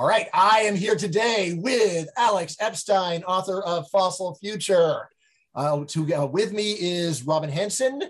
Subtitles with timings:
[0.00, 5.08] All right, I am here today with Alex Epstein, author of Fossil Future.
[5.56, 8.02] Uh, to, uh, with me is Robin Hanson,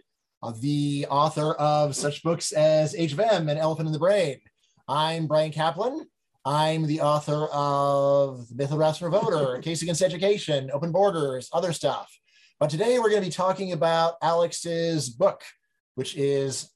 [0.42, 4.36] uh, the author of such books as Age of Em and Elephant in the Brain.
[4.86, 6.04] I'm Bryan Caplan.
[6.44, 11.72] I'm the author of The Myth of Rational Voter, Case Against Education, Open Borders, other
[11.72, 12.14] stuff.
[12.60, 15.42] But today we're going to be talking about Alex's book,
[15.94, 16.70] which is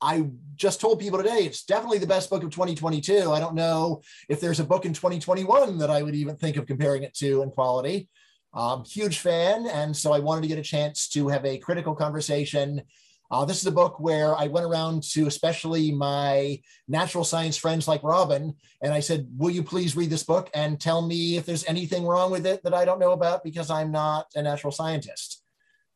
[0.00, 3.32] I just told people today it's definitely the best book of 2022.
[3.32, 6.66] I don't know if there's a book in 2021 that I would even think of
[6.66, 8.08] comparing it to in quality.
[8.54, 11.94] Um, huge fan, and so I wanted to get a chance to have a critical
[11.94, 12.82] conversation.
[13.30, 17.86] Uh, this is a book where I went around to especially my natural science friends
[17.86, 21.44] like Robin, and I said, Will you please read this book and tell me if
[21.44, 24.72] there's anything wrong with it that I don't know about because I'm not a natural
[24.72, 25.42] scientist?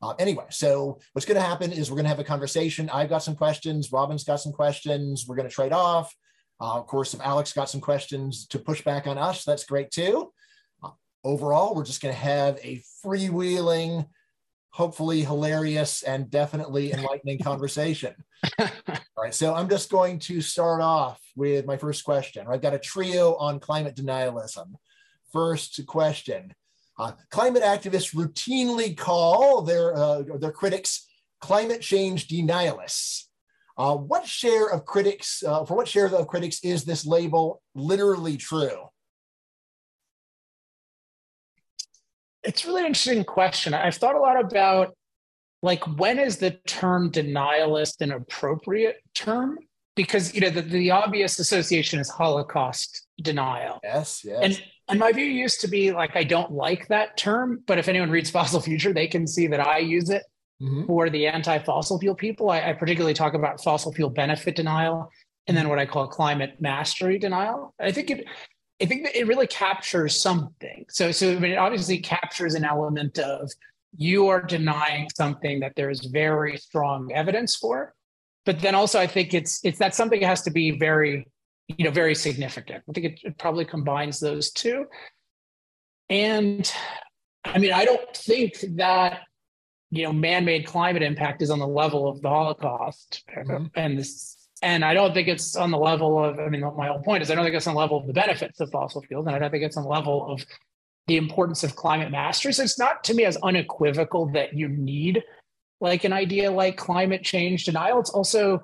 [0.03, 2.91] Uh, anyway, so what's going to happen is we're going to have a conversation.
[2.91, 3.93] I've got some questions.
[3.93, 5.27] Robin's got some questions.
[5.29, 6.13] We're going to trade off.
[6.61, 9.93] Uh, of course, if Alex got some questions to push back on us, that's great
[9.93, 10.33] too.
[10.83, 10.91] Uh,
[11.23, 14.07] overall, we're just going to have a freewheeling,
[14.71, 18.15] hopefully hilarious, and definitely enlightening conversation.
[18.59, 18.69] All
[19.17, 22.47] right, so I'm just going to start off with my first question.
[22.51, 24.73] I've got a trio on climate denialism.
[25.33, 26.53] First question
[26.99, 31.09] uh, climate activists routinely call their, uh, their critics
[31.41, 33.25] climate change denialists.
[33.79, 38.37] Uh, what share of critics, uh, for what share of critics is this label literally
[38.37, 38.89] true?
[42.43, 43.73] It's really an interesting question.
[43.73, 44.95] I've thought a lot about
[45.63, 49.59] like when is the term denialist an appropriate term?
[49.95, 53.79] Because you know the, the obvious association is Holocaust denial.
[53.83, 54.41] Yes, yes.
[54.43, 57.89] And and my view used to be like, I don't like that term, but if
[57.89, 60.25] anyone reads Fossil Future, they can see that I use it
[60.61, 60.87] mm-hmm.
[60.87, 62.51] for the anti fossil fuel people.
[62.51, 65.11] I, I, particularly talk about fossil fuel benefit denial
[65.47, 67.75] and then what I call climate mastery denial.
[67.81, 68.25] I think it,
[68.81, 70.85] I think that it really captures something.
[70.89, 73.51] So, so I mean, it obviously captures an element of
[73.97, 77.95] you are denying something that there is very strong evidence for.
[78.45, 81.27] But then also, I think it's it's that something has to be very
[81.77, 82.85] you know, very significant.
[82.89, 84.87] I think it, it probably combines those two.
[86.11, 86.71] And
[87.45, 89.21] I mean, I don't think that
[89.91, 93.67] you know man-made climate impact is on the level of the Holocaust, mm-hmm.
[93.75, 96.39] and this, and I don't think it's on the level of.
[96.39, 98.13] I mean, my whole point is I don't think it's on the level of the
[98.13, 100.45] benefits of fossil fuels, and I don't think it's on the level of
[101.07, 102.53] the importance of climate mastery.
[102.53, 105.23] So it's not to me as unequivocal that you need
[105.81, 107.99] like an idea like climate change denial.
[107.99, 108.63] It's also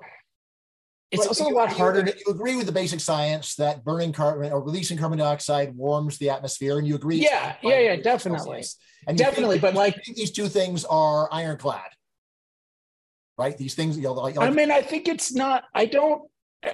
[1.11, 2.05] it's also you, a lot harder.
[2.05, 6.17] You, you agree with the basic science that burning carbon or releasing carbon dioxide warms
[6.19, 7.17] the atmosphere, and you agree.
[7.17, 8.63] Yeah, yeah, yeah, definitely,
[9.07, 9.59] and definitely.
[9.59, 11.89] But like these two things are ironclad,
[13.37, 13.57] right?
[13.57, 15.63] These things, you know, like, I mean, I think it's not.
[15.73, 16.29] I don't.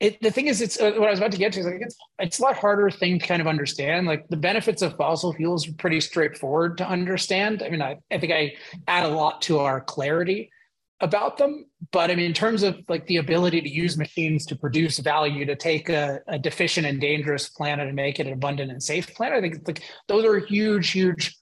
[0.00, 1.80] It, the thing is, it's uh, what I was about to get to is like
[1.80, 4.06] it's it's a lot harder thing to kind of understand.
[4.06, 7.64] Like the benefits of fossil fuels are pretty straightforward to understand.
[7.64, 8.54] I mean, I, I think I
[8.86, 10.52] add a lot to our clarity
[11.00, 14.56] about them but i mean in terms of like the ability to use machines to
[14.56, 18.70] produce value to take a, a deficient and dangerous planet and make it an abundant
[18.70, 21.38] and safe planet i think like those are huge huge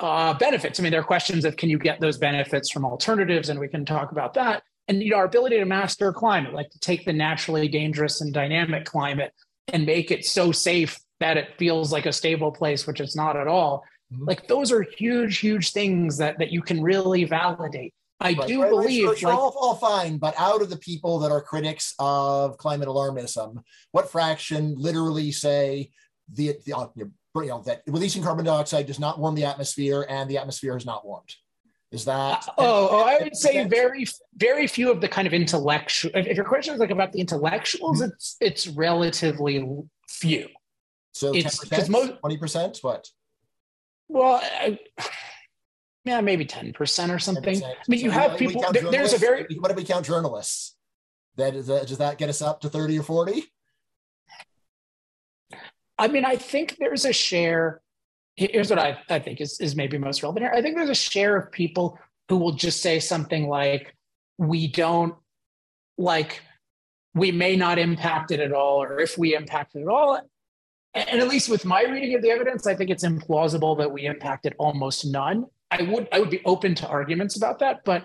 [0.00, 0.78] uh, benefits.
[0.78, 3.48] I mean there are questions of can you get those benefits from alternatives?
[3.48, 4.62] And we can talk about that.
[4.88, 8.32] And you know our ability to master climate like to take the naturally dangerous and
[8.32, 9.32] dynamic climate
[9.68, 13.36] and make it so safe that it feels like a stable place which it's not
[13.36, 13.82] at all.
[14.12, 14.24] Mm-hmm.
[14.26, 18.62] like those are huge huge things that that you can really validate I right, do
[18.62, 21.94] right, believe right, like, all, all fine, but out of the people that are critics
[21.98, 25.90] of climate alarmism, what fraction literally say
[26.32, 30.30] the, the uh, you know, that releasing carbon dioxide does not warm the atmosphere and
[30.30, 31.34] the atmosphere is not warmed?
[31.90, 32.48] Is that?
[32.48, 34.04] Uh, oh, oh, I would say very,
[34.36, 36.10] very few of the kind of intellectual.
[36.14, 38.10] If, if your question is like about the intellectuals, mm-hmm.
[38.10, 39.64] it's it's relatively
[40.08, 40.48] few.
[41.12, 42.78] So it's because most twenty percent.
[42.82, 43.08] What?
[44.08, 44.78] Well, I,
[46.04, 47.60] yeah, maybe 10% or something.
[47.60, 47.64] 10%.
[47.64, 49.46] I mean, you have people, there, there's a very.
[49.58, 50.76] What do we count journalists?
[51.36, 53.44] That is, does that get us up to 30 or 40?
[55.98, 57.80] I mean, I think there's a share.
[58.36, 60.52] Here's what I, I think is, is maybe most relevant here.
[60.54, 61.98] I think there's a share of people
[62.28, 63.94] who will just say something like,
[64.38, 65.14] we don't
[65.96, 66.42] like,
[67.14, 70.20] we may not impact it at all, or if we impact it at all.
[70.94, 74.06] And at least with my reading of the evidence, I think it's implausible that we
[74.06, 75.46] impacted almost none.
[75.74, 78.04] I would I would be open to arguments about that, but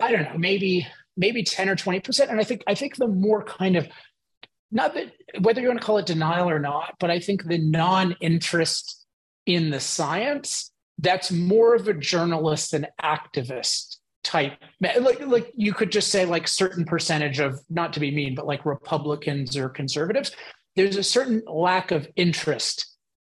[0.00, 0.86] I don't know, maybe
[1.16, 2.28] maybe 10 or 20%.
[2.28, 3.88] And I think I think the more kind of
[4.72, 7.58] not that whether you want to call it denial or not, but I think the
[7.58, 9.06] non-interest
[9.46, 15.92] in the science, that's more of a journalist and activist type like like you could
[15.92, 20.32] just say like certain percentage of not to be mean but like republicans or conservatives
[20.76, 22.93] there's a certain lack of interest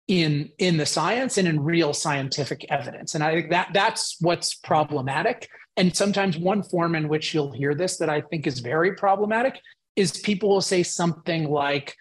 [0.08, 3.14] in in the science and in real scientific evidence.
[3.14, 5.48] And i think that that's what's problematic.
[5.76, 9.60] And sometimes one form in which you'll hear this that i think is very problematic
[9.96, 11.94] is people will say something like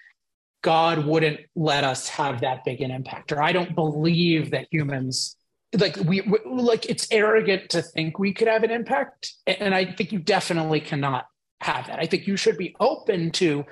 [0.63, 5.37] god wouldn't let us have that big an impact or i don't believe that humans
[5.77, 9.33] like we, like it's arrogant to think we could have an impact.
[9.45, 11.25] And i think you definitely cannot
[11.61, 11.99] have that.
[11.99, 13.65] I think you should be open to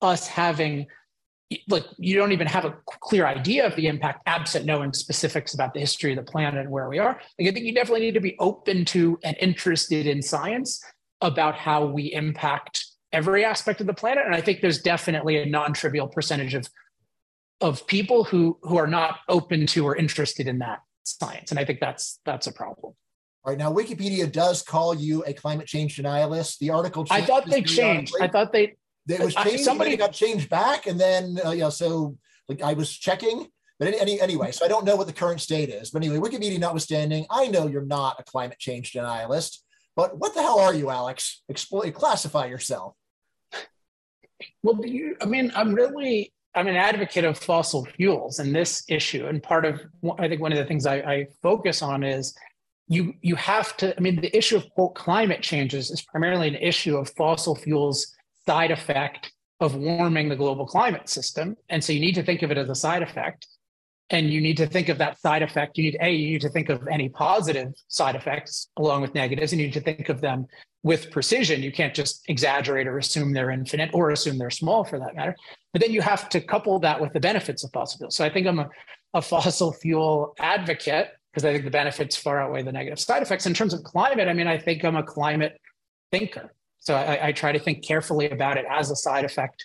[0.00, 0.86] us having
[1.68, 5.74] like you don't even have a clear idea of the impact absent knowing specifics about
[5.74, 7.20] the history of the planet and where we are.
[7.38, 10.82] Like i think you definitely need to be open to and interested in science
[11.20, 14.24] about how we impact every aspect of the planet.
[14.26, 16.68] And i think there's definitely a non-trivial percentage of
[17.60, 21.50] of people who who are not open to or interested in that science.
[21.50, 22.94] And i think that's that's a problem.
[23.44, 23.58] All right.
[23.58, 26.58] Now wikipedia does call you a climate change denialist.
[26.58, 28.14] The article i thought they changed.
[28.20, 28.76] I thought they
[29.08, 29.64] it was changed.
[29.64, 32.16] somebody got changed back, and then uh, know, so
[32.48, 35.40] like I was checking, but any, any, anyway, so I don't know what the current
[35.40, 35.90] state is.
[35.90, 39.58] But anyway, Wikipedia notwithstanding, I know you're not a climate change denialist.
[39.94, 41.42] But what the hell are you, Alex?
[41.50, 42.94] Exploit, classify yourself.
[44.62, 49.26] Well, you, I mean, I'm really I'm an advocate of fossil fuels and this issue,
[49.26, 49.80] and part of
[50.18, 52.34] I think one of the things I, I focus on is
[52.88, 53.96] you you have to.
[53.96, 58.14] I mean, the issue of quote climate changes is primarily an issue of fossil fuels
[58.46, 61.56] side effect of warming the global climate system.
[61.68, 63.46] And so you need to think of it as a side effect.
[64.10, 65.78] And you need to think of that side effect.
[65.78, 69.52] You need, A, you need to think of any positive side effects along with negatives,
[69.52, 70.46] and you need to think of them
[70.82, 71.62] with precision.
[71.62, 75.34] You can't just exaggerate or assume they're infinite or assume they're small for that matter.
[75.72, 78.16] But then you have to couple that with the benefits of fossil fuels.
[78.16, 78.68] So I think I'm a,
[79.14, 83.46] a fossil fuel advocate because I think the benefits far outweigh the negative side effects.
[83.46, 85.58] In terms of climate, I mean, I think I'm a climate
[86.10, 86.52] thinker.
[86.82, 89.64] So I, I, try to think carefully about it as a side effect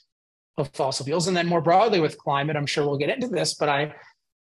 [0.60, 1.28] of fossil fuels.
[1.28, 3.96] And then more broadly with climate, I'm sure we'll get into this, but I,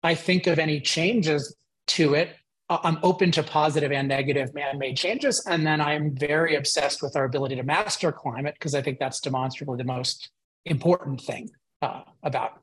[0.04, 1.56] I think of any changes
[1.88, 2.36] to it.
[2.69, 5.45] I'm open to positive and negative man made changes.
[5.45, 9.22] And then I'm very obsessed with our ability to master climate because I think that's
[9.22, 10.30] demonstrably the most
[10.66, 11.51] important thing
[11.81, 12.62] uh, about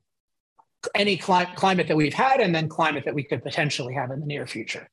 [0.95, 4.21] any cli- climate that we've had and then climate that we could potentially have in
[4.21, 4.91] the near future.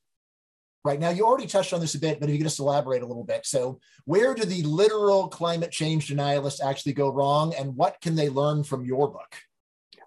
[0.82, 3.02] Right now, you already touched on this a bit, but if you could just elaborate
[3.02, 3.44] a little bit.
[3.44, 8.30] So, where do the literal climate change denialists actually go wrong, and what can they
[8.30, 9.36] learn from your book?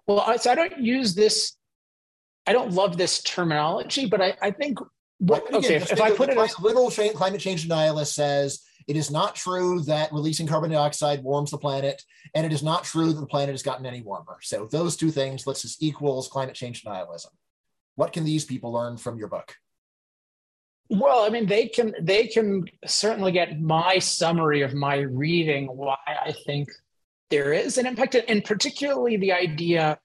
[0.06, 1.56] Well, so I don't use this.
[2.46, 4.78] I don't love this terminology, but I, I think.
[5.18, 9.10] What, okay, if, if I put it as literal climate change denialist says it is
[9.10, 12.02] not true that releasing carbon dioxide warms the planet,
[12.34, 14.38] and it is not true that the planet has gotten any warmer.
[14.42, 17.28] So those two things, let's just equals climate change denialism.
[17.94, 19.54] What can these people learn from your book?
[20.90, 25.96] Well, I mean, they can they can certainly get my summary of my reading why
[26.06, 26.68] I think
[27.30, 29.98] there is an impact, and particularly the idea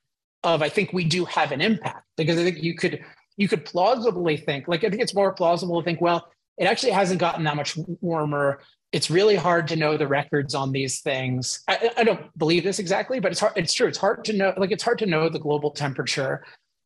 [0.44, 3.04] of I think we do have an impact because I think you could
[3.36, 6.30] you could plausibly think like I think it's more plausible to think well
[6.60, 8.60] it actually hasn't gotten that much warmer.
[8.92, 11.64] It's really hard to know the records on these things.
[11.68, 13.54] I, I don't believe this exactly, but it's hard.
[13.56, 13.88] It's true.
[13.88, 14.54] It's hard to know.
[14.58, 16.44] Like it's hard to know the global temperature.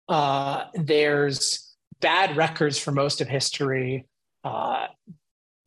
[0.08, 1.63] Uh, there's
[2.04, 4.06] bad records for most of history.
[4.44, 4.88] Uh,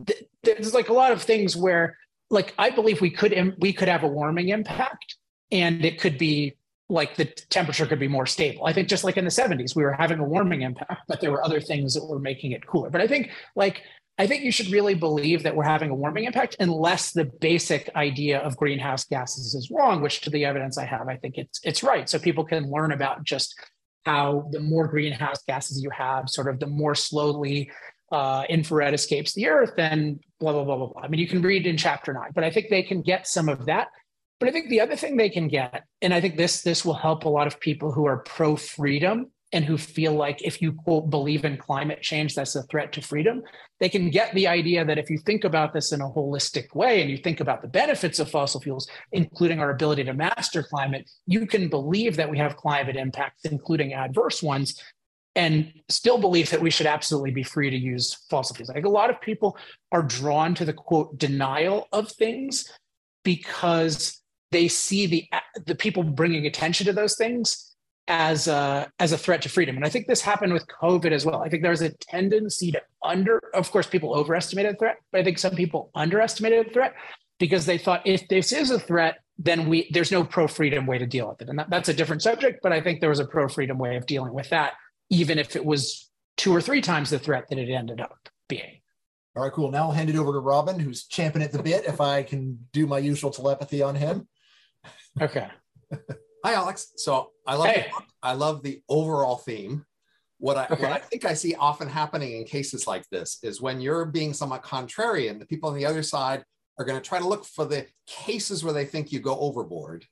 [0.06, 1.96] th- there's like a lot of things where,
[2.30, 5.16] like, I believe we could Im- we could have a warming impact,
[5.50, 6.56] and it could be
[6.88, 8.66] like the temperature could be more stable.
[8.66, 11.32] I think just like in the 70s, we were having a warming impact, but there
[11.32, 12.90] were other things that were making it cooler.
[12.90, 13.82] But I think like
[14.18, 17.90] I think you should really believe that we're having a warming impact unless the basic
[17.96, 21.60] idea of greenhouse gases is wrong, which to the evidence I have, I think it's
[21.64, 22.08] it's right.
[22.08, 23.58] So people can learn about just
[24.06, 27.70] how the more greenhouse gases you have, sort of the more slowly
[28.12, 31.02] uh, infrared escapes the earth and blah, blah, blah, blah, blah.
[31.02, 33.48] I mean, you can read in chapter nine, but I think they can get some
[33.48, 33.88] of that.
[34.38, 36.94] But I think the other thing they can get, and I think this this will
[36.94, 40.70] help a lot of people who are pro freedom and who feel like if you
[40.70, 43.42] quote believe in climate change, that's a threat to freedom,
[43.80, 47.00] they can get the idea that if you think about this in a holistic way
[47.00, 51.08] and you think about the benefits of fossil fuels, including our ability to master climate,
[51.26, 54.78] you can believe that we have climate impacts, including adverse ones,
[55.34, 58.68] and still believe that we should absolutely be free to use fossil fuels.
[58.68, 59.56] Like a lot of people
[59.90, 62.70] are drawn to the quote denial of things
[63.24, 64.20] because
[64.52, 65.24] they see the
[65.64, 67.75] the people bringing attention to those things
[68.08, 69.76] as a as a threat to freedom.
[69.76, 71.42] And I think this happened with COVID as well.
[71.42, 75.24] I think there's a tendency to under, of course, people overestimated the threat, but I
[75.24, 76.94] think some people underestimated the threat
[77.38, 80.98] because they thought if this is a threat, then we there's no pro freedom way
[80.98, 81.48] to deal with it.
[81.48, 83.96] And that, that's a different subject, but I think there was a pro freedom way
[83.96, 84.74] of dealing with that,
[85.10, 88.80] even if it was two or three times the threat that it ended up being.
[89.36, 89.70] All right, cool.
[89.70, 91.84] Now I'll hand it over to Robin, who's champing at the bit.
[91.84, 94.28] If I can do my usual telepathy on him.
[95.20, 95.48] Okay.
[96.46, 96.92] Hi, Alex.
[96.94, 97.90] So I love hey.
[98.22, 99.84] I love the overall theme.
[100.38, 100.80] What I, okay.
[100.80, 104.32] what I think I see often happening in cases like this is when you're being
[104.32, 106.44] somewhat contrarian, the people on the other side
[106.78, 110.04] are going to try to look for the cases where they think you go overboard,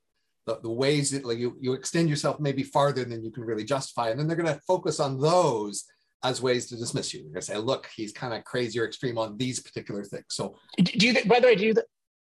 [0.46, 3.62] the, the ways that like, you, you extend yourself maybe farther than you can really
[3.62, 4.10] justify.
[4.10, 5.84] And then they're going to focus on those
[6.24, 7.20] as ways to dismiss you.
[7.20, 10.24] They're going to say, look, he's kind of crazy or extreme on these particular things.
[10.30, 11.74] So do you think, by the way, do you,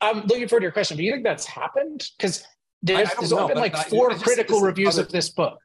[0.03, 0.99] I'm um, looking forward to your question.
[0.99, 2.07] Do you think that's happened?
[2.19, 2.45] Because
[2.83, 5.59] there's, there's know, been like four just, critical reviews other, of this book.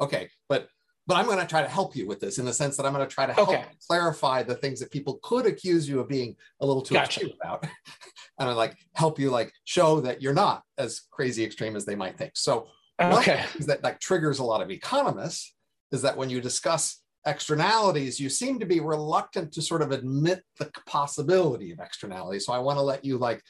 [0.00, 0.68] Okay, but
[1.06, 2.92] but I'm going to try to help you with this in the sense that I'm
[2.92, 3.64] going to try to help okay.
[3.88, 7.20] clarify the things that people could accuse you of being a little too gotcha.
[7.20, 7.64] extreme about,
[8.38, 11.96] and I like help you like show that you're not as crazy extreme as they
[11.96, 12.32] might think.
[12.36, 12.68] So
[13.00, 15.54] okay, that like triggers a lot of economists
[15.90, 20.42] is that when you discuss externalities, you seem to be reluctant to sort of admit
[20.58, 22.46] the possibility of externalities.
[22.46, 23.42] So I want to let you like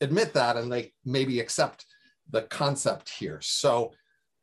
[0.00, 1.84] admit that and like maybe accept
[2.30, 3.40] the concept here.
[3.42, 3.92] So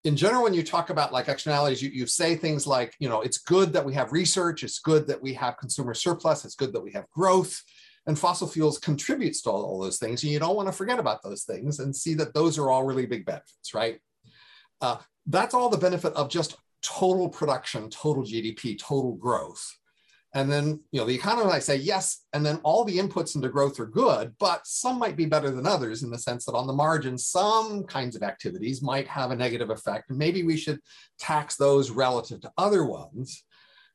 [0.03, 3.21] in general, when you talk about like externalities, you, you say things like, you know,
[3.21, 6.73] it's good that we have research, it's good that we have consumer surplus, it's good
[6.73, 7.61] that we have growth.
[8.07, 10.21] And fossil fuels contributes to all, all those things.
[10.21, 12.83] And you don't want to forget about those things and see that those are all
[12.83, 13.99] really big benefits, right?
[14.79, 19.75] Uh, that's all the benefit of just total production, total GDP, total growth.
[20.35, 23.47] And then, you know, the economist might say yes, and then all the inputs into
[23.47, 26.67] growth are good, but some might be better than others in the sense that on
[26.67, 30.09] the margin, some kinds of activities might have a negative effect.
[30.09, 30.81] And maybe we should
[31.17, 33.45] tax those relative to other ones.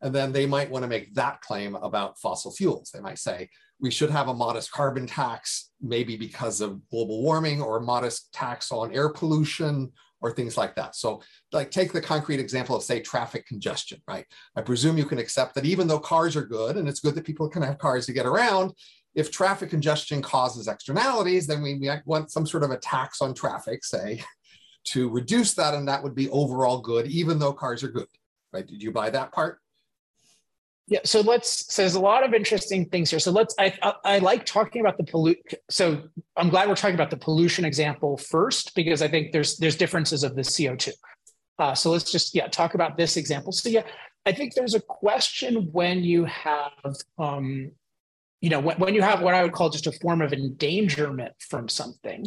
[0.00, 2.90] And then they might want to make that claim about fossil fuels.
[2.90, 7.60] They might say, we should have a modest carbon tax, maybe because of global warming,
[7.60, 10.94] or a modest tax on air pollution, or things like that.
[10.94, 11.22] So
[11.52, 14.26] like take the concrete example of say traffic congestion, right?
[14.56, 17.24] I presume you can accept that even though cars are good and it's good that
[17.24, 18.72] people can have cars to get around,
[19.14, 23.34] if traffic congestion causes externalities, then we might want some sort of a tax on
[23.34, 24.22] traffic, say,
[24.84, 28.06] to reduce that, and that would be overall good, even though cars are good,
[28.52, 28.66] right?
[28.66, 29.58] Did you buy that part?
[30.90, 31.72] Yeah, so let's.
[31.72, 33.20] So there's a lot of interesting things here.
[33.20, 33.54] So let's.
[33.60, 35.38] I I, I like talking about the pollute.
[35.70, 36.02] So
[36.36, 40.24] I'm glad we're talking about the pollution example first because I think there's there's differences
[40.24, 40.90] of the CO2.
[41.60, 43.52] Uh, so let's just yeah talk about this example.
[43.52, 43.84] So yeah,
[44.26, 46.72] I think there's a question when you have
[47.20, 47.70] um,
[48.40, 51.34] you know when, when you have what I would call just a form of endangerment
[51.38, 52.26] from something,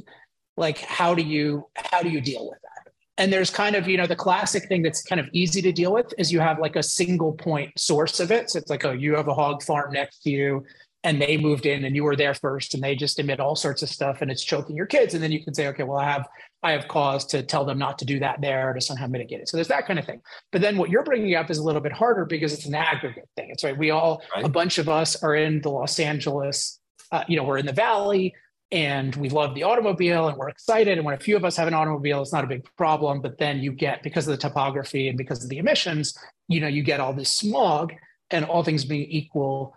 [0.56, 2.73] like how do you how do you deal with that?
[3.18, 5.94] And there's kind of you know the classic thing that's kind of easy to deal
[5.94, 8.50] with is you have like a single point source of it.
[8.50, 10.66] So it's like oh you have a hog farm next to you
[11.06, 13.84] and they moved in and you were there first and they just emit all sorts
[13.84, 15.14] of stuff and it's choking your kids.
[15.14, 16.28] And then you can say okay well i have
[16.64, 19.50] i have cause to tell them not to do that there to somehow mitigate it.
[19.50, 20.22] So there's that kind of thing.
[20.52, 23.30] But then what you're bringing up is a little bit harder because it's an aggregate
[23.36, 23.50] thing.
[23.52, 24.46] It's right we all right.
[24.46, 26.80] a bunch of us are in the los angeles
[27.12, 28.34] uh, you know we're in the valley
[28.74, 30.98] and we love the automobile and we're excited.
[30.98, 33.22] And when a few of us have an automobile, it's not a big problem.
[33.22, 36.68] But then you get, because of the topography and because of the emissions, you know,
[36.68, 37.94] you get all this smog
[38.32, 39.76] and all things being equal,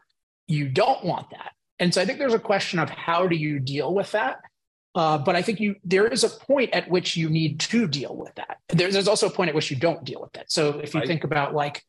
[0.48, 1.52] you don't want that.
[1.78, 4.38] And so I think there's a question of how do you deal with that?
[4.94, 8.16] Uh, but I think you there is a point at which you need to deal
[8.16, 8.56] with that.
[8.70, 10.50] There's, there's also a point at which you don't deal with that.
[10.50, 11.06] So if you right.
[11.06, 11.84] think about like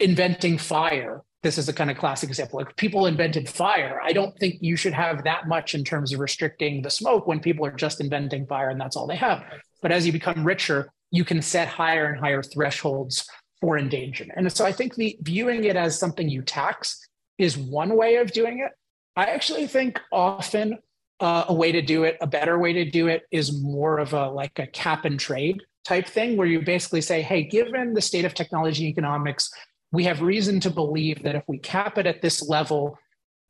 [0.00, 2.60] inventing fire this is a kind of classic example.
[2.60, 4.00] Like people invented fire.
[4.02, 7.40] I don't think you should have that much in terms of restricting the smoke when
[7.40, 9.42] people are just inventing fire and that's all they have.
[9.80, 13.28] But as you become richer, you can set higher and higher thresholds
[13.60, 14.38] for endangerment.
[14.38, 17.08] And so I think the viewing it as something you tax
[17.38, 18.72] is one way of doing it.
[19.16, 20.78] I actually think often
[21.20, 24.12] uh, a way to do it, a better way to do it is more of
[24.12, 28.00] a like a cap and trade type thing where you basically say, hey, given the
[28.00, 29.50] state of technology economics,
[29.92, 32.98] we have reason to believe that if we cap it at this level,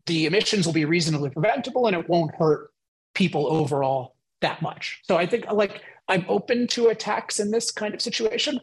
[0.07, 2.71] the emissions will be reasonably preventable and it won't hurt
[3.15, 5.01] people overall that much.
[5.05, 8.61] So I think like I'm open to a tax in this kind of situation,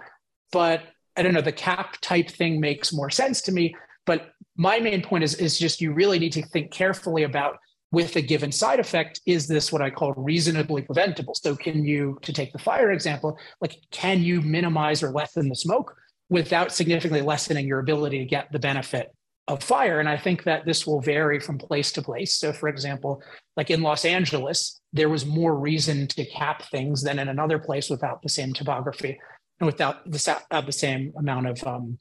[0.51, 0.81] but
[1.15, 3.75] I don't know, the cap type thing makes more sense to me.
[4.05, 7.57] But my main point is, is just you really need to think carefully about
[7.91, 11.33] with a given side effect, is this what I call reasonably preventable?
[11.33, 15.55] So can you, to take the fire example, like can you minimize or lessen the
[15.55, 15.95] smoke?
[16.29, 19.13] Without significantly lessening your ability to get the benefit
[19.47, 19.99] of fire.
[19.99, 22.35] And I think that this will vary from place to place.
[22.35, 23.21] So, for example,
[23.57, 27.89] like in Los Angeles, there was more reason to cap things than in another place
[27.89, 29.19] without the same topography
[29.59, 31.97] and without the, uh, the same amount of um,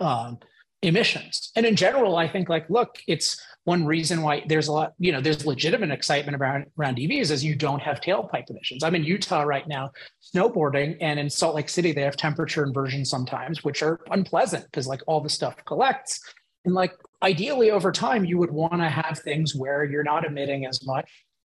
[0.00, 0.38] um,
[0.82, 1.50] emissions.
[1.56, 5.12] And in general, I think like, look, it's one reason why there's a lot, you
[5.12, 8.82] know, there's legitimate excitement around around EVs is you don't have tailpipe emissions.
[8.82, 9.90] I'm in Utah right now
[10.34, 14.86] snowboarding, and in Salt Lake City they have temperature inversions sometimes, which are unpleasant because
[14.86, 16.20] like all the stuff collects.
[16.64, 16.92] And like
[17.22, 21.08] ideally over time, you would want to have things where you're not emitting as much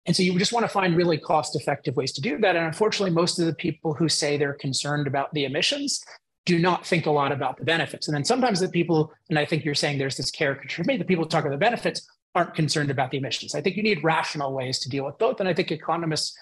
[0.05, 2.55] And so you just want to find really cost effective ways to do that.
[2.55, 6.03] And unfortunately, most of the people who say they're concerned about the emissions
[6.45, 8.07] do not think a lot about the benefits.
[8.07, 10.97] And then sometimes the people, and I think you're saying there's this caricature of me,
[10.97, 13.55] the people who talk about the benefits aren't concerned about the emissions.
[13.55, 15.39] I think you need rational ways to deal with both.
[15.39, 16.37] And I think economists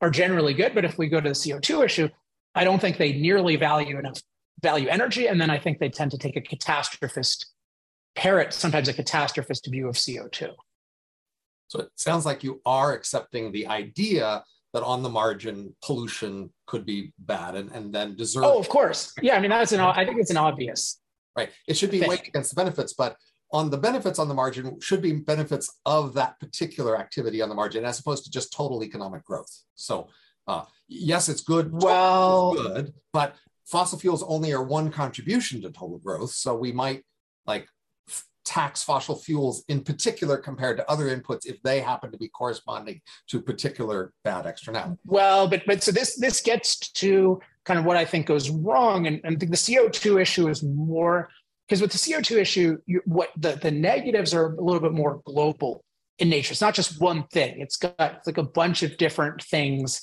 [0.00, 0.74] are generally good.
[0.74, 2.08] But if we go to the CO2 issue,
[2.54, 4.20] I don't think they nearly value enough
[4.62, 5.26] value energy.
[5.26, 7.46] And then I think they tend to take a catastrophist,
[8.14, 10.52] parrot sometimes a catastrophist view of CO2.
[11.68, 14.44] So it sounds like you are accepting the idea
[14.74, 18.44] that on the margin pollution could be bad and, and then deserve.
[18.44, 19.14] Oh, of course.
[19.22, 19.36] Yeah.
[19.36, 21.00] I mean, that's an, I think it's an obvious.
[21.36, 21.50] Right.
[21.66, 23.16] It should be weighed against the benefits, but
[23.52, 27.54] on the benefits on the margin should be benefits of that particular activity on the
[27.54, 29.50] margin as opposed to just total economic growth.
[29.74, 30.08] So
[30.46, 31.70] uh, yes, it's good.
[31.72, 36.30] Well, it's good, but fossil fuels only are one contribution to total growth.
[36.30, 37.04] So we might
[37.46, 37.68] like
[38.48, 42.98] tax fossil fuels in particular compared to other inputs if they happen to be corresponding
[43.26, 44.98] to particular bad externality.
[45.04, 49.06] Well, but but so this this gets to kind of what I think goes wrong,
[49.06, 51.28] and, and the CO2 issue is more
[51.68, 55.20] because with the CO2 issue, you, what the the negatives are a little bit more
[55.26, 55.84] global
[56.18, 56.52] in nature.
[56.52, 57.60] It's not just one thing.
[57.60, 60.00] It's got it's like a bunch of different things.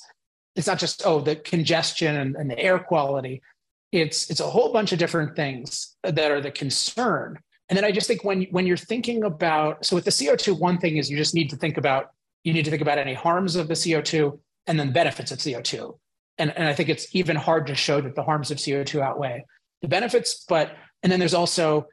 [0.54, 3.42] It's not just oh the congestion and, and the air quality.
[3.90, 7.40] It's it's a whole bunch of different things that are the concern.
[7.68, 10.78] And then I just think when when you're thinking about so with the CO2, one
[10.78, 12.10] thing is you just need to think about
[12.44, 15.98] you need to think about any harms of the CO2 and then benefits of CO2.
[16.38, 19.44] And, and I think it's even hard to show that the harms of CO2 outweigh
[19.82, 20.44] the benefits.
[20.48, 21.86] But and then there's also,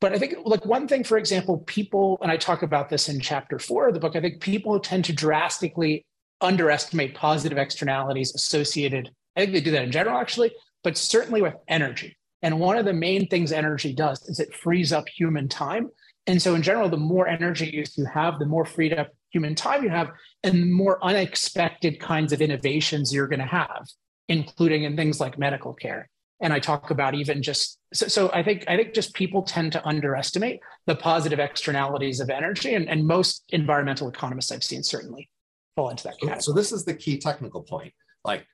[0.00, 3.20] but I think like one thing, for example, people, and I talk about this in
[3.20, 6.04] chapter four of the book, I think people tend to drastically
[6.40, 9.10] underestimate positive externalities associated.
[9.36, 10.52] I think they do that in general, actually,
[10.84, 12.16] but certainly with energy.
[12.46, 15.90] And one of the main things energy does is it frees up human time.
[16.28, 19.56] And so, in general, the more energy use you have, the more freed up human
[19.56, 20.12] time you have,
[20.44, 23.88] and the more unexpected kinds of innovations you're going to have,
[24.28, 26.08] including in things like medical care.
[26.38, 29.72] And I talk about even just so, so I think I think just people tend
[29.72, 35.28] to underestimate the positive externalities of energy, and, and most environmental economists I've seen certainly
[35.74, 36.42] fall into that category.
[36.42, 37.92] So this is the key technical point.
[38.24, 38.46] Like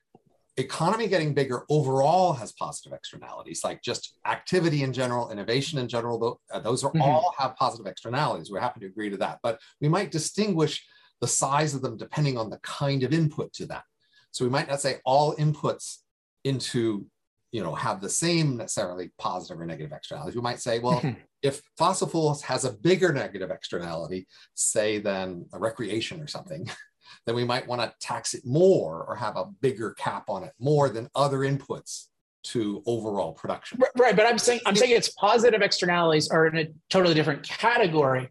[0.57, 6.39] economy getting bigger overall has positive externalities, like just activity in general, innovation in general,
[6.51, 7.01] uh, those are mm-hmm.
[7.01, 8.51] all have positive externalities.
[8.51, 9.39] We're happy to agree to that.
[9.41, 10.85] But we might distinguish
[11.21, 13.83] the size of them depending on the kind of input to that.
[14.31, 15.99] So we might not say all inputs
[16.43, 17.05] into,
[17.51, 20.35] you know, have the same necessarily positive or negative externalities.
[20.35, 21.19] We might say, well, mm-hmm.
[21.41, 26.69] if fossil fuels has a bigger negative externality, say than a recreation or something,
[27.25, 30.53] then we might want to tax it more or have a bigger cap on it
[30.59, 32.07] more than other inputs
[32.43, 33.79] to overall production.
[33.97, 38.29] Right, but I'm saying I'm saying its positive externalities are in a totally different category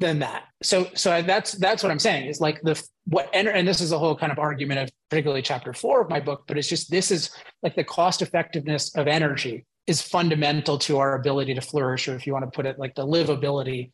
[0.00, 0.44] than that.
[0.62, 3.98] So so that's that's what I'm saying is like the what and this is a
[3.98, 7.10] whole kind of argument of particularly chapter 4 of my book, but it's just this
[7.10, 7.30] is
[7.62, 12.26] like the cost effectiveness of energy is fundamental to our ability to flourish or if
[12.26, 13.90] you want to put it like the livability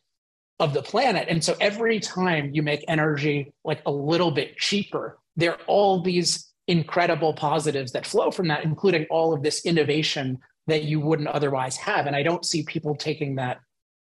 [0.59, 1.27] of the planet.
[1.29, 6.01] And so every time you make energy like a little bit cheaper, there are all
[6.01, 11.27] these incredible positives that flow from that, including all of this innovation that you wouldn't
[11.27, 12.07] otherwise have.
[12.07, 13.59] And I don't see people taking that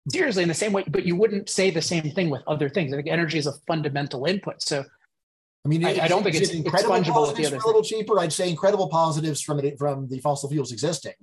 [0.10, 2.94] seriously in the same way, but you wouldn't say the same thing with other things.
[2.94, 4.62] I think energy is a fundamental input.
[4.62, 4.84] So
[5.66, 7.66] I mean, I, I don't think it's, it incredible it's fungible with the other a
[7.66, 8.20] little cheaper.
[8.20, 11.14] I'd say incredible positives from it from the fossil fuels existing.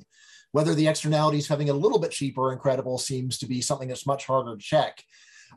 [0.53, 3.89] Whether the externalities having it a little bit cheaper or incredible seems to be something
[3.89, 5.03] that's much harder to check.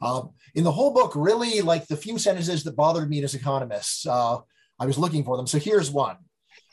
[0.01, 4.05] Um, in the whole book, really like the few sentences that bothered me as economists,
[4.05, 4.37] uh,
[4.79, 5.47] I was looking for them.
[5.47, 6.17] So here's one.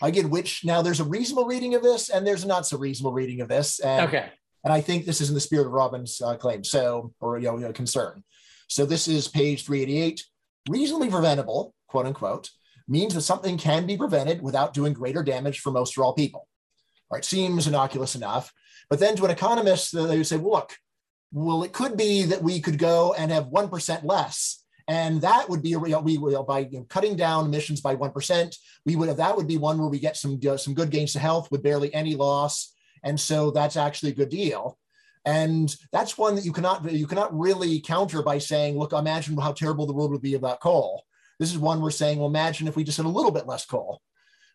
[0.03, 2.79] I get which now there's a reasonable reading of this and there's a not so
[2.79, 3.81] reasonable reading of this.
[3.81, 4.31] And, okay.
[4.65, 6.65] And I think this is in the spirit of Robin's uh, claim.
[6.65, 8.23] So, or you know, you know, concern.
[8.69, 10.25] So this is page 388.
[10.69, 12.51] Reasonably preventable, quote unquote,
[12.87, 16.47] means that something can be prevented without doing greater damage for most or all people.
[17.11, 18.53] Right, seems innocuous enough.
[18.89, 20.77] But then to an economist, they would say, well, look,
[21.33, 24.65] well, it could be that we could go and have 1% less.
[24.89, 28.97] And that would be, we will by you know, cutting down emissions by 1%, we
[28.97, 31.49] would have, that would be one where we get some, some good gains to health
[31.51, 32.73] with barely any loss.
[33.05, 34.79] And so that's actually a good deal.
[35.25, 39.53] And that's one that you cannot, you cannot really counter by saying, look, imagine how
[39.53, 41.05] terrible the world would be without coal.
[41.39, 43.67] This is one we're saying, well, imagine if we just had a little bit less
[43.67, 44.01] coal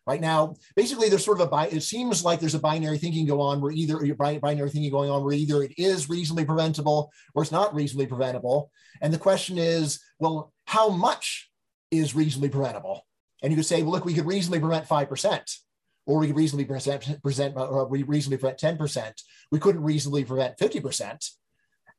[0.06, 0.54] right now.
[0.74, 3.72] Basically there's sort of a it seems like there's a binary thinking go on where
[3.72, 8.06] either binary thinking going on where either it is reasonably preventable or it's not reasonably
[8.06, 8.70] preventable.
[9.00, 11.50] And the question is well how much
[11.90, 13.04] is reasonably preventable?
[13.42, 15.58] And you could say well look we could reasonably prevent 5%
[16.06, 19.12] or we could reasonably present, present or uh, we reasonably prevent 10%
[19.50, 21.30] we couldn't reasonably prevent 50%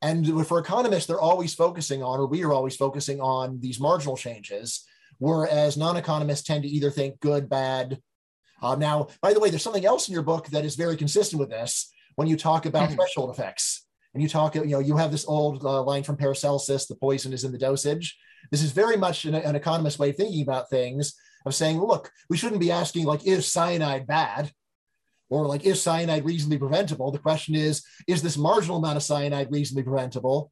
[0.02, 4.16] and for economists they're always focusing on or we are always focusing on these marginal
[4.16, 4.86] changes
[5.20, 8.00] whereas non-economists tend to either think good, bad.
[8.62, 11.40] Uh, now, by the way, there's something else in your book that is very consistent
[11.40, 12.96] with this when you talk about mm-hmm.
[12.96, 13.86] threshold effects.
[14.14, 17.34] And you talk, you know, you have this old uh, line from Paracelsus: "The poison
[17.34, 18.18] is in the dosage."
[18.52, 21.14] This is very much an, an economist way of thinking about things,
[21.46, 24.52] of saying, look, we shouldn't be asking like, is cyanide bad?
[25.30, 27.12] Or like, is cyanide reasonably preventable?
[27.12, 30.52] The question is, is this marginal amount of cyanide reasonably preventable?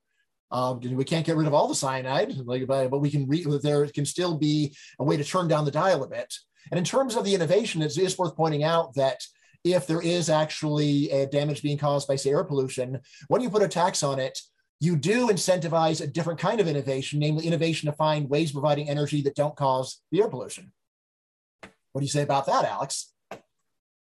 [0.52, 3.28] Um, we can't get rid of all the cyanide, but we can.
[3.28, 6.34] Re- there can still be a way to turn down the dial a bit.
[6.72, 9.22] And in terms of the innovation, it is worth pointing out that
[9.64, 13.64] if there is actually a damage being caused by, say, air pollution, when you put
[13.64, 14.40] a tax on it,
[14.80, 18.90] you do incentivize a different kind of innovation, namely innovation to find ways of providing
[18.90, 20.72] energy that don't cause the air pollution.
[21.92, 23.14] What do you say about that, Alex?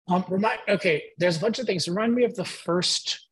[0.08, 1.88] Um, remind, okay, there's a bunch of things.
[1.88, 3.22] Remind me of the first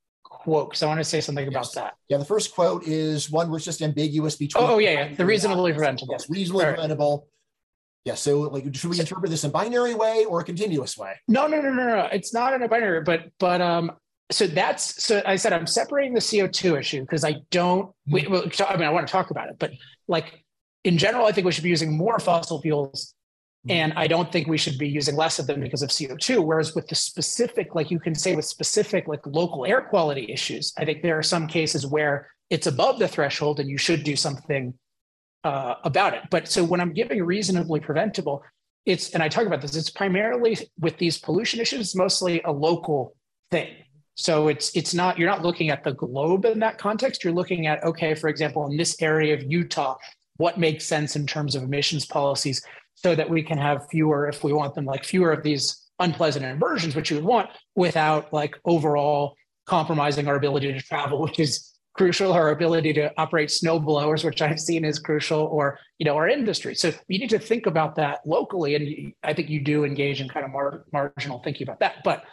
[0.43, 1.53] quote because I want to say something yes.
[1.53, 1.93] about that.
[2.09, 4.63] Yeah, the first quote is one where it's just ambiguous between.
[4.63, 6.13] Oh, oh yeah, yeah, the reasonably preventable.
[6.13, 6.73] Yes, reasonably right.
[6.73, 7.27] preventable.
[8.05, 11.13] Yeah, so like, should we interpret this in binary way or a continuous way?
[11.27, 12.09] No, no, no, no, no.
[12.11, 13.91] It's not in a binary, but but um,
[14.31, 17.91] so that's so I said I'm separating the CO2 issue because I don't.
[18.07, 19.71] We, well, I mean, I want to talk about it, but
[20.07, 20.43] like
[20.83, 23.13] in general, I think we should be using more fossil fuels.
[23.69, 26.43] And I don't think we should be using less of them because of CO2.
[26.43, 30.73] Whereas with the specific, like you can say with specific like local air quality issues,
[30.77, 34.15] I think there are some cases where it's above the threshold and you should do
[34.15, 34.73] something
[35.43, 36.23] uh, about it.
[36.31, 38.43] But so when I'm giving reasonably preventable,
[38.85, 39.75] it's and I talk about this.
[39.75, 43.15] It's primarily with these pollution issues, mostly a local
[43.51, 43.69] thing
[44.15, 47.23] so it's it's not you're not looking at the globe in that context.
[47.23, 49.97] You're looking at okay, for example, in this area of Utah,
[50.37, 52.61] what makes sense in terms of emissions policies,
[52.95, 56.45] so that we can have fewer, if we want them, like fewer of these unpleasant
[56.45, 61.71] inversions, which you would want, without like overall compromising our ability to travel, which is
[61.93, 62.33] crucial.
[62.33, 66.27] Our ability to operate snow blowers which i've seen is crucial or you know our
[66.27, 66.75] industry.
[66.75, 70.29] So you need to think about that locally and i think you do engage in
[70.29, 72.03] kind of mar- marginal thinking about that.
[72.03, 72.23] But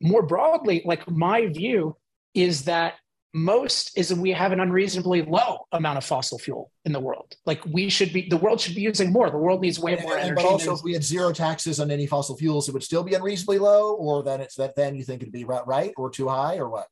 [0.00, 1.96] more broadly, like my view
[2.34, 2.94] is that
[3.34, 7.34] most is that we have an unreasonably low amount of fossil fuel in the world.
[7.44, 9.30] Like we should be, the world should be using more.
[9.30, 10.34] The world needs way more energy.
[10.34, 13.14] But also, if we had zero taxes on any fossil fuels, it would still be
[13.14, 16.56] unreasonably low, or then it's that then you think it'd be right or too high,
[16.56, 16.86] or what?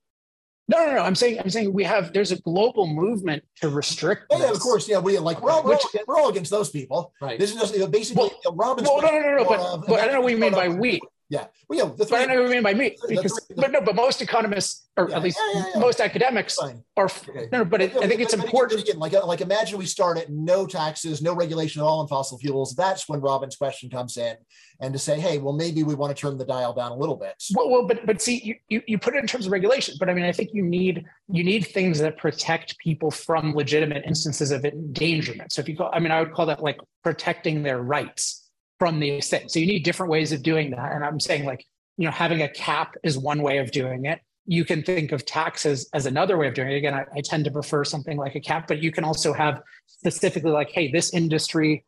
[0.68, 1.02] No, no, no.
[1.02, 2.12] I'm saying, I'm saying we have.
[2.12, 4.24] There's a global movement to restrict.
[4.30, 4.88] Oh, yeah, of course.
[4.88, 7.12] Yeah, we like we're all, Which, we're, all, we're all against those people.
[7.20, 7.38] Right.
[7.38, 8.88] This is just basically well, Robin's.
[8.88, 9.44] Well, no, no, no, no.
[9.44, 11.00] But, but I don't know what you mean by we.
[11.28, 11.46] Yeah.
[11.68, 11.92] Well, yeah.
[11.96, 14.22] But I know what you mean by me because, the, the, but no, but most
[14.22, 16.84] economists, or yeah, at least yeah, yeah, most academics, Fine.
[16.96, 17.06] are.
[17.06, 17.48] Okay.
[17.50, 18.82] No, but it, I think it's but, important.
[18.82, 22.06] Again, like, uh, like imagine we start at no taxes, no regulation at all on
[22.06, 22.76] fossil fuels.
[22.76, 24.36] That's when Robin's question comes in,
[24.80, 27.16] and to say, hey, well, maybe we want to turn the dial down a little
[27.16, 27.34] bit.
[27.54, 30.08] Well, well but but see, you, you you put it in terms of regulation, but
[30.08, 34.52] I mean, I think you need you need things that protect people from legitimate instances
[34.52, 35.50] of endangerment.
[35.50, 38.45] So if you call, I mean, I would call that like protecting their rights
[38.78, 39.52] from these things.
[39.52, 40.92] So you need different ways of doing that.
[40.92, 41.64] And I'm saying like,
[41.96, 44.20] you know, having a cap is one way of doing it.
[44.44, 46.76] You can think of taxes as another way of doing it.
[46.76, 49.60] Again, I, I tend to prefer something like a cap, but you can also have
[49.86, 51.84] specifically like, hey, this industry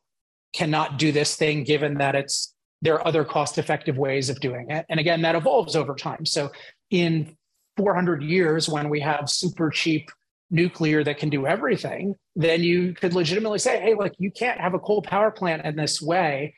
[0.52, 4.70] cannot do this thing given that it's there are other cost effective ways of doing
[4.70, 4.86] it.
[4.88, 6.24] And again, that evolves over time.
[6.24, 6.50] So
[6.90, 7.36] in
[7.76, 10.10] 400 years, when we have super cheap
[10.50, 14.74] nuclear that can do everything, then you could legitimately say, hey, like you can't have
[14.74, 16.54] a coal power plant in this way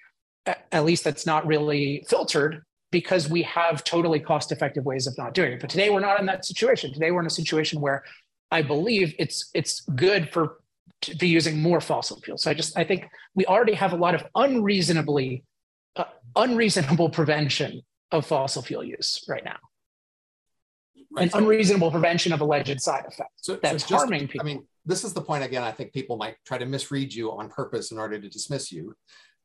[0.47, 5.35] at least that's not really filtered because we have totally cost effective ways of not
[5.35, 5.61] doing it.
[5.61, 6.93] But today we're not in that situation.
[6.93, 8.03] Today we're in a situation where
[8.51, 10.57] I believe it's it's good for
[11.03, 12.43] to be using more fossil fuels.
[12.43, 15.45] So I just I think we already have a lot of unreasonably
[15.97, 16.05] uh,
[16.37, 19.57] unreasonable prevention of fossil fuel use right now.
[21.13, 21.33] Right.
[21.33, 24.47] An unreasonable prevention of alleged side effects so, that's so just, harming people.
[24.47, 25.63] I mean, this is the point again.
[25.63, 28.95] I think people might try to misread you on purpose in order to dismiss you.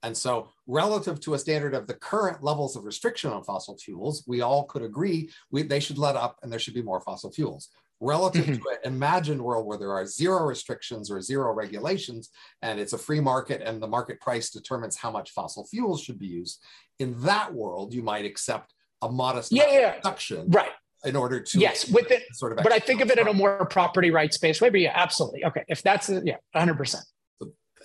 [0.05, 4.23] And so relative to a standard of the current levels of restriction on fossil fuels,
[4.27, 7.31] we all could agree we, they should let up and there should be more fossil
[7.31, 7.69] fuels.
[7.99, 8.61] Relative mm-hmm.
[8.61, 12.29] to an imagined world where there are zero restrictions or zero regulations,
[12.61, 16.19] and it's a free market and the market price determines how much fossil fuels should
[16.19, 16.61] be used,
[16.99, 19.95] in that world, you might accept a modest yeah, yeah.
[19.95, 20.49] reduction.
[20.49, 20.71] Right
[21.03, 23.33] in order to yes with it sort of but i think of it in a
[23.33, 26.95] more property rights based way but yeah absolutely okay if that's a, yeah 100%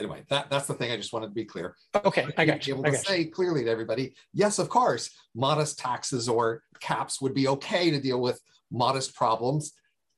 [0.01, 1.77] anyway, that, that's the thing I just wanted to be clear.
[2.05, 2.75] Okay, I got you.
[2.75, 3.31] Be able to say you.
[3.31, 8.21] clearly to everybody, yes, of course, modest taxes or caps would be okay to deal
[8.21, 9.73] with modest problems,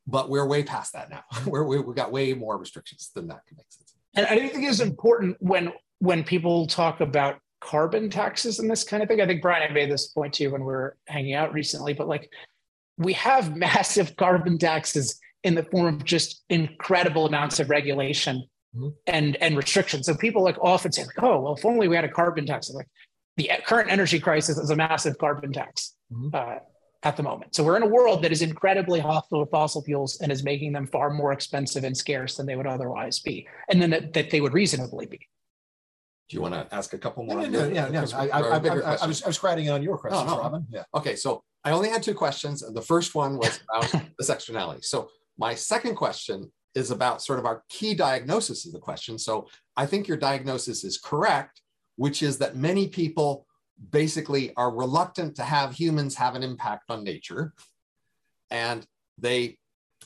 [0.06, 1.22] but we're way past that now.
[1.46, 3.94] we're, we, we got way more restrictions than that can make sense.
[4.14, 9.02] And I think it's important when when people talk about carbon taxes and this kind
[9.02, 9.20] of thing.
[9.20, 12.30] I think Bryan made this point too when we were hanging out recently, but like
[12.98, 18.88] we have massive carbon taxes in the form of just incredible amounts of regulation mm-hmm.
[19.06, 20.06] and and restrictions.
[20.06, 22.70] So people like often say, like, "Oh, well, if only we had a carbon tax."
[22.70, 22.88] Like
[23.36, 26.34] the current energy crisis is a massive carbon tax mm-hmm.
[26.34, 26.58] uh,
[27.02, 27.54] at the moment.
[27.54, 30.72] So we're in a world that is incredibly hostile to fossil fuels and is making
[30.72, 34.30] them far more expensive and scarce than they would otherwise be, and then that, that
[34.30, 35.20] they would reasonably be.
[36.28, 37.42] Do you want to ask a couple more?
[37.46, 38.06] Yeah, yeah, yeah.
[38.14, 40.40] I, I, I, I, was, I was writing on your questions, no, no.
[40.40, 40.66] Robin.
[40.70, 40.84] Yeah.
[40.94, 42.64] Okay, so I only had two questions.
[42.72, 44.80] The first one was about this externality.
[44.82, 49.18] So my second question is about sort of our key diagnosis of the question.
[49.18, 51.60] So I think your diagnosis is correct,
[51.96, 53.46] which is that many people
[53.90, 57.52] basically are reluctant to have humans have an impact on nature.
[58.50, 58.86] And
[59.18, 59.58] they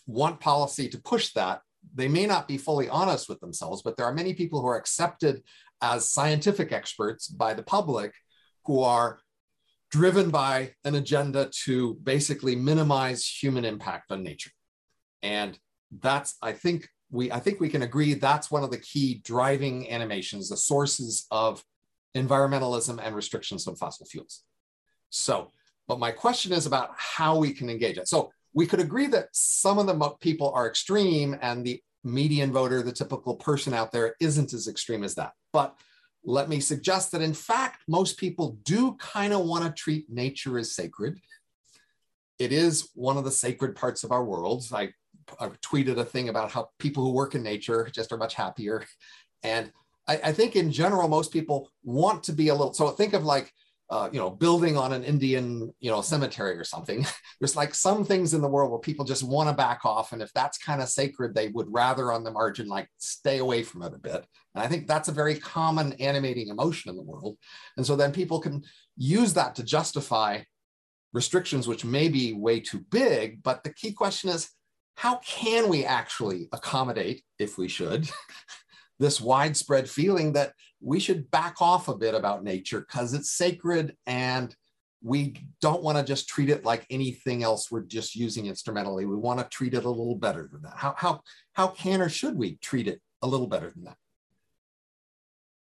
[0.06, 1.60] want policy to push that.
[1.94, 4.78] They may not be fully honest with themselves, but there are many people who are
[4.78, 5.42] accepted
[5.82, 8.12] as scientific experts by the public
[8.64, 9.20] who are
[9.90, 14.50] driven by an agenda to basically minimize human impact on nature.
[15.22, 15.58] And
[16.00, 19.90] that's, I think we, I think we can agree that's one of the key driving
[19.90, 21.62] animations, the sources of
[22.16, 24.42] environmentalism and restrictions on fossil fuels.
[25.10, 25.52] So,
[25.86, 28.08] but my question is about how we can engage it.
[28.08, 32.82] So we could agree that some of the people are extreme and the median voter,
[32.82, 35.32] the typical person out there, isn't as extreme as that.
[35.52, 35.76] But
[36.24, 40.58] let me suggest that in fact, most people do kind of want to treat nature
[40.58, 41.20] as sacred.
[42.38, 44.64] It is one of the sacred parts of our world.
[44.72, 44.90] I,
[45.40, 48.84] I tweeted a thing about how people who work in nature just are much happier.
[49.42, 49.72] And
[50.08, 53.24] I, I think in general, most people want to be a little, so think of
[53.24, 53.52] like
[53.88, 57.06] uh, you know, building on an Indian, you know, cemetery or something.
[57.40, 60.12] There's like some things in the world where people just want to back off.
[60.12, 63.62] And if that's kind of sacred, they would rather on the margin, like stay away
[63.62, 64.26] from it a bit.
[64.54, 67.38] And I think that's a very common animating emotion in the world.
[67.76, 68.64] And so then people can
[68.96, 70.40] use that to justify
[71.12, 73.42] restrictions, which may be way too big.
[73.42, 74.50] But the key question is,
[74.96, 78.10] how can we actually accommodate, if we should,
[78.98, 83.94] this widespread feeling that we should back off a bit about nature because it's sacred
[84.06, 84.54] and
[85.02, 89.04] we don't want to just treat it like anything else we're just using instrumentally.
[89.04, 90.74] We want to treat it a little better than that.
[90.76, 91.20] How, how,
[91.52, 93.96] how can or should we treat it a little better than that?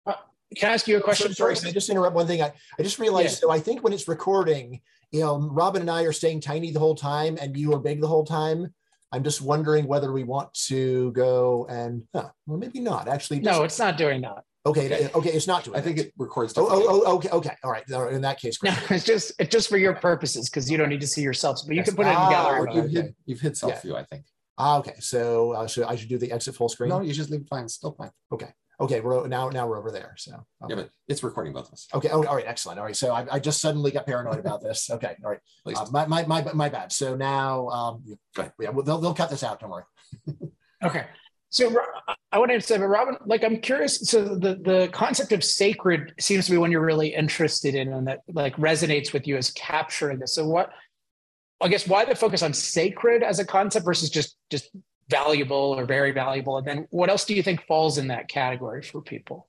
[0.06, 0.14] Uh,
[0.56, 1.28] can I ask you a question?
[1.28, 2.42] So, sorry, can I just interrupt one thing?
[2.42, 3.48] I, I just realized, yeah.
[3.48, 6.80] so I think when it's recording, you know, Robin and I are staying tiny the
[6.80, 8.72] whole time and you are big the whole time.
[9.12, 13.40] I'm just wondering whether we want to go and, huh, well, maybe not actually.
[13.40, 14.42] No, it's not doing that.
[14.66, 15.78] Okay, okay, okay it's not doing.
[15.78, 16.52] I think it records.
[16.56, 17.84] Oh, oh, oh, okay, okay, all right.
[17.88, 18.72] In that case, great.
[18.72, 21.62] no, it's just it's just for your purposes because you don't need to see yourselves,
[21.62, 21.86] but you yes.
[21.86, 22.68] can put it in the gallery.
[22.70, 23.96] Ah, you've, hit, you've hit self view.
[23.96, 24.24] I think.
[24.58, 24.94] Ah, okay.
[24.98, 26.90] So, uh, so I should do the exit full screen.
[26.90, 27.68] No, you just leave it fine.
[27.68, 28.10] Still fine.
[28.32, 28.48] Okay.
[28.78, 30.14] Okay, we're now now we're over there.
[30.18, 30.74] So okay.
[30.74, 31.88] yeah, but it's recording both of us.
[31.94, 32.10] Okay.
[32.10, 32.44] Oh, all right.
[32.46, 32.78] Excellent.
[32.78, 32.96] All right.
[32.96, 34.90] So I, I just suddenly got paranoid about this.
[34.96, 35.14] Okay.
[35.24, 35.40] All right.
[35.76, 36.92] Uh, my, my my my bad.
[36.92, 38.02] So now, um,
[38.36, 39.60] yeah, well, they'll they'll cut this out.
[39.60, 39.84] Don't worry.
[40.84, 41.06] okay.
[41.48, 41.74] So
[42.32, 44.00] I want to say, but Robin, like I'm curious.
[44.00, 48.06] So the the concept of sacred seems to be one you're really interested in, and
[48.08, 50.34] that like resonates with you as capturing this.
[50.34, 50.70] So what?
[51.60, 54.70] I guess why the focus on sacred as a concept versus just just
[55.08, 56.58] valuable or very valuable?
[56.58, 59.48] And then what else do you think falls in that category for people?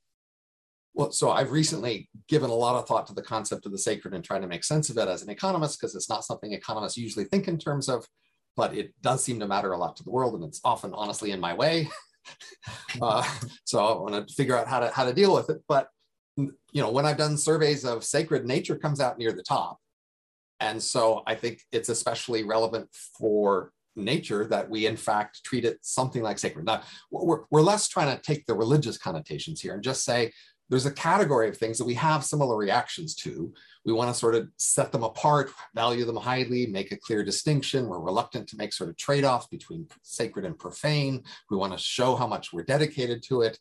[0.97, 4.15] Well, so I've recently given a lot of thought to the concept of the sacred
[4.15, 6.97] and trying to make sense of it as an economist, because it's not something economists
[6.97, 8.07] usually think in terms of,
[8.55, 11.29] but it does seem to matter a lot to the world, and it's often honestly
[11.29, 11.87] in my way.
[13.01, 13.23] uh,
[13.63, 15.61] so I want to figure out how to how to deal with it.
[15.67, 15.87] But
[16.35, 19.77] you know, when I've done surveys of sacred, nature comes out near the top,
[20.59, 22.89] and so I think it's especially relevant
[23.19, 26.65] for nature that we in fact treat it something like sacred.
[26.65, 30.31] Now, we're, we're less trying to take the religious connotations here and just say
[30.69, 33.53] there's a category of things that we have similar reactions to.
[33.85, 37.87] We want to sort of set them apart, value them highly, make a clear distinction.
[37.87, 41.23] We're reluctant to make sort of trade-offs between sacred and profane.
[41.49, 43.59] We want to show how much we're dedicated to it.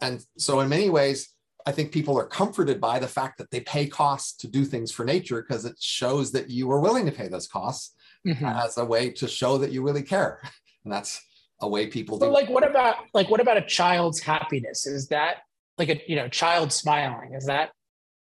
[0.00, 1.34] And so in many ways,
[1.66, 4.90] I think people are comforted by the fact that they pay costs to do things
[4.90, 7.94] for nature because it shows that you are willing to pay those costs
[8.26, 8.44] mm-hmm.
[8.44, 10.40] as a way to show that you really care.
[10.82, 11.20] And that's
[11.60, 12.24] a way people do.
[12.24, 14.86] But like, what about like what about a child's happiness?
[14.86, 15.42] Is that
[15.76, 17.34] like a you know child smiling?
[17.34, 17.72] Is that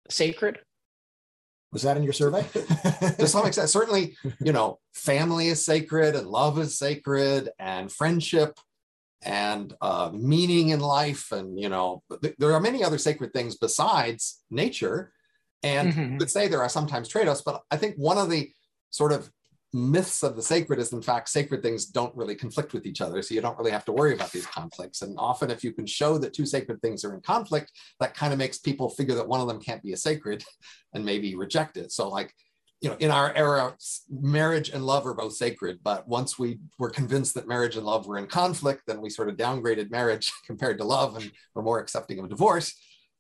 [0.10, 0.60] sacred?
[1.72, 2.46] Was that in your survey?
[2.54, 8.60] to some extent, certainly, you know, family is sacred and love is sacred and friendship
[9.22, 11.32] and uh, meaning in life.
[11.32, 15.14] And, you know, th- there are many other sacred things besides nature.
[15.64, 16.14] And mm-hmm.
[16.14, 18.52] you could say there are sometimes trade offs, but I think one of the
[18.90, 19.32] sort of
[19.74, 23.22] myths of the sacred is in fact sacred things don't really conflict with each other
[23.22, 25.86] so you don't really have to worry about these conflicts and often if you can
[25.86, 29.28] show that two sacred things are in conflict that kind of makes people figure that
[29.28, 30.44] one of them can't be a sacred
[30.94, 32.34] and maybe reject it so like
[32.82, 33.76] you know, in our era,
[34.10, 35.80] marriage and love are both sacred.
[35.84, 39.30] But once we were convinced that marriage and love were in conflict, then we sort
[39.30, 42.74] of downgraded marriage compared to love and were more accepting of divorce.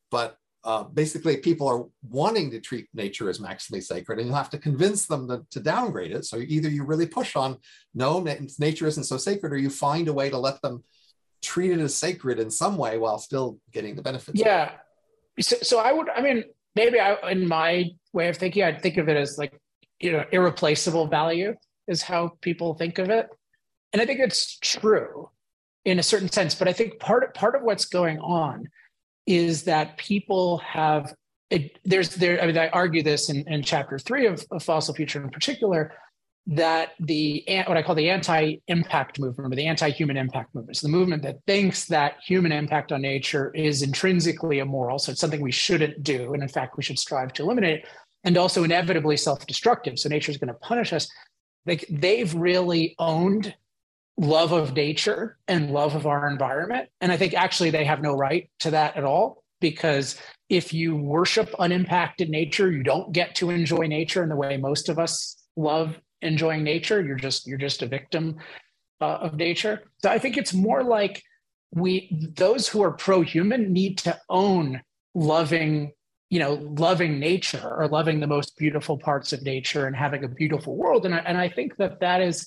[0.09, 4.49] But uh, basically, people are wanting to treat nature as maximally sacred, and you have
[4.51, 6.25] to convince them to, to downgrade it.
[6.25, 7.57] So either you really push on,
[7.95, 8.19] no,
[8.59, 10.83] nature isn't so sacred, or you find a way to let them
[11.41, 14.39] treat it as sacred in some way while still getting the benefits.
[14.39, 14.73] Yeah.
[15.39, 16.43] So, so I would, I mean,
[16.75, 19.59] maybe I, in my way of thinking, I'd think of it as like,
[19.99, 21.55] you know, irreplaceable value
[21.87, 23.27] is how people think of it.
[23.93, 25.29] And I think it's true
[25.85, 28.67] in a certain sense, but I think part, part of what's going on
[29.31, 31.13] is that people have,
[31.49, 34.93] it, there's there, I mean, I argue this in, in chapter three of, of Fossil
[34.93, 35.93] Future in particular,
[36.47, 40.75] that the what I call the anti-impact movement or the anti-human impact movement.
[40.77, 45.21] So the movement that thinks that human impact on nature is intrinsically immoral, so it's
[45.21, 47.85] something we shouldn't do, and in fact we should strive to eliminate,
[48.23, 49.99] and also inevitably self-destructive.
[49.99, 51.07] So nature is going to punish us.
[51.67, 53.53] Like they've really owned
[54.21, 58.13] love of nature and love of our environment, and I think actually they have no
[58.13, 63.49] right to that at all because if you worship unimpacted nature, you don't get to
[63.49, 67.01] enjoy nature in the way most of us love enjoying nature.
[67.01, 68.37] You're just you're just a victim
[69.01, 69.81] uh, of nature.
[70.03, 71.23] So I think it's more like
[71.73, 74.81] we those who are pro-human need to own
[75.15, 75.91] loving
[76.29, 80.29] you know loving nature or loving the most beautiful parts of nature and having a
[80.29, 82.45] beautiful world and I, and I think that that is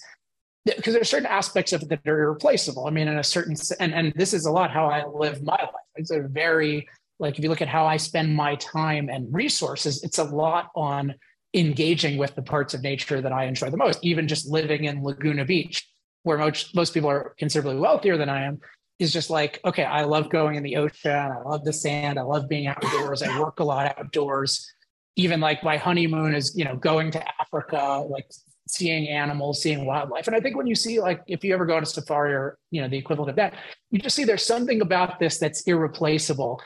[0.64, 3.56] because there are certain aspects of it that are irreplaceable i mean in a certain
[3.80, 7.38] and, and this is a lot how i live my life it's a very like
[7.38, 11.14] if you look at how i spend my time and resources it's a lot on
[11.54, 15.02] engaging with the parts of nature that I enjoy the most, even just living in
[15.02, 15.88] Laguna Beach,
[16.24, 18.60] where most, most people are considerably wealthier than I am,
[18.98, 21.12] is just like, okay, I love going in the ocean.
[21.12, 22.18] I love the sand.
[22.18, 23.22] I love being outdoors.
[23.22, 24.68] I work a lot outdoors.
[25.16, 28.26] Even like my honeymoon is, you know, going to Africa, like
[28.66, 30.26] seeing animals, seeing wildlife.
[30.26, 32.80] And I think when you see, like, if you ever go to safari or, you
[32.80, 33.54] know, the equivalent of that,
[33.90, 36.62] you just see there's something about this that's irreplaceable.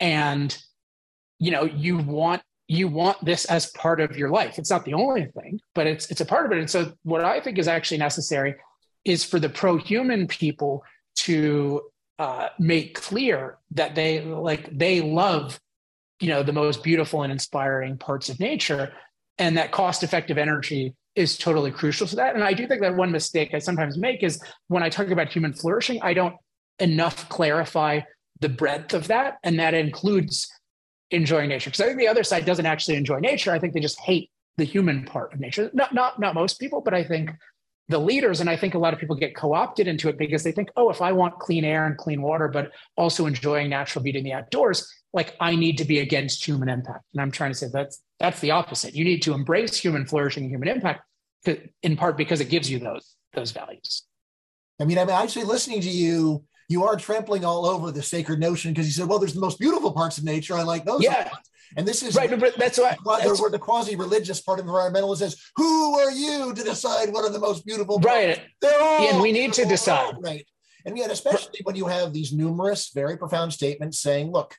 [0.00, 0.56] And,
[1.38, 4.58] you know, you want you want this as part of your life.
[4.58, 6.58] It's not the only thing, but it's it's a part of it.
[6.58, 8.56] And so what I think is actually necessary
[9.04, 10.82] is for the pro-human people
[11.14, 11.80] to
[12.18, 15.60] uh, make clear that they like they love
[16.20, 18.92] you know the most beautiful and inspiring parts of nature
[19.38, 22.94] and that cost effective energy is totally crucial to that and i do think that
[22.94, 26.36] one mistake i sometimes make is when i talk about human flourishing i don't
[26.78, 28.00] enough clarify
[28.40, 30.48] the breadth of that and that includes
[31.10, 33.52] enjoying nature because I think the other side doesn't actually enjoy nature.
[33.52, 35.70] I think they just hate the human part of nature.
[35.72, 37.30] Not not not most people, but I think
[37.88, 40.52] the leaders and I think a lot of people get co-opted into it because they
[40.52, 44.18] think, oh, if I want clean air and clean water, but also enjoying natural beauty
[44.18, 47.04] in the outdoors, like I need to be against human impact.
[47.12, 48.94] And I'm trying to say that's that's the opposite.
[48.94, 51.02] You need to embrace human flourishing and human impact,
[51.82, 54.02] in part because it gives you those those values.
[54.80, 58.72] I mean, I'm actually listening to you you are trampling all over the sacred notion
[58.72, 60.54] because you said, well, there's the most beautiful parts of nature.
[60.54, 61.02] I like those.
[61.02, 61.30] Yeah.
[61.76, 65.36] And this is right, but that's why that's, the, the quasi-religious part of environmentalism says,
[65.56, 69.52] "Who are you to decide what are the most beautiful?" Right, yeah, and we need
[69.54, 70.14] to decide.
[70.20, 70.46] Right,
[70.84, 74.54] and yet, especially when you have these numerous, very profound statements saying, "Look,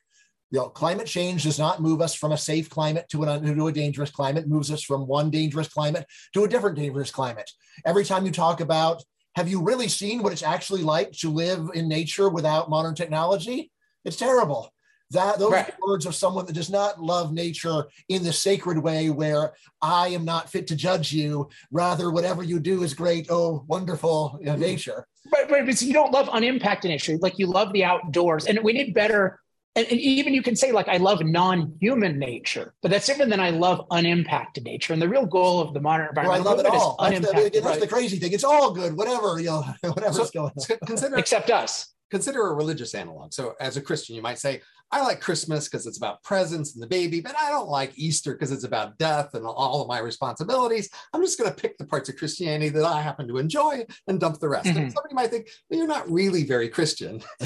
[0.50, 3.68] you know, climate change does not move us from a safe climate to, an, to
[3.68, 4.44] a dangerous climate.
[4.44, 7.50] It moves us from one dangerous climate to a different dangerous climate."
[7.86, 9.02] Every time you talk about
[9.38, 13.70] have you really seen what it's actually like to live in nature without modern technology?
[14.04, 14.74] It's terrible.
[15.12, 15.72] That those right.
[15.80, 20.24] words of someone that does not love nature in the sacred way where I am
[20.24, 21.48] not fit to judge you.
[21.70, 23.28] Rather, whatever you do is great.
[23.30, 25.06] Oh, wonderful you know, nature.
[25.30, 27.16] But, but you don't love unimpacted nature.
[27.18, 28.46] Like you love the outdoors.
[28.46, 29.38] And we need better
[29.76, 33.40] and, and, even you can say like i love non-human nature but that's different than
[33.40, 34.92] i love unimpacted nature.
[34.92, 36.96] And the real goal of the modern environment well, i love it all.
[37.00, 37.80] that's, the, that's right?
[37.80, 38.32] the, crazy thing.
[38.32, 40.78] It's all good whatever you know whatever's so, going on.
[40.86, 41.94] consider except us.
[42.10, 43.34] Consider a religious analog.
[43.34, 46.82] So as a christian you might say I like Christmas because it's about presents and
[46.82, 49.98] the baby, but I don't like Easter because it's about death and all of my
[49.98, 50.88] responsibilities.
[51.12, 54.18] I'm just going to pick the parts of Christianity that I happen to enjoy and
[54.18, 54.66] dump the rest.
[54.66, 54.78] Mm-hmm.
[54.78, 57.20] And somebody might think, well, you're not really very Christian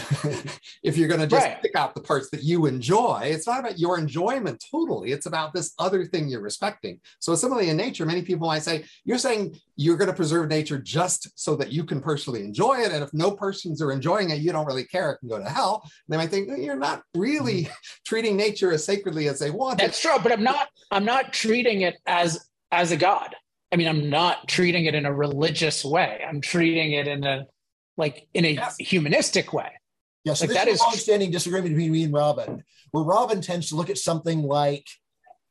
[0.84, 1.60] if you're going to just right.
[1.60, 3.22] pick out the parts that you enjoy.
[3.24, 7.00] It's not about your enjoyment totally, it's about this other thing you're respecting.
[7.18, 10.78] So, similarly in nature, many people might say, you're saying you're going to preserve nature
[10.78, 12.92] just so that you can personally enjoy it.
[12.92, 15.48] And if no persons are enjoying it, you don't really care, it can go to
[15.48, 15.80] hell.
[15.82, 17.72] And they might think, you're not really really mm-hmm.
[18.06, 19.78] treating nature as sacredly as they want.
[19.78, 20.68] That's true, but I'm not.
[20.90, 23.34] I'm not treating it as as a god.
[23.72, 26.20] I mean, I'm not treating it in a religious way.
[26.26, 27.46] I'm treating it in a
[27.96, 28.76] like in a yes.
[28.78, 29.70] humanistic way.
[30.24, 32.62] Yeah, so like that is a long-standing disagreement between me and Robin,
[32.92, 34.86] where Robin tends to look at something like,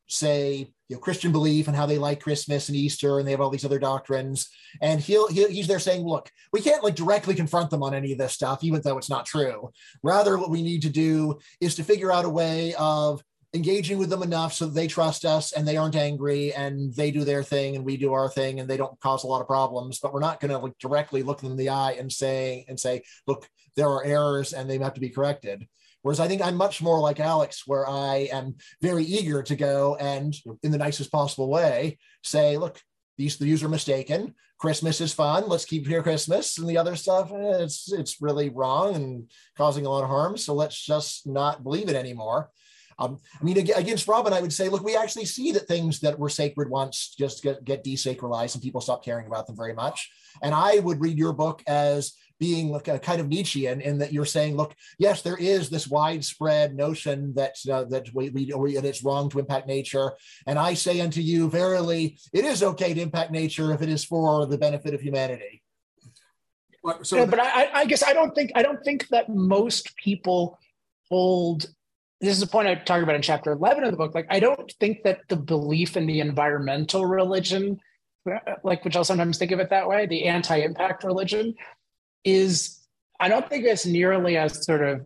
[0.08, 3.40] say, you know, Christian belief and how they like Christmas and Easter and they have
[3.40, 4.50] all these other doctrines.
[4.82, 8.12] And he'll, he'll he's there saying, look, we can't like directly confront them on any
[8.12, 9.72] of this stuff, even though it's not true.
[10.04, 13.24] Rather, what we need to do is to figure out a way of
[13.54, 17.24] engaging with them enough so they trust us and they aren't angry and they do
[17.24, 20.00] their thing and we do our thing and they don't cause a lot of problems
[20.00, 22.80] but we're not going to like directly look them in the eye and say and
[22.80, 25.68] say look there are errors and they have to be corrected
[26.02, 29.96] whereas i think i'm much more like alex where i am very eager to go
[29.96, 32.82] and in the nicest possible way say look
[33.22, 34.34] these views are mistaken.
[34.58, 35.48] Christmas is fun.
[35.48, 36.58] Let's keep here christmas.
[36.58, 40.38] And the other stuff eh, it's it's really wrong and causing a lot of harm.
[40.38, 42.50] So let's just not believe it anymore.
[43.00, 46.20] Um, I mean, against Robin, I would say, look, we actually see that things that
[46.20, 50.12] were sacred once just get, get desacralized and people stop caring about them very much.
[50.44, 54.12] And I would read your book as being like a kind of Nietzschean in that
[54.12, 58.68] you're saying, look, yes, there is this widespread notion that uh, that we, we or
[58.68, 60.12] it's wrong to impact nature,
[60.48, 64.04] and I say unto you, verily, it is okay to impact nature if it is
[64.04, 65.62] for the benefit of humanity.
[67.04, 70.58] So, yeah, but I, I guess I don't think I don't think that most people
[71.12, 71.68] hold
[72.22, 74.14] this is a point I talk about in chapter 11 of the book.
[74.14, 77.80] Like, I don't think that the belief in the environmental religion,
[78.64, 81.56] like, which I'll sometimes think of it that way, the anti impact religion,
[82.24, 82.80] is,
[83.20, 85.06] I don't think it's nearly as sort of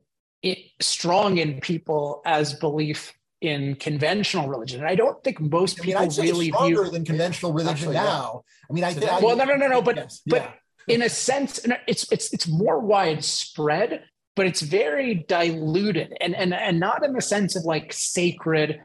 [0.82, 4.80] strong in people as belief in conventional religion.
[4.80, 7.96] And I don't think most people I mean, really stronger view than conventional religion Actually,
[7.96, 8.44] now.
[8.46, 8.66] Yeah.
[8.70, 9.22] I mean, I think.
[9.22, 9.82] Well, no, no, no, no.
[9.82, 10.42] But, yes, but
[10.88, 10.96] yeah.
[10.96, 14.04] in a sense, it's it's it's more widespread
[14.36, 18.82] but it's very diluted and and and not in the sense of like sacred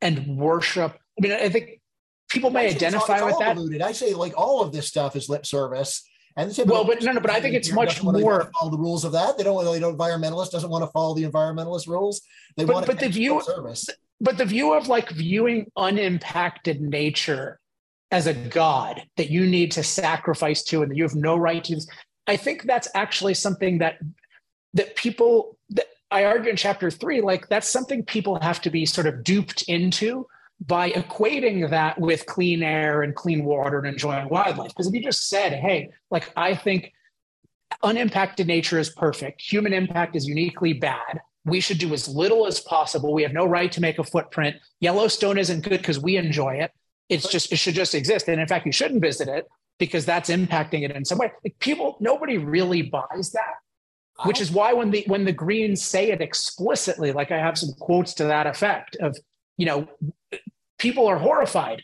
[0.00, 0.92] and worship.
[1.18, 1.80] I mean, I think
[2.28, 3.54] people may identify it's with that.
[3.56, 3.82] Diluted.
[3.82, 6.02] I say like all of this stuff is lip service.
[6.36, 9.12] And well, but no, no, but I think it's much more follow the rules of
[9.12, 9.38] that.
[9.38, 9.64] They don't.
[9.64, 9.96] They don't.
[9.96, 12.22] Environmentalist doesn't want to follow the environmentalist rules.
[12.56, 12.86] They but, want.
[12.86, 13.40] But the view.
[13.42, 13.88] Service.
[14.20, 17.60] But the view of like viewing unimpacted nature
[18.10, 21.62] as a god that you need to sacrifice to and that you have no right
[21.64, 21.80] to.
[22.26, 23.98] I think that's actually something that
[24.74, 28.86] that people that I argue in chapter three, like that's something people have to be
[28.86, 30.26] sort of duped into
[30.60, 34.68] by equating that with clean air and clean water and enjoying wildlife.
[34.68, 36.92] Because if you just said, hey, like I think
[37.82, 41.20] unimpacted nature is perfect, human impact is uniquely bad.
[41.44, 43.12] We should do as little as possible.
[43.12, 44.56] We have no right to make a footprint.
[44.80, 46.72] Yellowstone isn't good because we enjoy it.
[47.10, 48.28] It's just it should just exist.
[48.28, 49.46] And in fact, you shouldn't visit it
[49.78, 51.32] because that's impacting it in some way.
[51.44, 53.54] Like people, nobody really buys that
[54.22, 57.72] which is why when the when the greens say it explicitly like i have some
[57.80, 59.16] quotes to that effect of
[59.56, 59.88] you know
[60.84, 61.82] people are horrified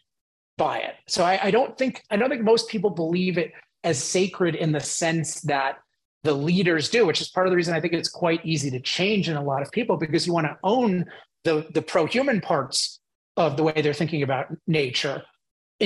[0.59, 0.95] by it.
[1.09, 3.51] So I, I, don't think i don't think most people believe it
[3.83, 5.79] as sacred in the sense that
[6.23, 8.81] the leaders do which is part of the reason i think it's quite easy to
[8.99, 11.07] change in a lot of people because you want to own
[11.45, 13.01] the the pro-human parts
[13.39, 15.23] of the way they're thinking about nature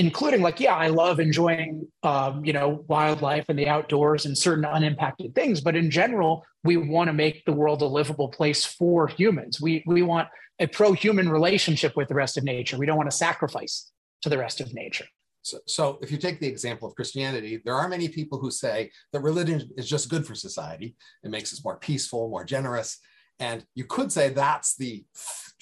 [0.03, 4.65] including like yeah i love enjoying um, you know wildlife and the outdoors and certain
[4.65, 9.07] unimpacted things but in general we want to make the world a livable place for
[9.07, 9.61] humans.
[9.61, 10.27] We we want
[10.59, 13.91] a pro-human relationship with the rest of nature we don't want to sacrifice
[14.21, 15.05] to the rest of nature
[15.41, 18.89] so, so if you take the example of christianity there are many people who say
[19.11, 22.99] that religion is just good for society it makes us more peaceful more generous
[23.39, 25.05] and you could say that's the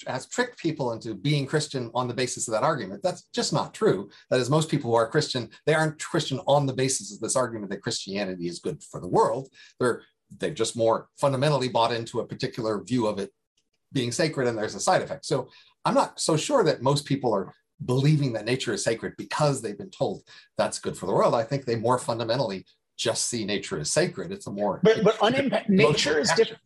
[0.06, 3.02] has tricked people into being Christian on the basis of that argument.
[3.02, 4.10] That's just not true.
[4.30, 7.36] That is, most people who are Christian, they aren't Christian on the basis of this
[7.36, 9.48] argument that Christianity is good for the world.
[9.78, 10.02] They're
[10.38, 13.30] they've just more fundamentally bought into a particular view of it
[13.94, 15.24] being sacred and there's a side effect.
[15.24, 15.48] So
[15.84, 19.78] I'm not so sure that most people are believing that nature is sacred because they've
[19.78, 20.22] been told
[20.58, 21.34] that's good for the world.
[21.34, 22.66] I think they more fundamentally
[22.96, 24.32] just see nature as sacred.
[24.32, 26.60] It's a more but but unimpact nature is different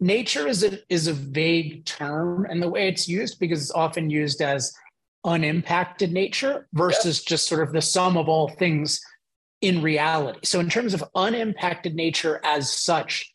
[0.00, 4.10] nature is a is a vague term and the way it's used because it's often
[4.10, 4.72] used as
[5.24, 9.00] unimpacted nature versus just sort of the sum of all things
[9.60, 13.34] in reality so in terms of unimpacted nature as such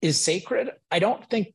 [0.00, 1.48] is sacred i don't think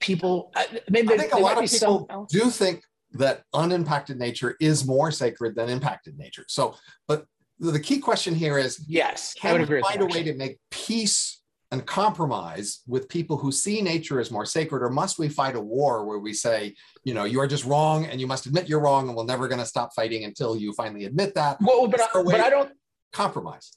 [0.00, 0.52] people
[0.88, 2.82] maybe i think a lot of people do think
[3.12, 6.44] that unimpacted nature is more sacred than impacted nature.
[6.48, 6.74] So
[7.06, 7.24] but
[7.58, 11.40] the key question here is yes can we find a way to make peace
[11.70, 14.82] and compromise with people who see nature as more sacred?
[14.82, 16.74] Or must we fight a war where we say
[17.04, 19.48] you know you are just wrong and you must admit you're wrong and we're never
[19.48, 21.58] going to stop fighting until you finally admit that?
[21.60, 22.72] Well but, I, but I don't
[23.12, 23.72] compromise?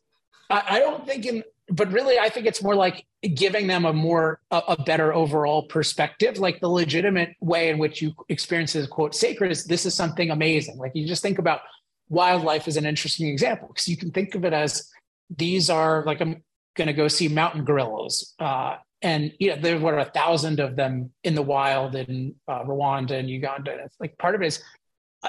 [0.50, 3.94] I, I, don't think in but really i think it's more like giving them a
[3.94, 8.88] more a, a better overall perspective like the legitimate way in which you experience as
[8.88, 11.62] quote sacred is this is something amazing like you just think about
[12.10, 14.90] wildlife as an interesting example because you can think of it as
[15.38, 16.44] these are like i'm
[16.76, 18.34] going to go see mountain gorillas.
[18.40, 22.64] Uh, and you know, there were a thousand of them in the wild in uh,
[22.64, 23.72] Rwanda and Uganda.
[23.72, 24.64] And it's like part of it is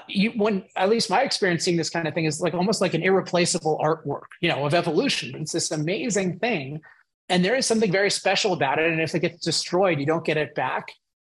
[0.08, 2.94] you when at least my experience seeing this kind of thing is like almost like
[2.94, 5.34] an irreplaceable artwork, you know, of evolution.
[5.36, 6.80] It's this amazing thing.
[7.28, 8.90] And there is something very special about it.
[8.90, 10.88] And if it gets destroyed, you don't get it back.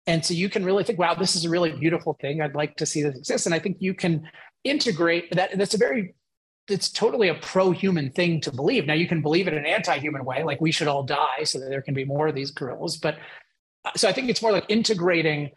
[0.07, 2.41] And so you can really think, wow, this is a really beautiful thing.
[2.41, 3.47] I'd like to see this exist.
[3.47, 4.29] And I think you can
[4.65, 5.57] integrate that.
[5.57, 6.15] That's a very,
[6.69, 8.87] it's totally a pro human thing to believe.
[8.87, 11.45] Now, you can believe it in an anti human way, like we should all die
[11.45, 12.97] so that there can be more of these gorillas.
[12.97, 13.19] But
[13.85, 15.51] uh, so I think it's more like integrating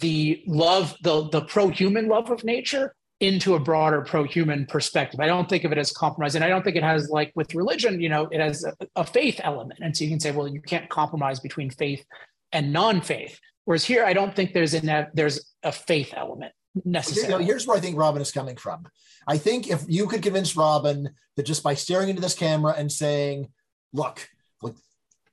[0.00, 5.20] the love, the, the pro human love of nature into a broader pro-human perspective.
[5.20, 7.54] I don't think of it as compromise, and I don't think it has like with
[7.54, 10.48] religion, you know, it has a, a, faith element, and so you can say, well,
[10.48, 12.04] you can't compromise between faith
[12.52, 13.38] and non-faith.
[13.64, 16.52] Whereas here, I don't think there's a there's a faith element
[16.84, 17.32] necessarily.
[17.32, 18.84] You know, here's where I think Robin is coming from.
[19.26, 22.92] I think if you could convince Robin that just by staring into this camera and
[22.92, 23.48] saying,
[23.92, 24.28] "Look,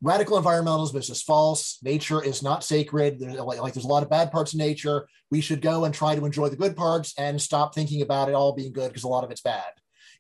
[0.01, 1.77] radical environmentalism is just false.
[1.83, 3.19] Nature is not sacred.
[3.19, 5.07] There's, like, like there's a lot of bad parts of nature.
[5.29, 8.35] We should go and try to enjoy the good parts and stop thinking about it
[8.35, 9.71] all being good because a lot of it's bad."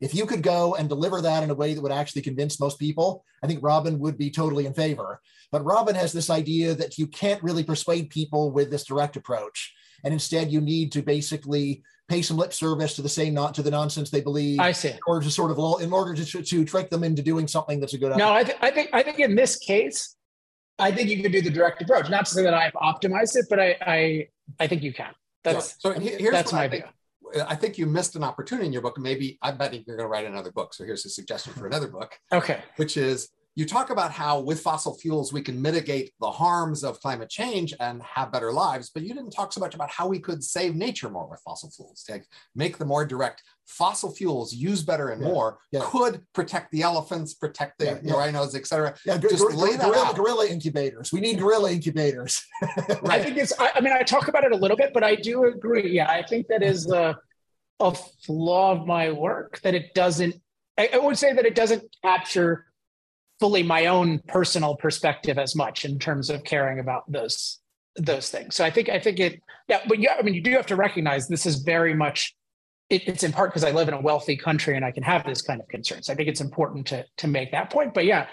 [0.01, 2.79] If you could go and deliver that in a way that would actually convince most
[2.79, 5.21] people, I think Robin would be totally in favor.
[5.51, 9.73] But Robin has this idea that you can't really persuade people with this direct approach.
[10.03, 13.61] And instead, you need to basically pay some lip service to the same not to
[13.63, 14.59] the nonsense they believe.
[14.59, 14.93] I see.
[15.07, 17.93] Or to sort of all in order to, to trick them into doing something that's
[17.93, 18.25] a good idea.
[18.25, 20.15] No, I, th- I think I think in this case,
[20.77, 22.09] I think you could do the direct approach.
[22.09, 24.27] Not to say that I've optimized it, but I I,
[24.59, 25.13] I think you can.
[25.43, 26.89] That's so, so here's that's my idea.
[27.47, 28.99] I think you missed an opportunity in your book.
[28.99, 30.73] Maybe I bet you're going to write another book.
[30.73, 32.11] So here's a suggestion for another book.
[32.33, 32.59] Okay.
[32.75, 37.01] Which is you talk about how with fossil fuels we can mitigate the harms of
[37.01, 40.19] climate change and have better lives, but you didn't talk so much about how we
[40.19, 42.21] could save nature more with fossil fuels, to
[42.55, 43.43] make them more direct.
[43.67, 45.27] Fossil fuels used better and yeah.
[45.27, 45.81] more yeah.
[45.83, 48.13] could protect the elephants, protect the yeah.
[48.13, 48.95] rhinos, etc.
[49.05, 50.15] Yeah, just gor- lay that gorilla, out.
[50.15, 51.11] gorilla incubators.
[51.11, 52.45] We need gorilla incubators.
[52.61, 53.03] right.
[53.05, 53.53] I think it's.
[53.59, 55.91] I, I, mean, I talk about it a little bit, but I do agree.
[55.91, 57.17] Yeah, I think that is a,
[57.81, 57.93] a
[58.25, 60.35] flaw of my work that it doesn't.
[60.77, 62.65] I, I would say that it doesn't capture
[63.41, 67.59] fully my own personal perspective as much in terms of caring about those
[67.97, 68.55] those things.
[68.55, 70.77] So I think I think it yeah, but yeah, I mean you do have to
[70.77, 72.33] recognize this is very much
[72.89, 75.25] it, it's in part because I live in a wealthy country and I can have
[75.25, 76.09] this kind of concerns.
[76.09, 77.93] I think it's important to to make that point.
[77.93, 78.27] But yeah,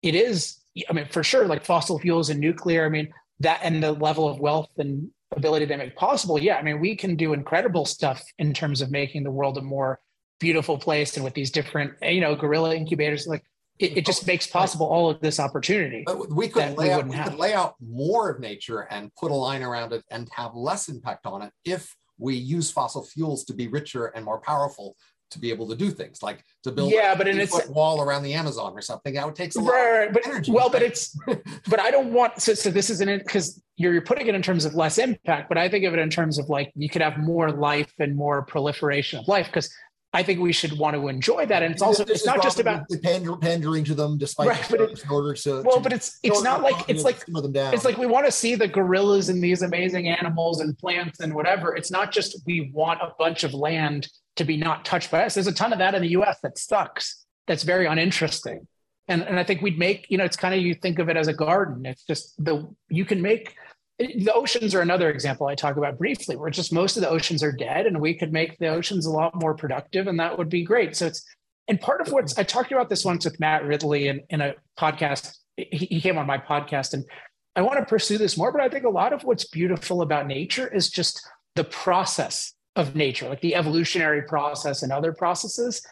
[0.00, 0.58] it is.
[0.88, 2.86] I mean, for sure, like fossil fuels and nuclear.
[2.86, 6.38] I mean that and the level of wealth and ability they make possible.
[6.38, 9.62] Yeah, I mean we can do incredible stuff in terms of making the world a
[9.62, 10.00] more
[10.38, 13.44] beautiful place and with these different you know gorilla incubators like
[13.78, 16.02] it, it, just makes possible all of this opportunity.
[16.06, 19.30] But we could, lay, we out, we could lay out more of nature and put
[19.30, 23.44] a line around it and have less impact on it if we use fossil fuels
[23.44, 24.96] to be richer and more powerful
[25.32, 28.22] to be able to do things like to build yeah, but in its wall around
[28.22, 29.14] the Amazon or something.
[29.14, 30.52] That would take some right, right, but, energy.
[30.52, 34.26] Well, but it's but I don't want so, so this isn't because you're, you're putting
[34.26, 36.70] it in terms of less impact, but I think of it in terms of like
[36.76, 39.72] you could have more life and more proliferation of life because
[40.14, 41.62] I think we should want to enjoy that.
[41.62, 45.02] And it's also it's not just about pander, pandering to them despite right, but it,
[45.02, 48.06] in order to well, to, but it's it's not like it's like it's like we
[48.06, 51.74] want to see the gorillas and these amazing animals and plants and whatever.
[51.74, 55.34] It's not just we want a bunch of land to be not touched by us.
[55.34, 57.24] There's a ton of that in the US that sucks.
[57.46, 58.68] That's very uninteresting.
[59.08, 61.16] And and I think we'd make, you know, it's kind of you think of it
[61.16, 61.86] as a garden.
[61.86, 63.56] It's just the you can make
[64.06, 67.42] the oceans are another example I talk about briefly, where just most of the oceans
[67.42, 70.48] are dead, and we could make the oceans a lot more productive, and that would
[70.48, 70.96] be great.
[70.96, 71.24] So it's
[71.68, 74.54] and part of what's, I talked about this once with Matt Ridley in, in a
[74.78, 75.36] podcast.
[75.56, 77.04] He, he came on my podcast, and
[77.54, 78.52] I want to pursue this more.
[78.52, 82.96] But I think a lot of what's beautiful about nature is just the process of
[82.96, 85.82] nature, like the evolutionary process and other processes.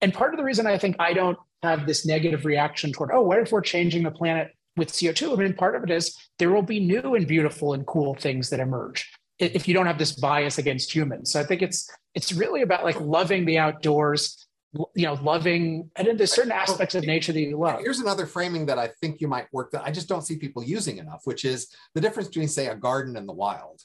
[0.00, 3.20] And part of the reason I think I don't have this negative reaction toward, oh,
[3.20, 5.34] what if we're changing the planet with CO2.
[5.34, 8.48] I mean, part of it is there will be new and beautiful and cool things
[8.48, 11.30] that emerge if you don't have this bias against humans.
[11.32, 16.08] So I think it's it's really about like loving the outdoors, you know, loving and
[16.08, 17.80] then there's certain aspects of nature that you love.
[17.80, 20.64] Here's another framing that I think you might work that I just don't see people
[20.64, 23.82] using enough, which is the difference between say a garden and the wild.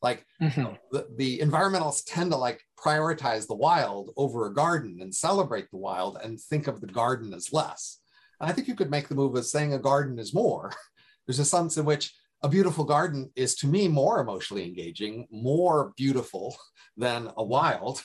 [0.00, 0.60] Like mm-hmm.
[0.60, 5.12] you know, the, the environmentalists tend to like prioritize the wild over a garden and
[5.12, 7.98] celebrate the wild and think of the garden as less.
[8.40, 10.72] I think you could make the move of saying a garden is more.
[11.26, 15.92] There's a sense in which a beautiful garden is to me more emotionally engaging, more
[15.96, 16.56] beautiful
[16.96, 18.02] than a wild,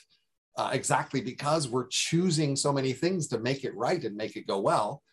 [0.58, 4.48] uh, exactly because we're choosing so many things to make it right and make it
[4.48, 5.04] go well.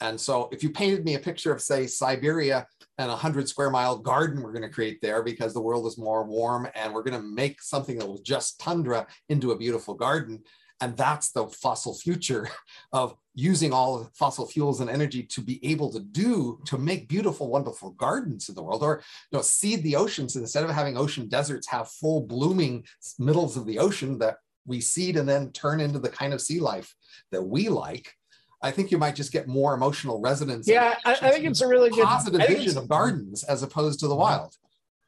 [0.00, 2.66] And so if you painted me a picture of, say, Siberia
[2.98, 5.96] and a 100 square mile garden we're going to create there because the world is
[5.96, 9.94] more warm and we're going to make something that was just tundra into a beautiful
[9.94, 10.42] garden,
[10.80, 12.48] And that's the fossil future
[12.92, 17.48] of using all fossil fuels and energy to be able to do, to make beautiful,
[17.48, 21.28] wonderful gardens in the world, or you know, seed the oceans instead of having ocean
[21.28, 22.84] deserts have full blooming
[23.18, 26.60] middles of the ocean that we seed and then turn into the kind of sea
[26.60, 26.94] life
[27.30, 28.12] that we like.
[28.62, 30.66] I think you might just get more emotional resonance.
[30.66, 34.00] Yeah, I, I, think it's a really good positive good, vision of gardens as opposed
[34.00, 34.54] to the wild.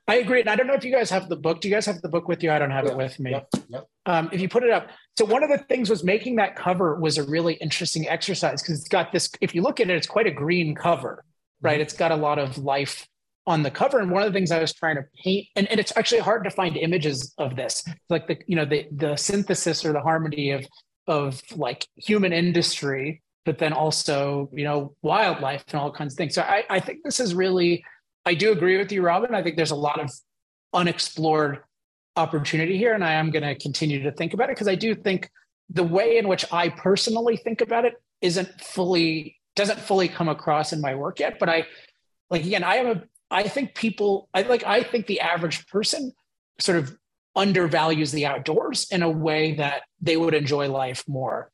[0.06, 0.40] I agree.
[0.40, 1.60] And I don't know if you guys have the book.
[1.60, 2.50] Do you guys have the book with you?
[2.50, 2.92] I don't have yeah.
[2.92, 3.32] it with me.
[3.32, 3.48] Yep.
[3.68, 3.86] Yep.
[4.06, 4.88] Um, if you put it up.
[5.18, 8.78] So one of the things was making that cover was a really interesting exercise because
[8.78, 11.24] it's got this, if you look at it, it's quite a green cover,
[11.60, 11.72] right?
[11.72, 11.82] Mm-hmm.
[11.82, 13.04] It's got a lot of life
[13.44, 13.98] on the cover.
[13.98, 16.44] And one of the things I was trying to paint, and, and it's actually hard
[16.44, 20.52] to find images of this, like the, you know, the the synthesis or the harmony
[20.52, 20.64] of
[21.08, 26.36] of like human industry, but then also, you know, wildlife and all kinds of things.
[26.36, 27.84] So I, I think this is really
[28.24, 29.34] I do agree with you, Robin.
[29.34, 30.12] I think there's a lot of
[30.72, 31.58] unexplored
[32.18, 34.94] opportunity here, and I am going to continue to think about it because I do
[34.94, 35.30] think
[35.70, 40.72] the way in which I personally think about it isn't fully doesn't fully come across
[40.72, 41.38] in my work yet.
[41.38, 41.66] But I
[42.30, 46.12] like again, I am a I think people I like I think the average person
[46.58, 46.96] sort of
[47.36, 51.50] undervalues the outdoors in a way that they would enjoy life more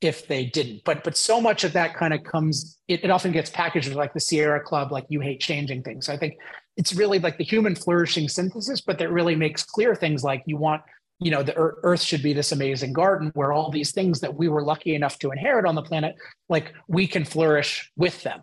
[0.00, 0.82] if they didn't.
[0.84, 2.78] But but so much of that kind of comes.
[2.88, 6.06] It, it often gets packaged with like the Sierra Club, like you hate changing things.
[6.06, 6.34] So I think
[6.76, 10.56] it's really like the human flourishing synthesis, but that really makes clear things like you
[10.56, 10.82] want.
[11.18, 14.48] You know, the earth should be this amazing garden where all these things that we
[14.48, 16.14] were lucky enough to inherit on the planet,
[16.50, 18.42] like we can flourish with them.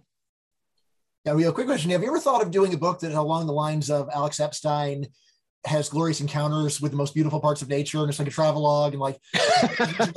[1.23, 1.91] Yeah, we have a quick question.
[1.91, 5.07] Have you ever thought of doing a book that along the lines of Alex Epstein
[5.65, 8.63] has glorious encounters with the most beautiful parts of nature, and it's like a travel
[8.63, 9.17] log, and like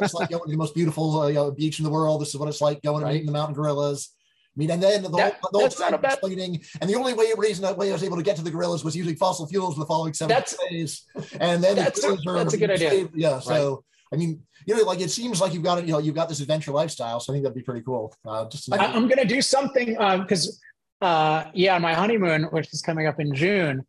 [0.01, 2.21] just like going to the most beautiful uh, you know, beach in the world.
[2.21, 3.11] This is what it's like going right.
[3.11, 4.16] and meeting the mountain gorillas.
[4.57, 6.13] I mean, and then the that, whole, the whole time bad...
[6.13, 8.51] explaining, and the only way reason that way I was able to get to the
[8.51, 11.05] gorillas was using fossil fuels for the following seven that's, days,
[11.41, 13.09] and then that's, a, that's a good idea.
[13.15, 13.75] Yeah, so.
[13.75, 13.83] Right.
[14.13, 15.85] I mean, you know, like it seems like you've got it.
[15.87, 17.19] You know, you've got this adventure lifestyle.
[17.19, 18.15] So I think that'd be pretty cool.
[18.25, 20.61] Uh, just I, going to do something because,
[21.03, 23.85] um, uh, yeah, on my honeymoon, which is coming up in June,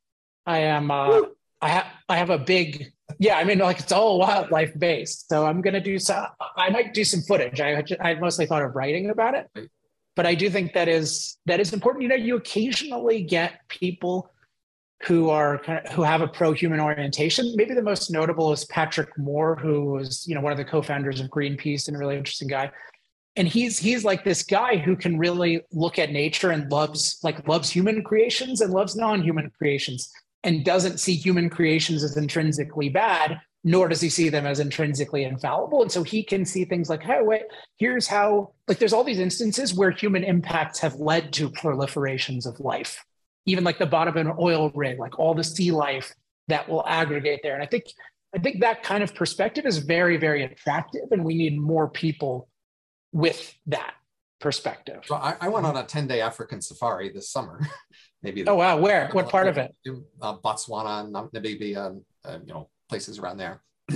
[0.46, 0.90] I am.
[0.90, 1.22] Uh,
[1.62, 3.38] I have I have a big yeah.
[3.38, 5.30] I mean, like it's all wildlife based.
[5.30, 6.26] So I'm gonna do some.
[6.56, 7.60] I might do some footage.
[7.62, 9.70] I I mostly thought of writing about it,
[10.18, 12.02] but I do think that is that is important.
[12.02, 14.32] You know, you occasionally get people
[15.04, 17.54] who are kind of, who have a pro-human orientation.
[17.56, 21.22] Maybe the most notable is Patrick Moore, who was you know one of the co-founders
[21.22, 22.72] of Greenpeace and a really interesting guy.
[23.36, 27.48] And he's he's like this guy who can really look at nature and loves like
[27.48, 30.12] loves human creations and loves non-human creations
[30.44, 35.26] and doesn't see human creations as intrinsically bad, nor does he see them as intrinsically
[35.26, 35.82] infallible.
[35.82, 37.42] And so he can see things like, hey, wait,
[37.76, 42.62] here's how, like, there's all these instances where human impacts have led to proliferations of
[42.62, 43.04] life,
[43.46, 46.16] even like the bottom of an oil rig, like all the sea life
[46.48, 47.56] that will aggregate there.
[47.56, 47.84] And I think,
[48.34, 52.48] I think that kind of perspective is very, very attractive, and we need more people
[53.12, 53.96] with that
[54.40, 55.04] perspective.
[55.10, 57.60] Well, I, I went on a 10 day African safari this summer.
[58.24, 58.48] maybe.
[58.48, 59.10] Oh wow, where?
[59.12, 59.76] What part of it?
[60.22, 63.62] Uh, Botswana, Namibia, uh, you know, places around there.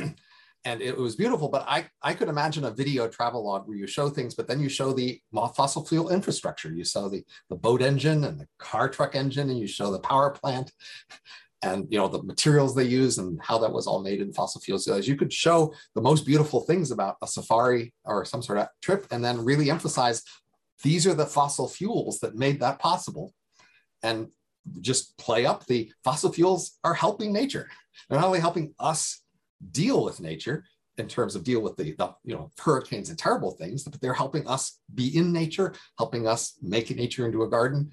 [0.66, 1.50] and it was beautiful.
[1.50, 4.60] But I, I could imagine a video travel log where you show things, but then
[4.60, 5.22] you show the
[5.56, 6.72] fossil fuel infrastructure.
[6.72, 10.00] You show the, the boat engine and the car truck engine, and you show the
[10.00, 10.72] power plant
[11.64, 14.62] and you know the materials they use and how that was all made in fossil
[14.62, 14.86] fuels.
[14.86, 18.68] So you could show the most beautiful things about a safari or some sort of
[18.82, 20.24] trip, and then really emphasize
[20.84, 23.34] these are the fossil fuels that made that possible
[24.04, 24.32] and
[24.80, 27.70] just play up the fossil fuels are helping nature.
[28.10, 29.22] They're not only helping us
[29.72, 30.66] deal with nature
[30.98, 34.14] in terms of deal with the, the you know hurricanes and terrible things, but they're
[34.14, 37.92] helping us be in nature, helping us make nature into a garden.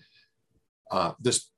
[0.90, 1.51] Uh, this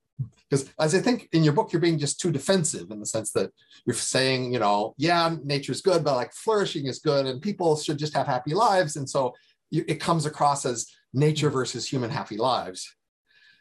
[0.50, 3.32] because as I think in your book, you're being just too defensive in the sense
[3.32, 3.50] that
[3.86, 7.98] you're saying, you know, yeah, nature's good, but like flourishing is good, and people should
[7.98, 9.34] just have happy lives, and so
[9.70, 12.94] you, it comes across as nature versus human happy lives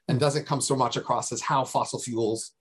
[0.08, 2.52] and doesn't come so much across as how fossil fuels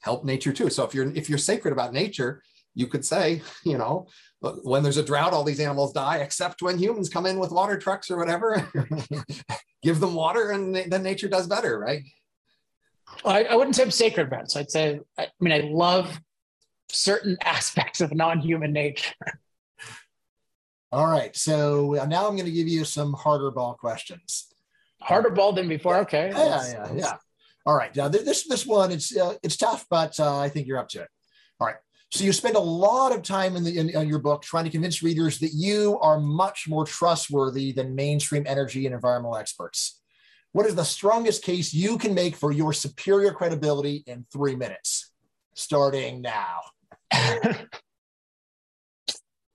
[0.00, 0.70] help nature too.
[0.70, 2.42] So if you're if you're sacred about nature,
[2.74, 4.06] you could say, you know,
[4.40, 7.76] when there's a drought, all these animals die, except when humans come in with water
[7.78, 8.70] trucks or whatever,
[9.82, 12.02] give them water, and then nature does better, right?
[13.24, 14.50] I, I wouldn't say I'm sacred about it.
[14.50, 16.20] So I'd say, I mean, I love
[16.88, 19.14] certain aspects of non-human nature.
[20.92, 21.36] All right.
[21.36, 24.48] So now I'm going to give you some harder ball questions
[25.00, 25.96] harder ball than before.
[25.98, 26.30] Okay.
[26.34, 27.16] Yeah, yeah, yeah.
[27.68, 27.94] All right.
[27.94, 31.02] Now this this one it's uh, it's tough, but uh, I think you're up to
[31.02, 31.08] it.
[31.60, 31.76] All right.
[32.10, 34.70] So you spend a lot of time in the in, in, your book trying to
[34.70, 40.00] convince readers that you are much more trustworthy than mainstream energy and environmental experts.
[40.52, 45.12] What is the strongest case you can make for your superior credibility in three minutes,
[45.52, 46.60] starting now?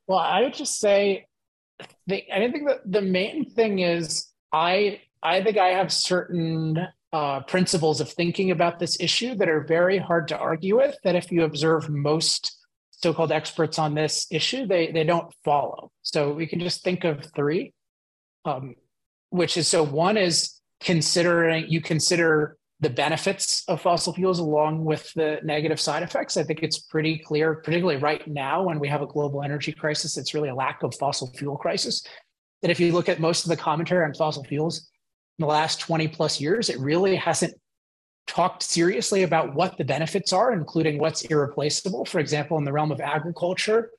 [0.08, 1.26] well, I would just say
[2.06, 6.78] the, I think that the main thing is I I think I have certain
[7.14, 10.98] uh, principles of thinking about this issue that are very hard to argue with.
[11.04, 12.60] That if you observe most
[12.90, 15.92] so-called experts on this issue, they they don't follow.
[16.02, 17.74] So we can just think of three,
[18.46, 18.76] um,
[19.30, 25.14] which is so one is considering you consider the benefits of fossil fuels along with
[25.14, 26.36] the negative side effects.
[26.36, 30.18] I think it's pretty clear, particularly right now when we have a global energy crisis,
[30.18, 32.06] it's really a lack of fossil fuel crisis.
[32.62, 34.90] That if you look at most of the commentary on fossil fuels,
[35.40, 37.54] in the last 20 plus years, it really hasn't
[38.28, 42.06] talked seriously about what the benefits are, including what's irreplaceable.
[42.06, 43.90] For example, in the realm of agriculture,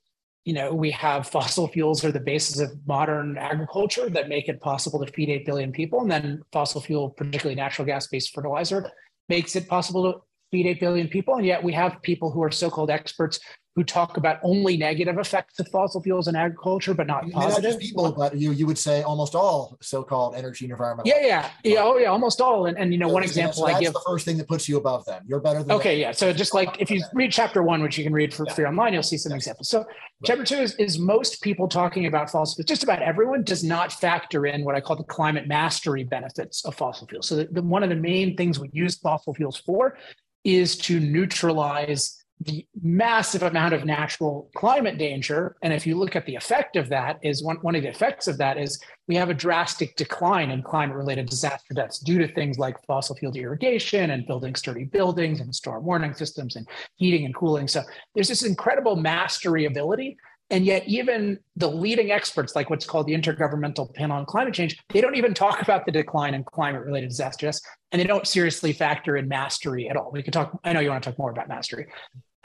[0.44, 4.60] you know, we have fossil fuels are the basis of modern agriculture that make it
[4.60, 6.00] possible to feed 8 billion people.
[6.00, 8.90] And then fossil fuel, particularly natural gas based fertilizer,
[9.28, 10.18] makes it possible to
[10.50, 11.36] feed 8 billion people.
[11.36, 13.40] And yet we have people who are so called experts
[13.74, 17.72] who talk about only negative effects of fossil fuels in agriculture, but not positive.
[17.72, 21.12] Not people, but you you would say almost all so-called energy and environmental.
[21.12, 21.82] Yeah, yeah, yeah.
[21.82, 22.66] Oh, yeah, almost all.
[22.66, 23.92] And, and you know, so one example I give.
[23.92, 25.24] the first thing that puts you above them.
[25.26, 25.72] You're better than.
[25.72, 26.00] Okay, them.
[26.00, 26.12] yeah.
[26.12, 28.54] So just like if you read chapter one, which you can read for yeah.
[28.54, 29.68] free online, you'll see some examples.
[29.68, 29.86] So right.
[30.24, 32.68] chapter two is is most people talking about fossil fuels.
[32.68, 36.76] Just about everyone does not factor in what I call the climate mastery benefits of
[36.76, 37.26] fossil fuels.
[37.26, 39.98] So the, the, one of the main things we use fossil fuels for
[40.44, 45.56] is to neutralize the massive amount of natural climate danger.
[45.62, 48.26] And if you look at the effect of that, is one, one of the effects
[48.26, 52.28] of that is we have a drastic decline in climate related disaster deaths due to
[52.28, 56.66] things like fossil fuel irrigation and building sturdy buildings and storm warning systems and
[56.96, 57.68] heating and cooling.
[57.68, 57.82] So
[58.14, 60.16] there's this incredible mastery ability
[60.50, 64.76] and yet, even the leading experts, like what's called the Intergovernmental Panel on Climate Change,
[64.90, 67.62] they don't even talk about the decline in climate related disasters,
[67.92, 70.10] and they don't seriously factor in mastery at all.
[70.12, 71.86] We could talk, I know you want to talk more about mastery.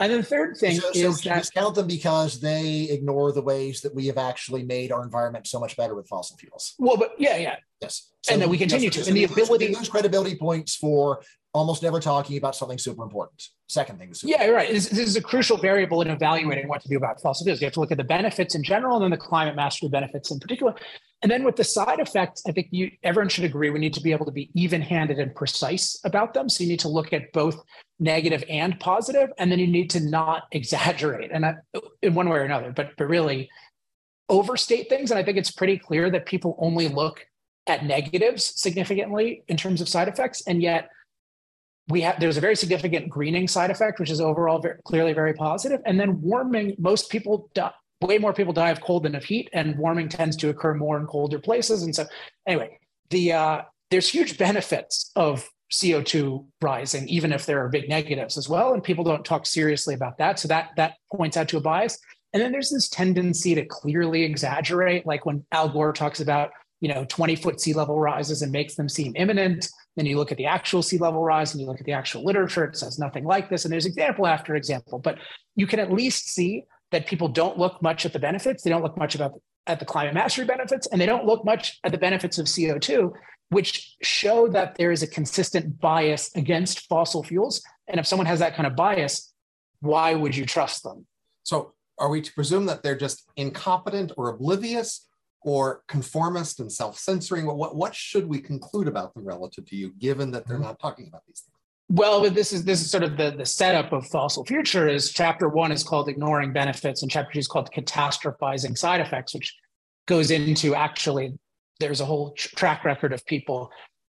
[0.00, 3.82] And the third thing so, is so that discount them because they ignore the ways
[3.82, 6.74] that we have actually made our environment so much better with fossil fuels.
[6.78, 7.56] Well, but yeah, yeah.
[7.82, 8.10] Yes.
[8.22, 9.08] So, and then we continue yes, to.
[9.08, 11.22] And the ability lose credibility points for
[11.52, 13.42] almost never talking about something super important.
[13.68, 14.12] Second thing.
[14.22, 14.70] yeah, right.
[14.70, 17.60] This, this, is a crucial variable in evaluating what to do about fossil fuels.
[17.60, 20.30] You have to look at the benefits in general and then the climate mastery benefits
[20.30, 20.74] in particular.
[21.22, 24.00] And then with the side effects, I think you, everyone should agree we need to
[24.00, 26.48] be able to be even handed and precise about them.
[26.48, 27.62] So you need to look at both
[27.98, 31.44] negative and positive, and then you need to not exaggerate and
[32.00, 33.50] in one way or another, but, but really
[34.30, 35.10] overstate things.
[35.10, 37.26] And I think it's pretty clear that people only look
[37.66, 40.42] at negatives significantly in terms of side effects.
[40.46, 40.88] And yet
[41.88, 45.34] we have there's a very significant greening side effect, which is overall very, clearly very
[45.34, 45.80] positive.
[45.84, 49.50] And then warming, most people die, way more people die of cold than of heat,
[49.52, 51.82] and warming tends to occur more in colder places.
[51.82, 52.06] And so,
[52.46, 52.78] anyway,
[53.10, 58.48] the uh, there's huge benefits of CO2 rising, even if there are big negatives as
[58.48, 58.72] well.
[58.72, 60.38] And people don't talk seriously about that.
[60.38, 61.98] So that that points out to a bias.
[62.32, 66.88] And then there's this tendency to clearly exaggerate, like when Al Gore talks about you
[66.88, 70.38] know 20 foot sea level rises and makes them seem imminent then you look at
[70.38, 73.24] the actual sea level rise and you look at the actual literature it says nothing
[73.24, 75.18] like this and there's example after example but
[75.56, 78.82] you can at least see that people don't look much at the benefits they don't
[78.82, 79.32] look much about
[79.66, 83.12] at the climate mastery benefits and they don't look much at the benefits of co2
[83.50, 88.38] which show that there is a consistent bias against fossil fuels and if someone has
[88.38, 89.32] that kind of bias
[89.80, 91.06] why would you trust them
[91.42, 95.06] so are we to presume that they're just incompetent or oblivious
[95.42, 97.46] or conformist and self-censoring?
[97.46, 100.66] What, what should we conclude about them relative to you, given that they're mm-hmm.
[100.66, 101.59] not talking about these things?
[101.92, 104.86] Well, this is this is sort of the, the setup of fossil future.
[104.86, 109.34] Is chapter one is called ignoring benefits, and chapter two is called catastrophizing side effects,
[109.34, 109.52] which
[110.06, 111.36] goes into actually
[111.80, 113.72] there's a whole track record of people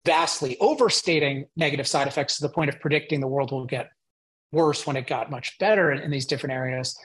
[0.05, 3.89] vastly overstating negative side effects to the point of predicting the world will get
[4.51, 6.95] worse when it got much better in, in these different areas.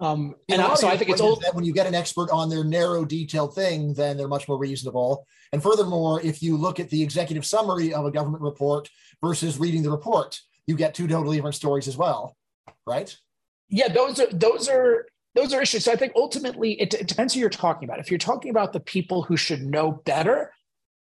[0.00, 2.62] Um, and so I think it's old that when you get an expert on their
[2.62, 5.26] narrow, detailed thing, then they're much more reasonable.
[5.52, 8.88] And furthermore, if you look at the executive summary of a government report
[9.22, 12.36] versus reading the report, you get two totally different stories as well,
[12.86, 13.16] right?
[13.68, 15.84] Yeah, those are those are those are issues.
[15.84, 17.98] So I think ultimately it, it depends who you're talking about.
[17.98, 20.52] If you're talking about the people who should know better,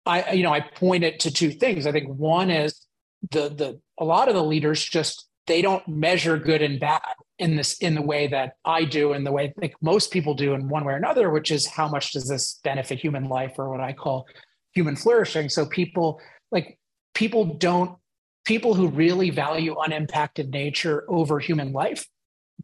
[0.05, 1.85] I you know I point it to two things.
[1.85, 2.85] I think one is
[3.29, 7.01] the the a lot of the leaders just they don't measure good and bad
[7.39, 10.33] in this in the way that I do and the way I think most people
[10.33, 13.53] do in one way or another, which is how much does this benefit human life
[13.57, 14.27] or what I call
[14.73, 15.49] human flourishing.
[15.49, 16.21] So people
[16.51, 16.77] like
[17.13, 17.97] people don't
[18.45, 22.05] people who really value unimpacted nature over human life,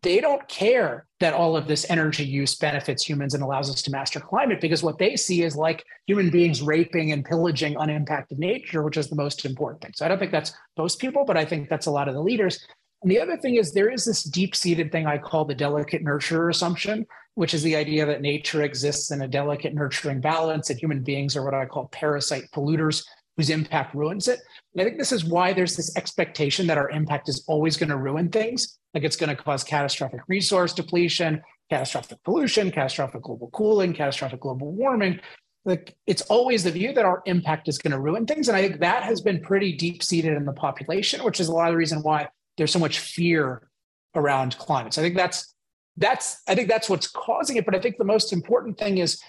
[0.01, 3.91] they don't care that all of this energy use benefits humans and allows us to
[3.91, 8.83] master climate because what they see is like human beings raping and pillaging unimpacted nature,
[8.83, 9.93] which is the most important thing.
[9.95, 12.21] So I don't think that's most people, but I think that's a lot of the
[12.21, 12.65] leaders.
[13.01, 16.01] And the other thing is there is this deep seated thing I call the delicate
[16.01, 17.05] nurture assumption
[17.37, 21.37] which is the idea that nature exists in a delicate, nurturing balance, and human beings
[21.37, 23.05] are what I call parasite polluters
[23.37, 24.39] whose impact ruins it.
[24.73, 27.89] And I think this is why there's this expectation that our impact is always going
[27.89, 28.79] to ruin things.
[28.93, 34.71] Like it's going to cause catastrophic resource depletion, catastrophic pollution, catastrophic global cooling, catastrophic global
[34.71, 35.19] warming.
[35.65, 38.47] Like it's always the view that our impact is going to ruin things.
[38.47, 41.53] And I think that has been pretty deep seated in the population, which is a
[41.53, 42.27] lot of the reason why
[42.57, 43.69] there's so much fear
[44.15, 44.93] around climate.
[44.93, 45.53] So I think that's
[45.97, 47.65] that's I think that's what's causing it.
[47.65, 49.21] But I think the most important thing is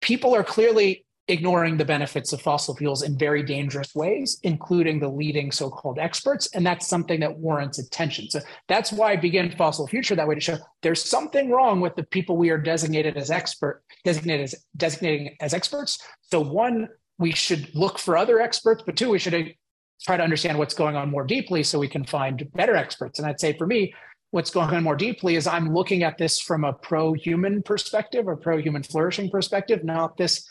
[0.00, 5.08] people are clearly ignoring the benefits of fossil fuels in very dangerous ways, including the
[5.08, 6.48] leading so-called experts.
[6.54, 8.28] And that's something that warrants attention.
[8.28, 11.94] So that's why I begin Fossil Future that way to show there's something wrong with
[11.94, 15.98] the people we are designated as expert, designated as designating as experts.
[16.22, 19.54] So one, we should look for other experts, but two, we should
[20.02, 23.20] try to understand what's going on more deeply so we can find better experts.
[23.20, 23.94] And I'd say for me,
[24.32, 28.34] what's going on more deeply is I'm looking at this from a pro-human perspective or
[28.34, 30.48] pro-human flourishing perspective, not this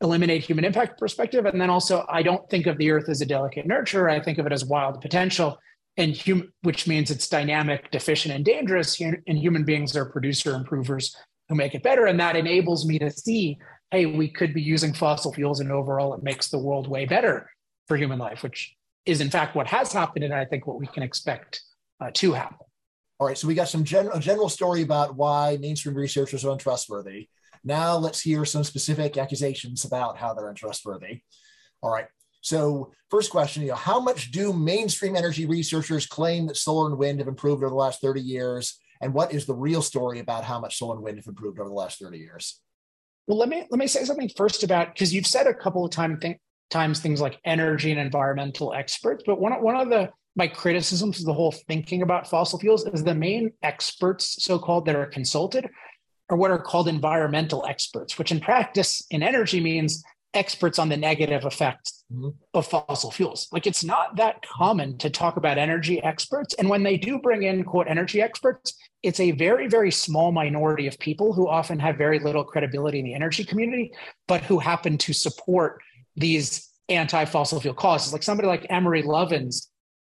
[0.00, 1.44] eliminate human impact perspective.
[1.46, 4.08] And then also, I don't think of the earth as a delicate nurture.
[4.08, 5.58] I think of it as wild potential,
[5.96, 9.00] and hum- which means it's dynamic, deficient, and dangerous.
[9.00, 11.14] And human beings are producer improvers
[11.48, 12.06] who make it better.
[12.06, 13.58] And that enables me to see,
[13.90, 17.50] hey, we could be using fossil fuels, and overall, it makes the world way better
[17.88, 18.74] for human life, which
[19.04, 21.62] is in fact what has happened, and I think what we can expect
[22.00, 22.58] uh, to happen.
[23.18, 26.52] All right, so we got some gen- a general story about why mainstream researchers are
[26.52, 27.28] untrustworthy.
[27.64, 31.22] Now let's hear some specific accusations about how they're untrustworthy.
[31.82, 32.06] All right.
[32.42, 36.98] So first question, you know, how much do mainstream energy researchers claim that solar and
[36.98, 38.78] wind have improved over the last 30 years?
[39.02, 41.68] And what is the real story about how much solar and wind have improved over
[41.68, 42.60] the last 30 years?
[43.26, 45.90] Well, let me let me say something first about because you've said a couple of
[45.90, 46.38] time th-
[46.70, 51.26] times things like energy and environmental experts, but one one of the my criticisms of
[51.26, 55.68] the whole thinking about fossil fuels is the main experts, so-called, that are consulted
[56.30, 60.02] are what are called environmental experts, which in practice in energy means
[60.32, 62.28] experts on the negative effects mm-hmm.
[62.54, 63.48] of fossil fuels.
[63.52, 66.54] Like it's not that common to talk about energy experts.
[66.54, 70.86] And when they do bring in, quote, energy experts, it's a very, very small minority
[70.86, 73.92] of people who often have very little credibility in the energy community,
[74.28, 75.80] but who happen to support
[76.16, 78.12] these anti fossil fuel causes.
[78.12, 79.66] Like somebody like Amory Lovins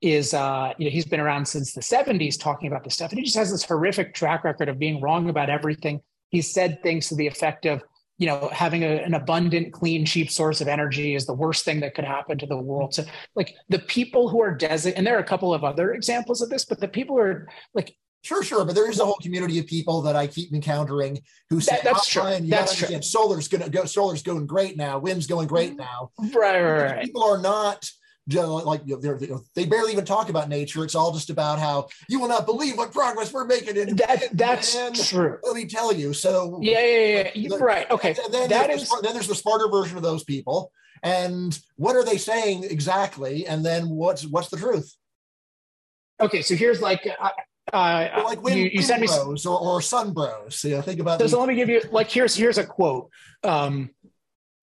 [0.04, 3.20] is uh, you know he's been around since the 70s talking about this stuff and
[3.20, 7.08] he just has this horrific track record of being wrong about everything he's said things
[7.08, 7.82] to the effect of
[8.18, 11.80] you know having a, an abundant clean cheap source of energy is the worst thing
[11.80, 13.04] that could happen to the world so
[13.36, 16.50] like the people who are designated and there are a couple of other examples of
[16.50, 17.96] this but the people are like
[18.26, 21.60] Sure, sure, but there is a whole community of people that I keep encountering who
[21.60, 22.24] say, that, "That's true.
[22.34, 23.02] You that's true.
[23.02, 23.84] Solar's going to go.
[23.84, 24.98] Solar's going great now.
[24.98, 27.04] Wind's going great now." Right, right, right.
[27.04, 27.86] People are not
[28.32, 30.84] like you know, they barely even talk about nature.
[30.84, 33.76] It's all just about how you will not believe what progress we're making.
[33.78, 35.38] In that, that's and true.
[35.44, 36.14] Let me tell you.
[36.14, 37.50] So yeah, yeah, yeah.
[37.50, 37.90] The, right.
[37.92, 38.16] Okay.
[38.32, 40.72] Then that is, the, then there's the smarter version of those people.
[41.02, 43.46] And what are they saying exactly?
[43.46, 44.96] And then what's what's the truth?
[46.22, 47.08] Okay, so here's like.
[47.20, 47.30] Uh,
[47.72, 50.56] uh, like wind, you, you sent me bros or, or sun bros.
[50.58, 51.20] So, you know, think about.
[51.20, 53.10] So, so let me give you like here's here's a quote.
[53.44, 53.90] Um,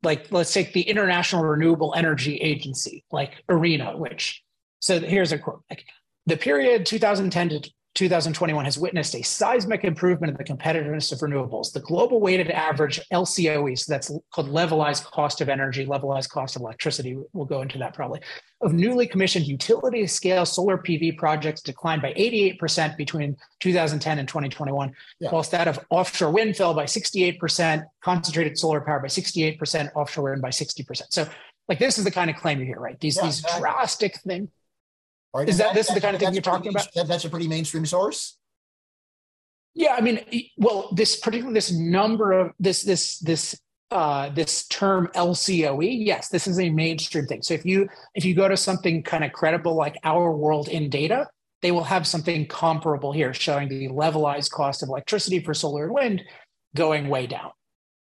[0.03, 4.42] like let's take the International Renewable Energy Agency, like IRENA, which
[4.80, 5.62] so here's a quote.
[5.70, 5.84] Like,
[6.26, 11.72] the period 2010 to 2021 has witnessed a seismic improvement in the competitiveness of renewables.
[11.72, 16.62] The global weighted average LCOE, so that's called levelized cost of energy, levelized cost of
[16.62, 18.20] electricity, we'll go into that probably,
[18.61, 24.93] of newly commissioned utility scale solar PV projects declined by 88% between 2010 and 2021,
[25.18, 25.28] yeah.
[25.32, 30.43] whilst that of offshore wind fell by 68%, concentrated solar power by 68%, offshore wind
[30.43, 31.03] by 60%.
[31.11, 31.28] So,
[31.68, 32.99] like, this is the kind of claim you hear, right?
[33.01, 34.49] These, yeah, these drastic things
[35.34, 35.48] Right?
[35.48, 36.88] Is that, that this is the kind of thing you're talking about?
[37.06, 38.36] That's a pretty mainstream source.
[39.74, 40.20] Yeah, I mean,
[40.56, 43.58] well, this particularly this number of this this this
[43.90, 47.42] uh, this term LCOE, yes, this is a mainstream thing.
[47.42, 50.90] So if you if you go to something kind of credible like Our World in
[50.90, 51.28] Data,
[51.62, 55.92] they will have something comparable here, showing the levelized cost of electricity for solar and
[55.92, 56.22] wind
[56.74, 57.50] going way down.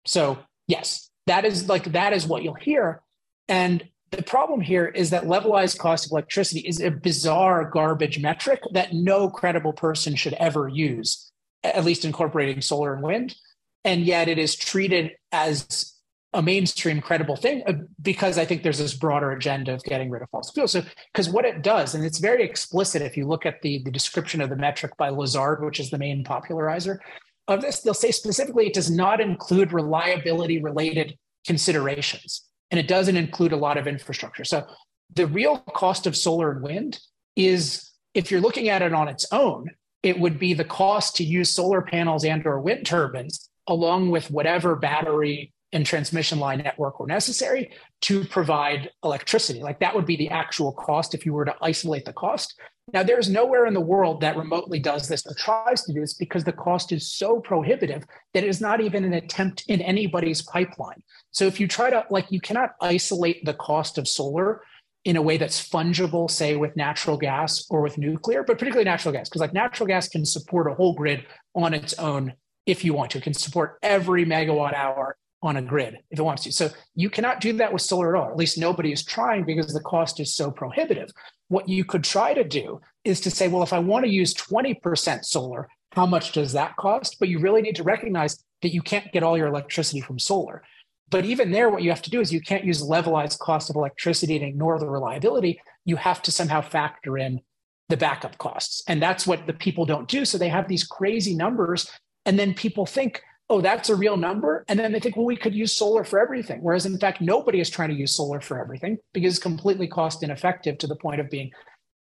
[0.05, 0.37] So
[0.67, 3.01] yes, that is like that is what you'll hear,
[3.47, 8.61] and the problem here is that levelized cost of electricity is a bizarre garbage metric
[8.71, 11.31] that no credible person should ever use,
[11.63, 13.35] at least incorporating solar and wind.
[13.83, 15.93] And yet it is treated as
[16.33, 20.21] a mainstream credible thing uh, because I think there's this broader agenda of getting rid
[20.21, 20.71] of fossil fuels.
[20.71, 23.91] So, because what it does, and it's very explicit if you look at the, the
[23.91, 27.01] description of the metric by Lazard, which is the main popularizer
[27.47, 33.17] of this, they'll say specifically it does not include reliability related considerations and it doesn't
[33.17, 34.43] include a lot of infrastructure.
[34.43, 34.65] So
[35.13, 36.99] the real cost of solar and wind
[37.35, 39.69] is if you're looking at it on its own,
[40.03, 44.31] it would be the cost to use solar panels and or wind turbines along with
[44.31, 47.71] whatever battery and transmission line network were necessary
[48.01, 49.61] to provide electricity.
[49.61, 52.59] Like that would be the actual cost if you were to isolate the cost.
[52.93, 56.13] Now, there's nowhere in the world that remotely does this or tries to do this
[56.13, 60.41] because the cost is so prohibitive that it is not even an attempt in anybody's
[60.41, 61.03] pipeline.
[61.31, 64.61] So if you try to, like, you cannot isolate the cost of solar
[65.03, 69.13] in a way that's fungible, say with natural gas or with nuclear, but particularly natural
[69.13, 71.25] gas, because like natural gas can support a whole grid
[71.55, 72.33] on its own
[72.65, 73.17] if you want to.
[73.17, 76.51] It can support every megawatt hour on a grid if it wants to.
[76.51, 78.29] So you cannot do that with solar at all.
[78.29, 81.11] At least nobody is trying because the cost is so prohibitive.
[81.49, 84.33] What you could try to do is to say, well, if I want to use
[84.33, 87.17] 20% solar, how much does that cost?
[87.19, 90.63] But you really need to recognize that you can't get all your electricity from solar.
[91.09, 93.75] But even there, what you have to do is you can't use levelized cost of
[93.75, 95.61] electricity and ignore the reliability.
[95.85, 97.41] You have to somehow factor in
[97.89, 98.83] the backup costs.
[98.87, 100.25] And that's what the people don't do.
[100.25, 101.89] So they have these crazy numbers.
[102.25, 104.65] And then people think, oh, that's a real number.
[104.67, 106.59] And then they think, well, we could use solar for everything.
[106.61, 110.23] Whereas in fact, nobody is trying to use solar for everything because it's completely cost
[110.23, 111.51] ineffective to the point of being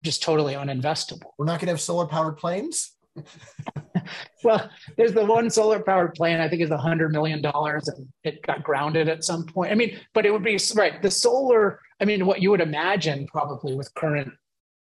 [0.03, 1.31] just totally uninvestable.
[1.37, 2.95] We're not going to have solar powered planes.
[4.43, 8.07] well, there's the one solar powered plane, I think is a hundred million dollars and
[8.23, 9.71] it got grounded at some point.
[9.71, 11.01] I mean, but it would be right.
[11.01, 14.31] The solar, I mean, what you would imagine probably with current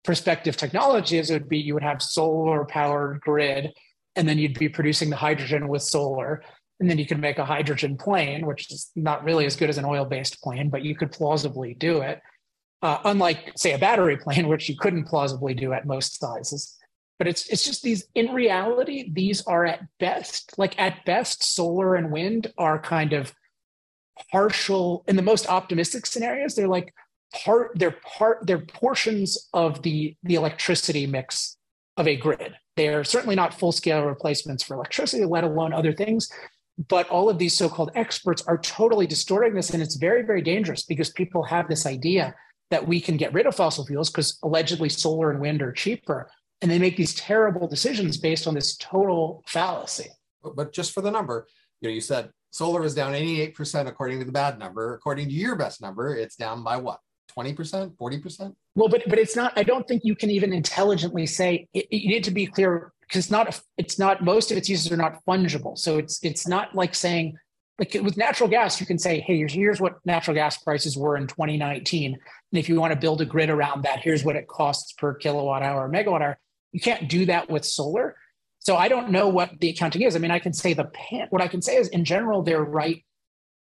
[0.05, 3.73] perspective technology is it would be you would have solar powered grid
[4.17, 6.43] and then you'd be producing the hydrogen with solar
[6.81, 9.79] and then you could make a hydrogen plane which is not really as good as
[9.79, 12.21] an oil-based plane but you could plausibly do it.
[12.83, 16.77] Uh, unlike say a battery plane which you couldn't plausibly do at most sizes.
[17.19, 21.95] But it's it's just these in reality these are at best like at best solar
[21.95, 23.35] and wind are kind of
[24.31, 26.95] partial in the most optimistic scenarios they're like
[27.33, 31.57] part they're part they're portions of the the electricity mix
[31.97, 36.33] of a grid they're certainly not full scale replacements for electricity, let alone other things.
[36.89, 39.69] But all of these so called experts are totally distorting this.
[39.69, 42.35] And it's very, very dangerous because people have this idea
[42.71, 46.31] that we can get rid of fossil fuels because allegedly solar and wind are cheaper.
[46.63, 50.09] And they make these terrible decisions based on this total fallacy.
[50.43, 51.49] But just for the number,
[51.83, 54.95] you know, you said solar is down 88% according to the bad number.
[54.95, 57.01] According to your best number, it's down by what?
[57.31, 58.55] 20%, 40%?
[58.75, 59.53] Well, but but it's not.
[59.57, 61.69] I don't think you can even intelligently say.
[61.75, 63.61] It, you need to be clear because it's not.
[63.77, 64.23] It's not.
[64.23, 65.77] Most of its uses are not fungible.
[65.79, 67.37] So it's it's not like saying
[67.81, 71.27] like with natural gas, you can say, hey, here's, what natural gas prices were in
[71.27, 74.93] 2019, and if you want to build a grid around that, here's what it costs
[74.93, 76.39] per kilowatt hour or megawatt hour.
[76.73, 78.17] You can't do that with solar.
[78.59, 80.15] So I don't know what the accounting is.
[80.15, 81.29] I mean, I can say the pan.
[81.31, 83.03] What I can say is, in general, they're right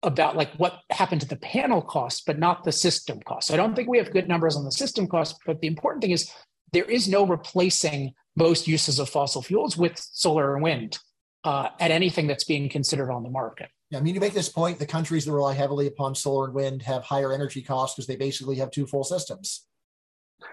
[0.03, 3.49] about like what happened to the panel cost, but not the system cost.
[3.49, 6.03] So I don't think we have good numbers on the system cost, but the important
[6.03, 6.31] thing is
[6.73, 10.99] there is no replacing most uses of fossil fuels with solar and wind
[11.45, 13.69] uh, at anything that's being considered on the market.
[13.91, 16.55] Yeah, I mean, you make this point, the countries that rely heavily upon solar and
[16.55, 19.67] wind have higher energy costs because they basically have two full systems,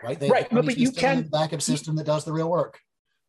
[0.01, 0.19] right?
[0.19, 2.79] They right, but, but you can backup system that does the real work.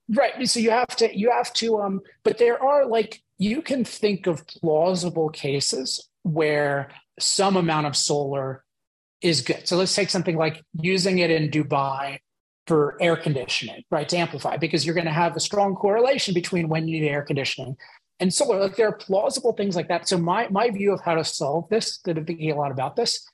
[0.08, 0.48] Right.
[0.48, 4.26] So you have to, you have to, um, but there are like, you can think
[4.26, 8.64] of plausible cases where some amount of solar
[9.20, 9.66] is good.
[9.66, 12.18] So let's take something like using it in Dubai
[12.66, 14.08] for air conditioning, right?
[14.08, 17.22] To amplify, because you're going to have a strong correlation between when you need air
[17.22, 17.76] conditioning
[18.18, 18.58] and solar.
[18.58, 20.08] Like there are plausible things like that.
[20.08, 22.96] So my my view of how to solve this, that I'm thinking a lot about
[22.96, 23.24] this,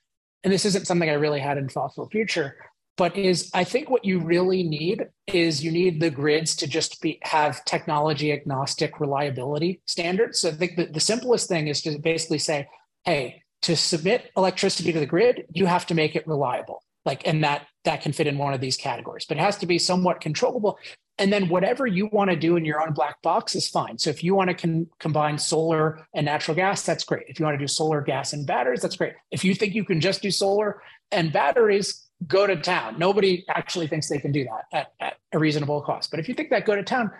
[0.43, 2.57] and this isn't something I really had in fossil future,
[2.95, 7.01] but is I think what you really need is you need the grids to just
[7.01, 10.39] be have technology agnostic reliability standards.
[10.39, 12.67] So I think that the simplest thing is to basically say,
[13.05, 16.83] hey, to submit electricity to the grid, you have to make it reliable.
[17.05, 19.65] Like, and that that can fit in one of these categories, but it has to
[19.65, 20.77] be somewhat controllable.
[21.17, 23.97] And then whatever you want to do in your own black box is fine.
[23.99, 27.25] So if you want to con- combine solar and natural gas, that's great.
[27.27, 29.13] If you want to do solar, gas, and batteries, that's great.
[29.31, 30.81] If you think you can just do solar
[31.11, 32.97] and batteries, go to town.
[32.97, 36.11] Nobody actually thinks they can do that at, at a reasonable cost.
[36.11, 37.11] But if you think that, go to town.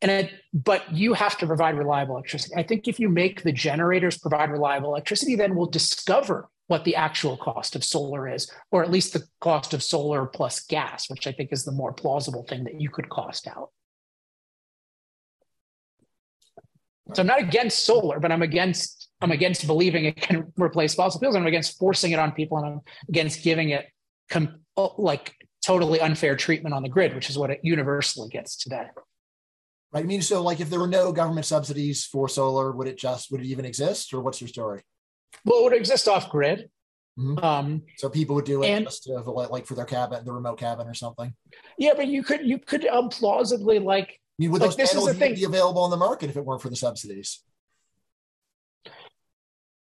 [0.00, 2.54] And it, but you have to provide reliable electricity.
[2.56, 6.94] I think if you make the generators provide reliable electricity, then we'll discover what the
[6.94, 11.26] actual cost of solar is, or at least the cost of solar plus gas, which
[11.26, 13.70] I think is the more plausible thing that you could cost out.
[17.14, 21.18] So I'm not against solar, but I'm against I'm against believing it can replace fossil
[21.18, 21.34] fuels.
[21.34, 23.86] I'm against forcing it on people, and I'm against giving it
[24.28, 24.60] com-
[24.96, 28.86] like totally unfair treatment on the grid, which is what it universally gets today.
[29.92, 30.04] Right.
[30.04, 33.30] I mean, so like if there were no government subsidies for solar, would it just
[33.32, 34.82] would it even exist, or what's your story?
[35.44, 36.70] Well, it would exist off grid.
[37.18, 37.44] Mm-hmm.
[37.44, 40.58] Um, so people would do it and, just to, like for their cabin, the remote
[40.58, 41.34] cabin or something.
[41.76, 45.14] Yeah, but you could you could um, plausibly like mean, would like, those panels would
[45.14, 47.42] those panels be available on the market if it weren't for the subsidies?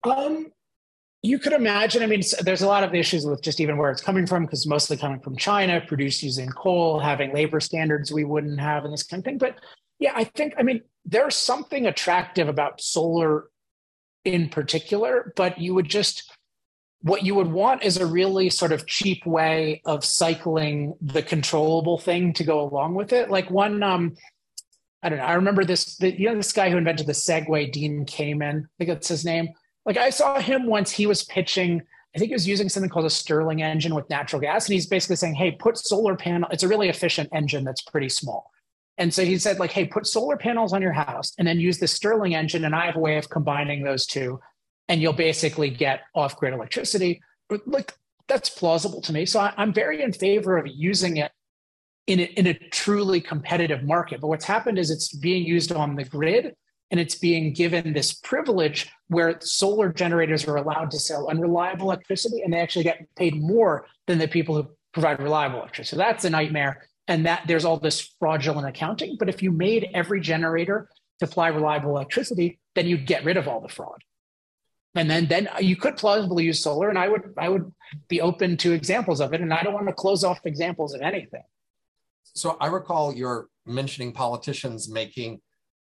[0.05, 0.53] Um,
[1.25, 2.03] you could imagine.
[2.03, 4.67] I mean, there's a lot of issues with just even where it's coming from, because
[4.67, 9.05] mostly coming from China, produced using coal, having labor standards we wouldn't have, and this
[9.05, 9.39] kind of thing.
[9.39, 9.59] But
[9.99, 10.53] yeah, I think.
[10.59, 13.49] I mean, there's something attractive about solar,
[14.27, 15.33] in particular.
[15.35, 16.31] But you would just
[17.01, 21.97] what you would want is a really sort of cheap way of cycling the controllable
[21.97, 23.31] thing to go along with it.
[23.31, 24.15] Like one, um,
[25.03, 25.25] I don't know.
[25.25, 25.97] I remember this.
[25.97, 28.65] The, you know, this guy who invented the Segway, Dean Kamen.
[28.65, 29.49] I think that's his name.
[29.87, 30.91] Like I saw him once.
[30.91, 31.83] He was pitching.
[32.15, 34.87] I think he was using something called a Stirling engine with natural gas, and he's
[34.87, 36.49] basically saying, "Hey, put solar panel.
[36.51, 38.51] It's a really efficient engine that's pretty small."
[38.97, 41.79] And so he said, like, "Hey, put solar panels on your house, and then use
[41.79, 44.41] the Stirling engine, and I have a way of combining those two
[44.89, 47.21] and you'll basically get off grid electricity.
[47.67, 47.95] Like
[48.29, 49.27] that's plausible to me.
[49.27, 51.33] So I, am very in favor of using it
[52.07, 54.21] in a, in a truly competitive market.
[54.21, 56.55] But what's happened is it's being used on the grid
[56.91, 62.43] and it's being given this privilege where solar generators are allowed to sell unreliable electricity
[62.43, 65.97] and they actually get paid more than the people who provide reliable electricity.
[65.97, 66.89] So that's a nightmare.
[67.09, 69.17] And that there's all this fraudulent accounting.
[69.19, 73.61] But if you made every generator supply reliable electricity, then you'd get rid of all
[73.61, 74.03] the fraud
[74.95, 77.71] and then then you could plausibly use solar and i would i would
[78.09, 81.01] be open to examples of it and i don't want to close off examples of
[81.01, 81.43] anything
[82.23, 85.41] so i recall you're mentioning politicians making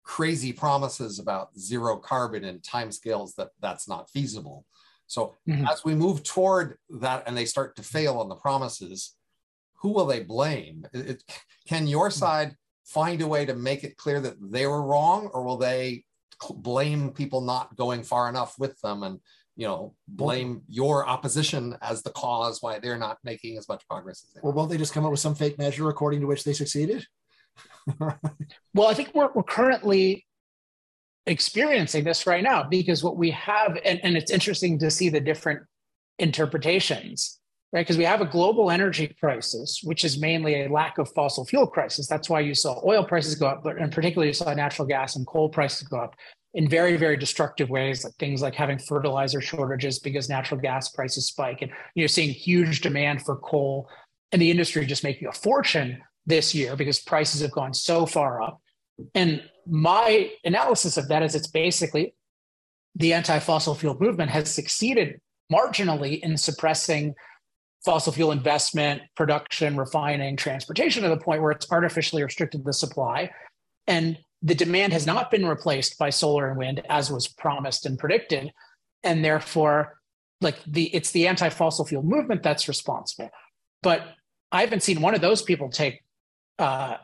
[0.07, 4.65] crazy promises about zero carbon and timescales that that's not feasible
[5.05, 5.67] so mm-hmm.
[5.67, 9.15] as we move toward that and they start to fail on the promises
[9.75, 11.21] who will they blame it,
[11.67, 12.19] can your mm-hmm.
[12.19, 12.55] side
[12.85, 16.05] find a way to make it clear that they were wrong or will they
[16.55, 19.19] blame people not going far enough with them and
[19.57, 24.23] you know blame your opposition as the cause why they're not making as much progress
[24.23, 26.45] as they or won't they just come up with some fake measure according to which
[26.45, 27.05] they succeeded
[28.73, 30.25] well i think we're, we're currently
[31.27, 35.19] experiencing this right now because what we have and, and it's interesting to see the
[35.19, 35.61] different
[36.19, 37.39] interpretations
[37.73, 37.81] right?
[37.81, 41.67] Because we have a global energy crisis which is mainly a lack of fossil fuel
[41.67, 42.07] crisis.
[42.07, 45.15] That's why you saw oil prices go up but in particular you saw natural gas
[45.15, 46.15] and coal prices go up
[46.53, 51.27] in very very destructive ways like things like having fertilizer shortages because natural gas prices
[51.27, 51.61] spike.
[51.61, 53.89] And you're seeing huge demand for coal
[54.31, 58.41] and the industry just making a fortune this year because prices have gone so far
[58.41, 58.61] up
[59.13, 62.13] and my analysis of that is it's basically
[62.95, 65.19] the anti-fossil fuel movement has succeeded
[65.51, 67.15] marginally in suppressing
[67.85, 73.29] fossil fuel investment, production, refining, transportation to the point where it's artificially restricted the supply.
[73.85, 77.97] And the demand has not been replaced by solar and wind as was promised and
[77.97, 78.51] predicted.
[79.03, 79.99] And therefore,
[80.41, 83.29] like the it's the anti-fossil fuel movement that's responsible.
[83.83, 84.03] But
[84.51, 86.01] I haven't seen one of those people take
[86.59, 86.97] uh,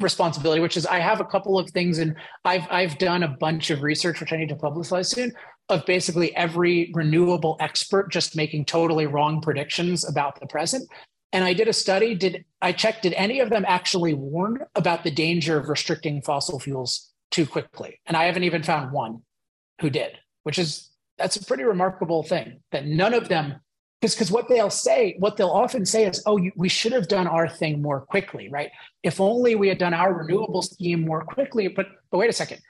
[0.00, 3.70] responsibility, which is I have a couple of things, and I've I've done a bunch
[3.70, 5.32] of research, which I need to publicize soon,
[5.68, 10.88] of basically every renewable expert just making totally wrong predictions about the present.
[11.32, 12.14] And I did a study.
[12.14, 13.02] Did I check?
[13.02, 18.00] Did any of them actually warn about the danger of restricting fossil fuels too quickly?
[18.06, 19.22] And I haven't even found one
[19.80, 23.60] who did, which is that's a pretty remarkable thing that none of them
[24.00, 27.08] because because what they'll say what they'll often say is oh you, we should have
[27.08, 28.70] done our thing more quickly right?
[29.02, 32.60] If only we had done our renewable scheme more quickly but but wait a second.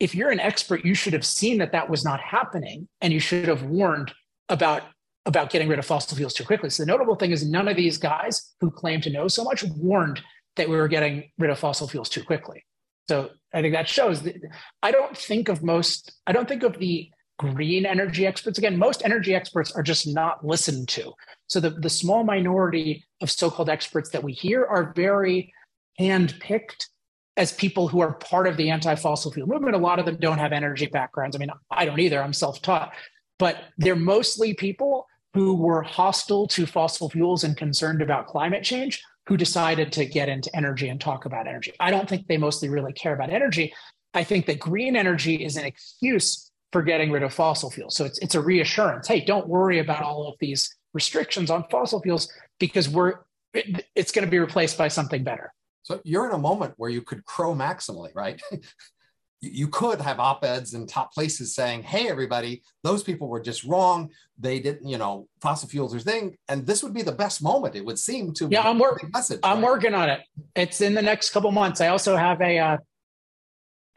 [0.00, 3.20] If you're an expert you should have seen that that was not happening and you
[3.20, 4.12] should have warned
[4.48, 4.82] about
[5.26, 6.70] about getting rid of fossil fuels too quickly.
[6.70, 9.62] So the notable thing is none of these guys who claim to know so much
[9.64, 10.22] warned
[10.56, 12.64] that we were getting rid of fossil fuels too quickly.
[13.08, 14.34] So i think that shows that
[14.82, 18.58] i don't think of most i don't think of the green energy experts.
[18.58, 21.12] Again, most energy experts are just not listened to.
[21.46, 25.54] So the, the small minority of so-called experts that we hear are very
[25.98, 26.88] hand-picked
[27.36, 29.76] as people who are part of the anti-fossil fuel movement.
[29.76, 31.36] A lot of them don't have energy backgrounds.
[31.36, 32.20] I mean, I don't either.
[32.20, 32.92] I'm self-taught.
[33.38, 39.02] But they're mostly people who were hostile to fossil fuels and concerned about climate change
[39.28, 41.72] who decided to get into energy and talk about energy.
[41.78, 43.72] I don't think they mostly really care about energy.
[44.14, 47.96] I think that green energy is an excuse for getting rid of fossil fuels.
[47.96, 49.08] So it's it's a reassurance.
[49.08, 53.14] Hey, don't worry about all of these restrictions on fossil fuels because we're
[53.54, 55.52] it, it's going to be replaced by something better.
[55.82, 58.40] So you're in a moment where you could crow maximally, right?
[59.40, 64.10] you could have op-eds in top places saying, "Hey, everybody, those people were just wrong.
[64.38, 67.76] They didn't, you know, fossil fuels are thing." And this would be the best moment,
[67.76, 68.48] it would seem to.
[68.50, 69.10] Yeah, I'm working.
[69.14, 69.62] I'm right?
[69.62, 70.20] working on it.
[70.54, 71.80] It's in the next couple months.
[71.80, 72.76] I also have a uh,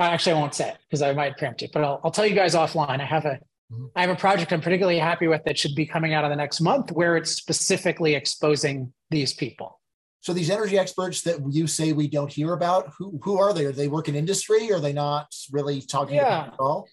[0.10, 2.36] actually, I won't say it because I might preempt it, but I'll, I'll tell you
[2.36, 2.99] guys offline.
[3.02, 3.40] I have a
[3.72, 3.86] mm-hmm.
[3.95, 6.36] I have a project I'm particularly happy with that should be coming out of the
[6.36, 9.80] next month where it's specifically exposing these people.
[10.22, 13.65] So these energy experts that you say we don't hear about, who who are they?
[13.65, 14.72] Are they work in industry?
[14.72, 16.44] Are they not really talking yeah.
[16.44, 16.88] about at all?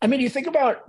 [0.00, 0.84] I mean, you think about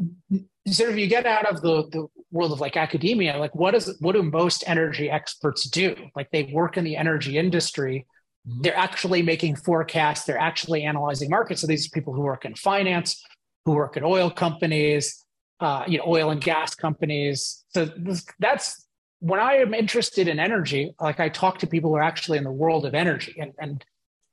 [0.67, 3.95] sort of you get out of the, the world of like academia, like what is
[3.99, 5.95] what do most energy experts do?
[6.15, 8.05] Like they work in the energy industry.
[8.45, 11.61] They're actually making forecasts, they're actually analyzing markets.
[11.61, 13.23] So these are people who work in finance,
[13.65, 15.25] who work at oil companies,
[15.59, 17.65] uh, you know, oil and gas companies.
[17.69, 18.87] So this, that's
[19.19, 22.43] when I am interested in energy, like I talk to people who are actually in
[22.43, 23.35] the world of energy.
[23.37, 23.83] And, and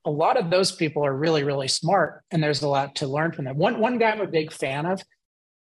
[0.05, 2.23] a lot of those people are really, really smart.
[2.31, 3.57] And there's a lot to learn from them.
[3.59, 5.03] One, one guy I'm a big fan of,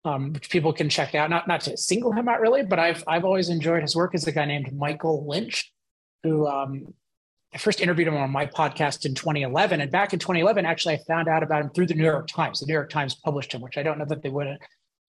[0.04, 3.02] um, which people can check out, not, not to single him out really, but I've,
[3.08, 5.72] I've always enjoyed his work is a guy named Michael Lynch,
[6.22, 6.94] who um,
[7.54, 9.80] I first interviewed him on my podcast in 2011.
[9.80, 12.60] And back in 2011, actually, I found out about him through the New York Times.
[12.60, 14.58] The New York Times published him, which I don't know that they would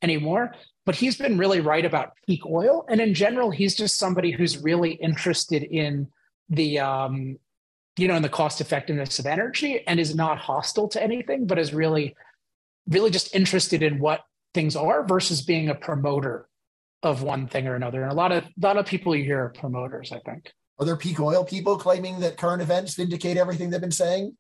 [0.02, 0.54] anymore.
[0.86, 2.86] But he's been really right about peak oil.
[2.90, 6.08] And in general, he's just somebody who's really interested in
[6.48, 7.38] the, um,
[7.98, 11.60] you know, in the cost effectiveness of energy and is not hostile to anything, but
[11.60, 12.16] is really,
[12.88, 14.22] really just interested in what
[14.54, 16.48] things are versus being a promoter
[17.04, 18.04] of one thing or another.
[18.04, 20.54] And a lot of, a lot of people you hear are promoters, I think.
[20.80, 24.38] Are there peak oil people claiming that current events vindicate everything they've been saying?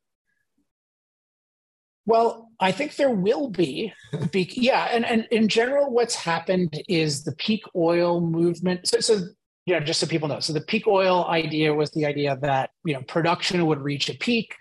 [2.06, 3.94] Well, I think there will be.
[4.32, 8.88] be yeah, and, and in general, what's happened is the peak oil movement.
[8.88, 9.20] So, so
[9.66, 12.72] you know, just so people know, so the peak oil idea was the idea that
[12.86, 14.56] you know production would reach a peak,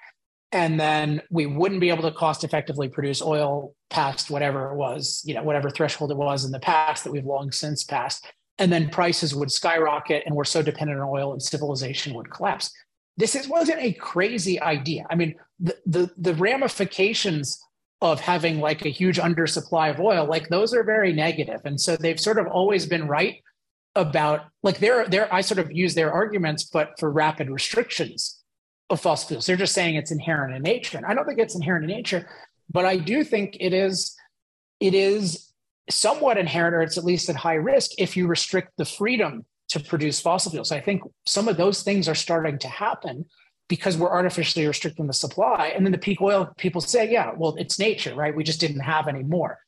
[0.53, 5.23] and then we wouldn't be able to cost effectively produce oil past whatever it was,
[5.25, 8.27] you know, whatever threshold it was in the past that we've long since passed,
[8.59, 12.73] and then prices would skyrocket, and we're so dependent on oil, and civilization would collapse
[13.19, 15.05] this is, wasn't a crazy idea.
[15.11, 17.61] I mean, the, the, the ramifications
[18.01, 21.61] of having like a huge undersupply of oil, like those are very negative.
[21.65, 23.43] And so they've sort of always been right
[23.97, 28.41] about like they're they're I sort of use their arguments, but for rapid restrictions
[28.89, 29.47] of fossil fuels.
[29.47, 30.97] They're just saying it's inherent in nature.
[30.97, 32.29] And I don't think it's inherent in nature,
[32.71, 34.15] but I do think it is
[34.79, 35.48] it is
[35.91, 39.81] somewhat inherent, or it's at least at high risk if you restrict the freedom to
[39.81, 40.73] produce fossil fuels.
[40.73, 43.27] I think some of those things are starting to happen
[43.69, 45.73] because we're artificially restricting the supply.
[45.75, 48.35] And then the peak oil people say, yeah, well, it's nature, right?
[48.35, 49.59] We just didn't have any more.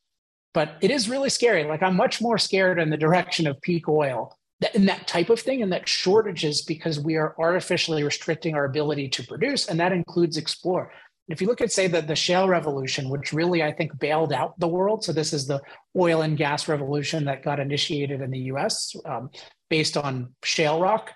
[0.54, 1.64] But it is really scary.
[1.64, 4.36] Like I'm much more scared in the direction of peak oil
[4.74, 9.08] and that type of thing and that shortages because we are artificially restricting our ability
[9.08, 9.68] to produce.
[9.68, 10.92] And that includes explore.
[11.30, 14.58] If you look at, say, the, the shale revolution, which really, I think, bailed out
[14.58, 15.04] the world.
[15.04, 15.60] So, this is the
[15.96, 18.94] oil and gas revolution that got initiated in the US.
[19.04, 19.30] Um,
[19.70, 21.12] based on shale rock,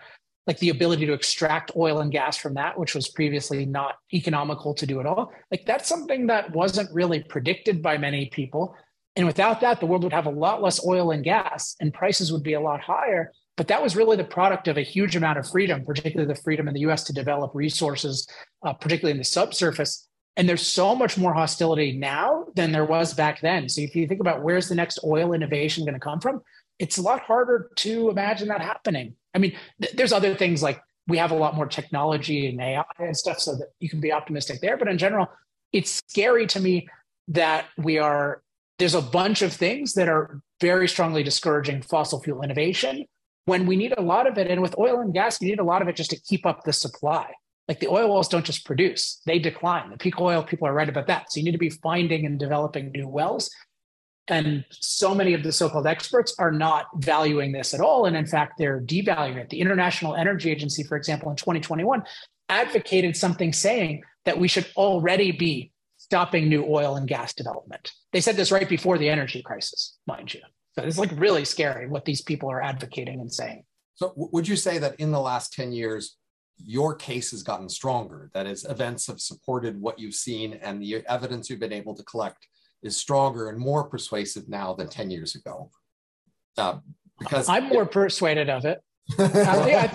[0.47, 4.73] like the ability to extract oil and gas from that, which was previously not economical
[4.75, 5.33] to do at all.
[5.51, 8.77] Like that's something that wasn't really predicted by many people.
[9.17, 12.33] And without that, the world would have a lot less oil and gas and prices
[12.33, 13.33] would be a lot higher.
[13.57, 16.67] But that was really the product of a huge amount of freedom, particularly the freedom
[16.67, 18.27] in the US to develop resources,
[18.65, 20.09] uh, particularly in the subsurface.
[20.37, 23.69] And there's so much more hostility now than there was back then.
[23.69, 26.43] So if you think about where's the next oil innovation going to come from,
[26.81, 29.15] it's a lot harder to imagine that happening.
[29.33, 32.83] I mean, th- there's other things like we have a lot more technology and AI
[32.99, 34.77] and stuff so that you can be optimistic there.
[34.77, 35.29] But in general,
[35.73, 36.89] it's scary to me
[37.29, 38.43] that we are,
[38.81, 43.07] there's a bunch of things that are very strongly discouraging fossil fuel innovation
[43.45, 44.51] when we need a lot of it.
[44.51, 46.65] And with oil and gas, you need a lot of it just to keep up
[46.65, 47.33] the supply.
[47.69, 49.91] Like the oil wells don't just produce, they decline.
[49.91, 51.33] The peak oil people are right about that.
[51.33, 53.51] So you need to be finding and developing new wells
[54.29, 58.27] and so many of the so-called experts are not valuing this at all and in
[58.27, 62.03] fact they're devaluing it the international energy agency for example in 2021
[62.49, 68.21] advocated something saying that we should already be stopping new oil and gas development they
[68.21, 70.41] said this right before the energy crisis mind you
[70.77, 73.65] so it's like really scary what these people are advocating and saying
[73.95, 76.17] so would you say that in the last 10 years
[76.57, 81.05] your case has gotten stronger that is events have supported what you've seen and the
[81.09, 82.47] evidence you've been able to collect
[82.85, 85.71] is stronger and more persuasive now than 10 years ago.
[86.57, 86.79] Uh,
[87.19, 88.81] because I'm more persuaded of it.
[89.19, 89.91] yeah,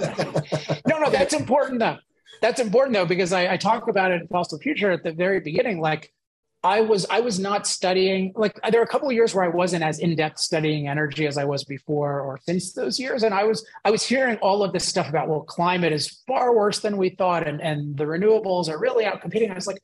[0.87, 1.97] no, no, that's important though.
[2.41, 5.39] That's important though, because I, I talk about it in Fossil Future at the very
[5.39, 5.79] beginning.
[5.79, 6.11] Like
[6.63, 9.47] I was, I was not studying, like there were a couple of years where I
[9.47, 13.23] wasn't as in-depth studying energy as I was before or since those years.
[13.23, 16.53] And I was, I was hearing all of this stuff about, well, climate is far
[16.53, 17.47] worse than we thought.
[17.47, 19.51] And, and the renewables are really out competing.
[19.51, 19.79] I was like,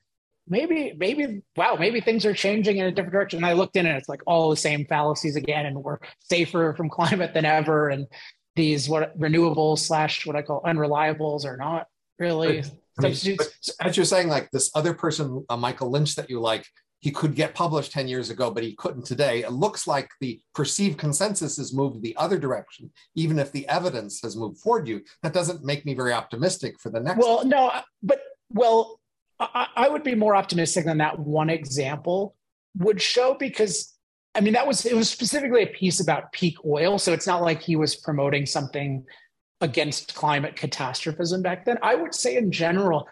[0.47, 3.85] maybe maybe wow maybe things are changing in a different direction and i looked in
[3.85, 7.89] and it's like all the same fallacies again and we're safer from climate than ever
[7.89, 8.05] and
[8.55, 11.87] these what renewables slash what i call unreliables are not
[12.19, 12.63] really
[12.97, 13.37] I mean,
[13.81, 16.65] as you're saying like this other person uh, michael lynch that you like
[17.05, 19.43] he could get published 10 years ago, but he couldn't today.
[19.43, 24.21] It looks like the perceived consensus has moved the other direction, even if the evidence
[24.23, 25.03] has moved forward you.
[25.21, 27.19] That doesn't make me very optimistic for the next.
[27.19, 27.49] Well, one.
[27.49, 28.99] no, but well,
[29.39, 32.35] I, I would be more optimistic than that one example
[32.77, 33.93] would show because
[34.33, 37.43] I mean that was it was specifically a piece about peak oil, so it's not
[37.43, 39.05] like he was promoting something
[39.61, 41.77] against climate catastrophism back then.
[41.81, 43.07] I would say in general,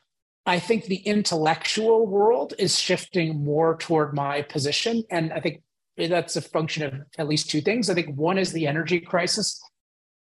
[0.46, 5.04] I think the intellectual world is shifting more toward my position.
[5.10, 5.62] And I think
[5.98, 7.90] that's a function of at least two things.
[7.90, 9.62] I think one is the energy crisis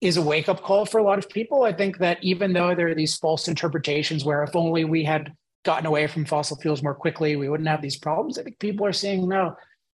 [0.01, 1.63] is a wake up call for a lot of people.
[1.63, 5.33] I think that even though there are these false interpretations where if only we had
[5.63, 8.37] gotten away from fossil fuels more quickly, we wouldn't have these problems.
[8.37, 9.55] I think people are saying, no,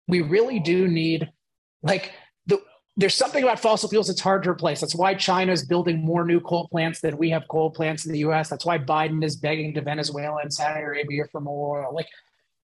[0.07, 1.31] we really do need
[1.82, 2.12] like
[2.97, 4.81] there's something about fossil fuels that's hard to replace.
[4.81, 8.12] That's why China is building more new coal plants than we have coal plants in
[8.12, 8.49] the US.
[8.49, 11.95] That's why Biden is begging to Venezuela and Saudi Arabia for more oil.
[11.95, 12.07] Like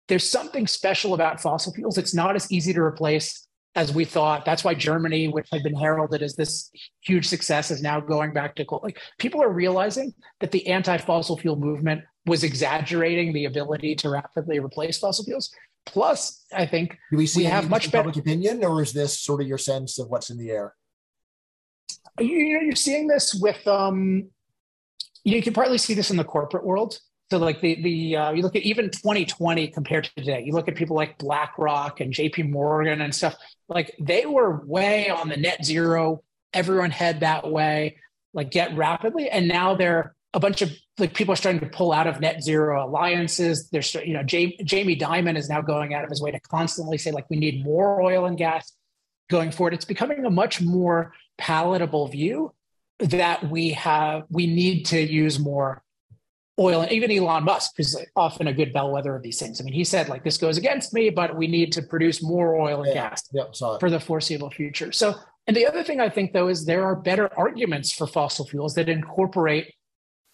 [0.09, 1.97] there's something special about fossil fuels.
[1.97, 4.45] It's not as easy to replace as we thought.
[4.45, 8.55] That's why Germany, which had been heralded as this huge success, is now going back
[8.57, 8.81] to coal.
[8.83, 14.59] Like people are realizing that the anti-fossil fuel movement was exaggerating the ability to rapidly
[14.59, 15.51] replace fossil fuels.
[15.93, 19.19] Plus, I think do we see we have much better public opinion, or is this
[19.19, 20.74] sort of your sense of what's in the air?
[22.20, 24.28] You, know, you're seeing this with um,
[25.24, 26.98] you can partly see this in the corporate world.
[27.31, 30.69] So, like the the uh, you look at even 2020 compared to today, you look
[30.69, 32.44] at people like BlackRock and J.P.
[32.44, 33.36] Morgan and stuff.
[33.69, 36.23] Like they were way on the net zero.
[36.55, 37.98] Everyone head that way,
[38.32, 41.93] like get rapidly, and now they're a bunch of like people are starting to pull
[41.93, 43.69] out of net zero alliances.
[43.71, 46.99] There's, you know, Jamie, Jamie Dimon is now going out of his way to constantly
[46.99, 48.73] say like we need more oil and gas
[49.31, 49.75] going forward.
[49.75, 52.53] It's becoming a much more palatable view
[52.99, 54.25] that we have.
[54.29, 55.83] We need to use more
[56.59, 59.61] oil, and even Elon Musk is often a good bellwether of these things.
[59.61, 62.57] I mean, he said like this goes against me, but we need to produce more
[62.57, 63.31] oil and yeah, gas
[63.79, 64.93] for the foreseeable future.
[64.93, 65.15] So,
[65.47, 68.75] and the other thing I think though is there are better arguments for fossil fuels
[68.75, 69.73] that incorporate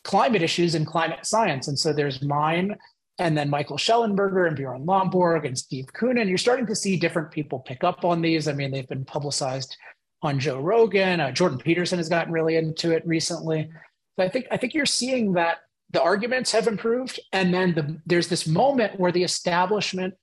[0.04, 1.68] climate issues and climate science.
[1.68, 2.76] And so there's mine
[3.18, 6.28] and then Michael Shellenberger and Bjorn Lomborg and Steve Koonin.
[6.28, 8.48] You're starting to see different people pick up on these.
[8.48, 9.76] I mean, they've been publicized
[10.22, 11.20] on Joe Rogan.
[11.20, 13.70] Uh, Jordan Peterson has gotten really into it recently.
[14.18, 15.58] So I think I think you're seeing that
[15.90, 20.14] the arguments have improved, and then the, there's this moment where the establishment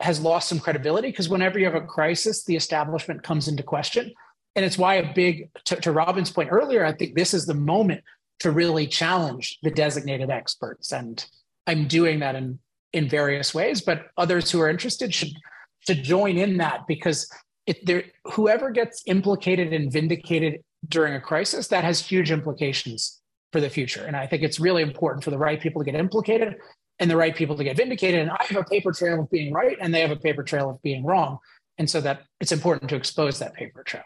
[0.00, 4.12] has lost some credibility because whenever you have a crisis, the establishment comes into question,
[4.56, 6.84] and it's why a big to, to Robin's point earlier.
[6.84, 8.02] I think this is the moment
[8.40, 10.92] to really challenge the designated experts.
[10.92, 11.24] And
[11.66, 12.58] I'm doing that in,
[12.92, 15.32] in various ways, but others who are interested should,
[15.80, 17.30] should join in that because
[17.66, 23.20] it, there, whoever gets implicated and vindicated during a crisis, that has huge implications
[23.52, 24.04] for the future.
[24.04, 26.56] And I think it's really important for the right people to get implicated
[26.98, 28.20] and the right people to get vindicated.
[28.20, 30.70] And I have a paper trail of being right, and they have a paper trail
[30.70, 31.38] of being wrong.
[31.78, 34.04] And so that it's important to expose that paper trail.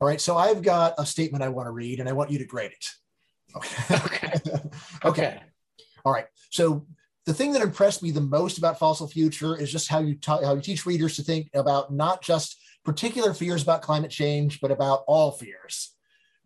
[0.00, 0.20] All right.
[0.20, 2.72] So I've got a statement I want to read, and I want you to grade
[2.72, 2.86] it.
[3.94, 4.32] Okay.
[5.04, 5.40] okay.
[6.04, 6.26] All right.
[6.50, 6.86] So
[7.26, 10.44] the thing that impressed me the most about Fossil Future is just how you ta-
[10.44, 14.70] how you teach readers to think about not just particular fears about climate change, but
[14.70, 15.94] about all fears.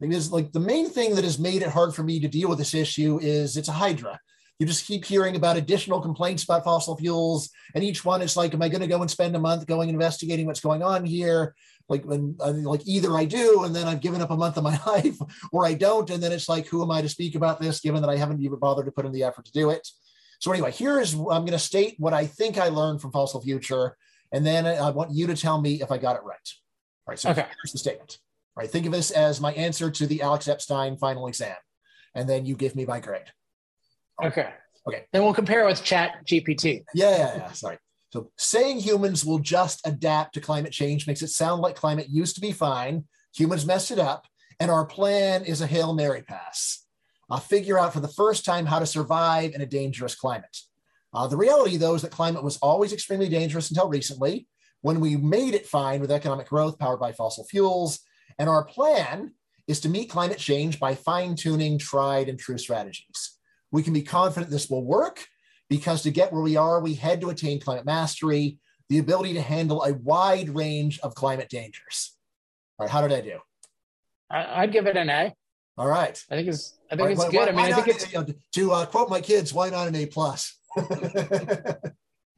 [0.00, 2.58] Because like the main thing that has made it hard for me to deal with
[2.58, 4.20] this issue is it's a hydra.
[4.58, 8.54] You just keep hearing about additional complaints about fossil fuels, and each one is like,
[8.54, 11.54] am I going to go and spend a month going investigating what's going on here?
[11.88, 14.56] like when I mean, like either I do and then I've given up a month
[14.56, 15.18] of my life
[15.52, 18.02] or I don't and then it's like who am I to speak about this given
[18.02, 19.86] that I haven't even bothered to put in the effort to do it.
[20.40, 23.40] So anyway, here is I'm going to state what I think I learned from Fossil
[23.40, 23.96] Future
[24.32, 26.36] and then I want you to tell me if I got it right.
[27.06, 27.46] All right, so okay.
[27.62, 28.18] here's the statement.
[28.56, 31.56] All right, think of this as my answer to the Alex Epstein final exam
[32.14, 33.30] and then you give me my grade.
[34.22, 34.51] Okay.
[34.88, 35.05] Okay.
[35.12, 36.84] Then we'll compare it with Chat GPT.
[36.94, 37.52] Yeah, yeah, yeah.
[37.52, 37.78] Sorry.
[38.12, 42.34] So saying humans will just adapt to climate change makes it sound like climate used
[42.36, 43.05] to be fine.
[43.34, 44.26] Humans messed it up,
[44.60, 46.86] and our plan is a Hail Mary pass.
[47.28, 50.56] Uh, figure out for the first time how to survive in a dangerous climate.
[51.12, 54.47] Uh, the reality, though, is that climate was always extremely dangerous until recently,
[54.82, 58.01] when we made it fine with economic growth powered by fossil fuels.
[58.38, 59.32] And our plan
[59.66, 63.35] is to meet climate change by fine tuning tried and true strategies.
[63.77, 65.27] We can be confident this will work
[65.69, 68.57] because to get where we are, we had to attain climate mastery,
[68.89, 72.16] the ability to handle a wide range of climate dangers.
[72.78, 73.39] All right, how did I do?
[74.31, 75.35] I, would give it an A.
[75.77, 76.19] All right.
[76.31, 77.55] I think it's I think right, it's why, good.
[77.55, 79.89] Why, I mean, I think it's you know, to uh, quote my kids, why not
[79.89, 80.59] an A plus?
[80.74, 80.86] well,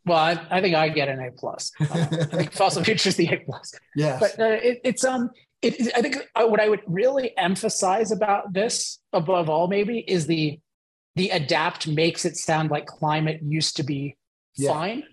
[0.08, 1.70] I, I, think I get an A plus.
[1.78, 3.72] Uh, I think Fossil Future is the A plus.
[3.94, 5.30] Yeah, but uh, it, it's um,
[5.62, 10.26] it, I think uh, what I would really emphasize about this, above all, maybe, is
[10.26, 10.58] the
[11.18, 14.16] the adapt makes it sound like climate used to be
[14.56, 14.72] yeah.
[14.72, 15.04] fine.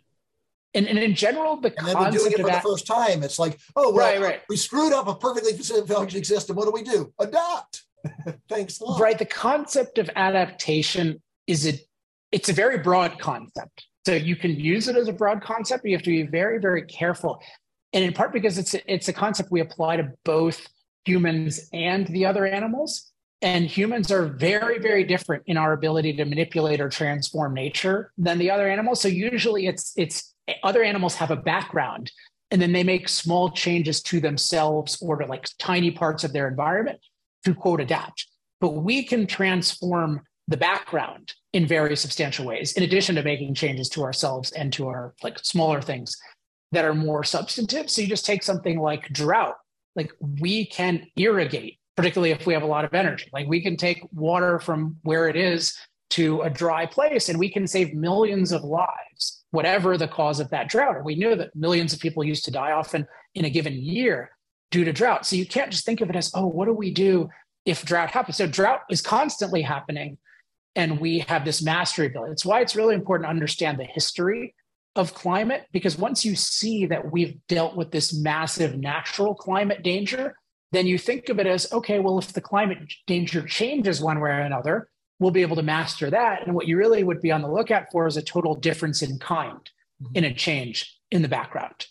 [0.73, 3.23] and, and in general, the and we're doing it for that, the first time.
[3.23, 4.41] It's like, oh, well, right, right.
[4.47, 6.55] we screwed up a perfectly functioning system.
[6.55, 7.13] What do we do?
[7.19, 7.83] Adapt.
[8.49, 8.81] Thanks.
[8.99, 9.17] Right.
[9.17, 11.79] The concept of adaptation is a
[12.31, 13.85] it's a very broad concept.
[14.05, 16.59] So you can use it as a broad concept, but you have to be very,
[16.59, 17.41] very careful.
[17.93, 20.67] And in part because it's a, it's a concept we apply to both
[21.05, 23.11] humans and the other animals.
[23.41, 28.37] And humans are very, very different in our ability to manipulate or transform nature than
[28.37, 29.01] the other animals.
[29.01, 30.33] So usually it's it's
[30.63, 32.11] other animals have a background
[32.51, 36.47] and then they make small changes to themselves or to like tiny parts of their
[36.47, 36.99] environment
[37.43, 38.27] to quote adapt.
[38.61, 43.89] But we can transform the background in very substantial ways, in addition to making changes
[43.89, 46.17] to ourselves and to our like smaller things
[46.71, 47.89] that are more substantive.
[47.89, 49.55] So you just take something like drought,
[49.95, 53.29] like we can irrigate, particularly if we have a lot of energy.
[53.31, 55.77] Like we can take water from where it is
[56.11, 60.49] to a dry place and we can save millions of lives, whatever the cause of
[60.49, 61.03] that drought.
[61.03, 64.31] we know that millions of people used to die often in a given year
[64.71, 65.25] due to drought.
[65.25, 67.29] So you can't just think of it as, oh, what do we do
[67.65, 68.37] if drought happens?
[68.37, 70.17] So drought is constantly happening
[70.75, 72.33] and we have this mastery ability.
[72.33, 74.53] It's why it's really important to understand the history
[74.95, 80.35] of climate, because once you see that we've dealt with this massive natural climate danger,
[80.75, 84.29] then you think of it as okay, well, if the climate danger changes one way
[84.29, 84.89] or another,
[85.19, 86.45] we'll be able to master that.
[86.45, 89.17] And what you really would be on the lookout for is a total difference in
[89.19, 89.59] kind
[90.01, 90.15] mm-hmm.
[90.15, 91.87] in a change in the background.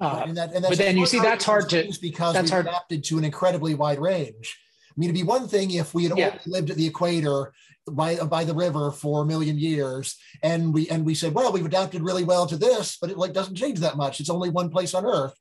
[0.00, 3.04] Uh, and that, and but then you see that's hard to because that's we adapted
[3.04, 4.58] to an incredibly wide range.
[4.90, 6.38] I mean, it'd be one thing if we had yeah.
[6.46, 7.52] lived at the equator
[7.90, 11.64] by by the river for a million years, and we and we said, well, we've
[11.64, 14.20] adapted really well to this, but it like doesn't change that much.
[14.20, 15.34] It's only one place on Earth.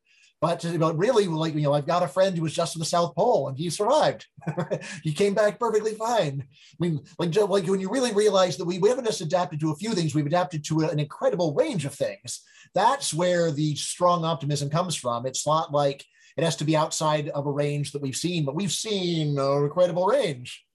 [0.43, 2.83] But, but really, like you know, I've got a friend who was just to the
[2.83, 4.25] South Pole, and he survived.
[5.01, 6.43] he came back perfectly fine.
[6.43, 9.71] I mean, like like when you really realize that we, we haven't just adapted to
[9.71, 12.41] a few things, we've adapted to an incredible range of things.
[12.75, 15.25] That's where the strong optimism comes from.
[15.25, 16.03] It's not like
[16.35, 19.63] it has to be outside of a range that we've seen, but we've seen an
[19.63, 20.65] incredible range.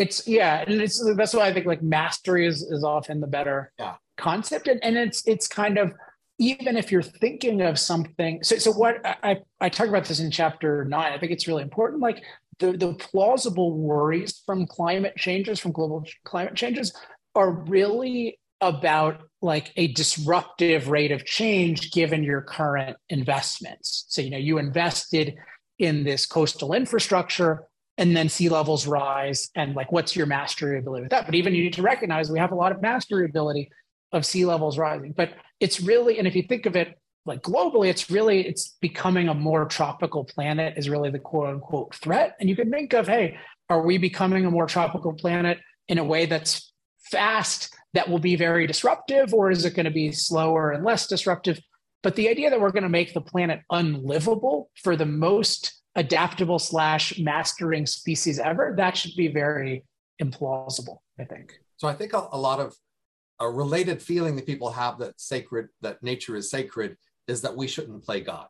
[0.00, 3.72] It's yeah, and it's that's why I think like mastery is is often the better
[3.78, 3.94] yeah.
[4.16, 5.94] concept, and, and it's it's kind of
[6.38, 8.42] even if you're thinking of something.
[8.42, 11.12] So so what I I talk about this in chapter nine.
[11.12, 12.00] I think it's really important.
[12.00, 12.22] Like
[12.58, 16.96] the the plausible worries from climate changes, from global climate changes,
[17.34, 24.04] are really about like a disruptive rate of change given your current investments.
[24.08, 25.34] So you know you invested
[25.78, 27.64] in this coastal infrastructure
[27.98, 31.54] and then sea levels rise and like what's your mastery ability with that but even
[31.54, 33.70] you need to recognize we have a lot of mastery ability
[34.12, 35.30] of sea levels rising but
[35.60, 39.34] it's really and if you think of it like globally it's really it's becoming a
[39.34, 43.36] more tropical planet is really the quote unquote threat and you can think of hey
[43.68, 45.58] are we becoming a more tropical planet
[45.88, 49.90] in a way that's fast that will be very disruptive or is it going to
[49.90, 51.60] be slower and less disruptive
[52.02, 56.58] but the idea that we're going to make the planet unlivable for the most adaptable
[56.58, 59.84] slash mastering species ever, that should be very
[60.22, 61.54] implausible, I think.
[61.76, 62.74] So I think a, lot of
[63.40, 66.96] a related feeling that people have that sacred, that nature is sacred,
[67.26, 68.48] is that we shouldn't play God.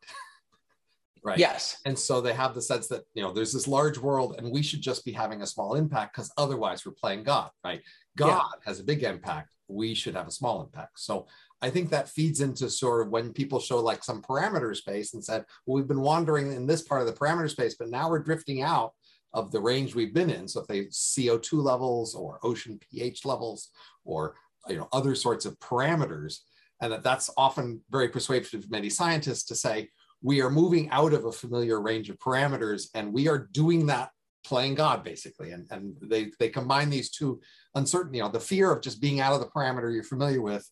[1.24, 1.38] right.
[1.38, 1.78] Yes.
[1.84, 4.62] And so they have the sense that, you know, there's this large world and we
[4.62, 7.82] should just be having a small impact because otherwise we're playing God, right?
[8.16, 8.60] God yeah.
[8.64, 9.52] has a big impact.
[9.68, 11.00] We should have a small impact.
[11.00, 11.26] So
[11.60, 15.24] I think that feeds into sort of when people show like some parameter space and
[15.24, 18.20] said, well, we've been wandering in this part of the parameter space, but now we're
[18.20, 18.92] drifting out
[19.34, 20.48] of the range we've been in.
[20.48, 23.70] So if they CO2 levels or ocean pH levels
[24.04, 24.36] or
[24.68, 26.38] you know other sorts of parameters,
[26.80, 29.88] and that that's often very persuasive to many scientists to say
[30.22, 34.10] we are moving out of a familiar range of parameters and we are doing that
[34.44, 35.52] playing God basically.
[35.52, 37.40] And, and they, they combine these two
[37.74, 40.68] uncertainty, you know, the fear of just being out of the parameter you're familiar with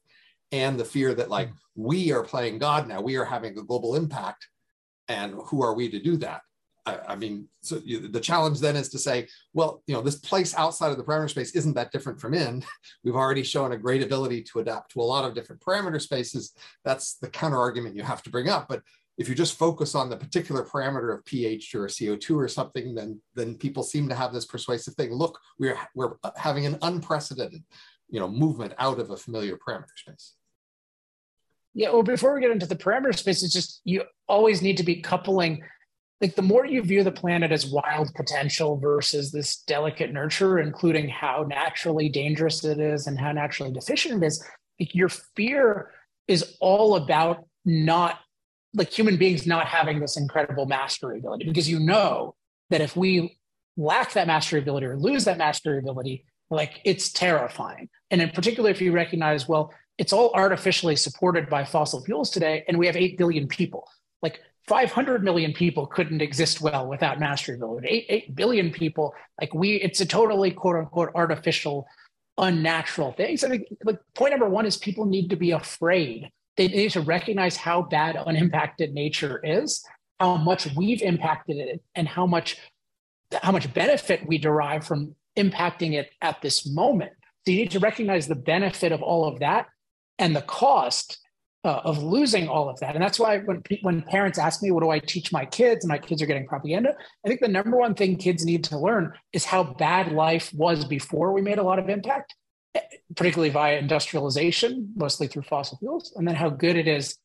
[0.52, 1.54] and the fear that like hmm.
[1.74, 4.46] we are playing God now, we are having a global impact,
[5.08, 6.40] and who are we to do that?
[6.86, 10.54] I, mean, so you, the challenge then is to say, well, you know, this place
[10.56, 12.64] outside of the parameter space isn't that different from in.
[13.04, 16.52] We've already shown a great ability to adapt to a lot of different parameter spaces.
[16.84, 18.82] That's the counter argument you have to bring up, but
[19.18, 23.20] if you just focus on the particular parameter of pH or CO2 or something, then
[23.34, 25.12] then people seem to have this persuasive thing.
[25.12, 27.64] Look, we're we're having an unprecedented,
[28.10, 30.34] you know, movement out of a familiar parameter space.
[31.72, 34.82] Yeah, well, before we get into the parameter space, it's just you always need to
[34.82, 35.62] be coupling.
[36.20, 41.08] Like the more you view the planet as wild potential versus this delicate nurture, including
[41.08, 44.42] how naturally dangerous it is and how naturally deficient it is,
[44.80, 45.92] like your fear
[46.26, 48.20] is all about not
[48.74, 52.34] like human beings not having this incredible mastery ability because you know
[52.70, 53.38] that if we
[53.76, 57.88] lack that mastery ability or lose that mastery ability, like it's terrifying.
[58.10, 62.64] And in particular, if you recognize, well, it's all artificially supported by fossil fuels today,
[62.68, 63.88] and we have 8 billion people.
[64.22, 67.86] Like 500 million people couldn't exist well without renewability.
[67.86, 71.86] 8, 8 billion people, like we, it's a totally quote unquote artificial,
[72.36, 73.36] unnatural thing.
[73.36, 73.68] So, like,
[74.14, 76.30] point number one is people need to be afraid.
[76.56, 79.84] They need to recognize how bad unimpacted nature is,
[80.18, 82.58] how much we've impacted it, and how much
[83.42, 87.12] how much benefit we derive from impacting it at this moment.
[87.44, 89.66] So you need to recognize the benefit of all of that
[90.18, 91.18] and the cost
[91.66, 92.94] uh, of losing all of that.
[92.94, 95.88] And that's why when when parents ask me, "What do I teach my kids?" and
[95.88, 96.94] my kids are getting propaganda,
[97.24, 100.84] I think the number one thing kids need to learn is how bad life was
[100.84, 102.36] before we made a lot of impact,
[102.76, 102.80] eh,
[103.16, 107.18] particularly via industrialization, mostly through fossil fuels, and then how good it is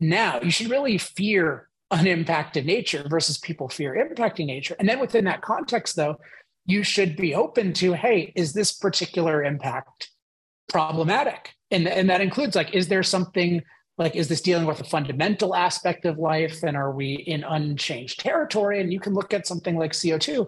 [0.00, 0.40] now.
[0.40, 4.74] You should really fear unimpacted nature versus people fear impacting nature.
[4.80, 6.16] And then within that context, though,
[6.66, 10.10] you should be open to, hey, is this particular impact
[10.68, 11.52] problematic?
[11.70, 13.62] And, and that includes like, is there something
[13.96, 16.62] like is this dealing with a fundamental aspect of life?
[16.62, 18.80] And are we in unchanged territory?
[18.80, 20.46] And you can look at something like co2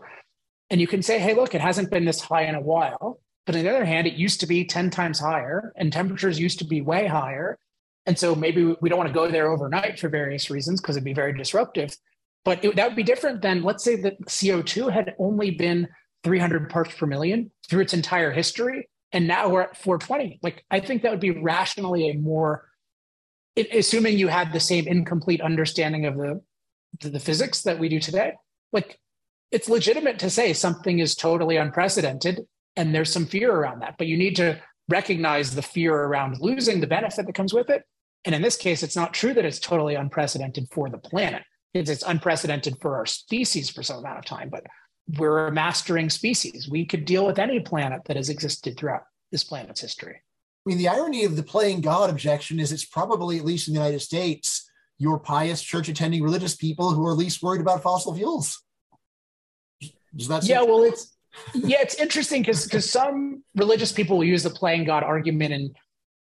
[0.70, 3.20] and you can say hey look it hasn't been this high in a while.
[3.44, 6.58] But on the other hand it used to be 10 times higher and temperatures used
[6.58, 7.58] to be way higher.
[8.06, 11.04] And so maybe we don't want to go there overnight for various reasons because it'd
[11.04, 11.96] be very disruptive.
[12.44, 15.88] But it, that would be different than let's say that co2 had only been
[16.24, 18.88] 300 parts per million through its entire history.
[19.12, 22.65] And now we're at 420 like i think that would be rationally a more
[23.56, 26.40] it, assuming you had the same incomplete understanding of the
[27.00, 28.32] the physics that we do today,
[28.72, 28.98] like
[29.50, 32.46] it's legitimate to say something is totally unprecedented
[32.76, 36.80] and there's some fear around that, but you need to recognize the fear around losing
[36.80, 37.82] the benefit that comes with it.
[38.24, 41.42] And in this case, it's not true that it's totally unprecedented for the planet.
[41.74, 44.64] It's, it's unprecedented for our species for some amount of time, but
[45.18, 46.68] we're a mastering species.
[46.68, 50.22] We could deal with any planet that has existed throughout this planet's history.
[50.66, 53.74] I mean, the irony of the playing God objection is it's probably, at least in
[53.74, 54.68] the United States,
[54.98, 58.62] your pious church attending religious people who are least worried about fossil fuels.
[60.14, 61.16] Does that yeah, well, it's
[61.54, 65.74] yeah, it's interesting because because some religious people will use the playing God argument in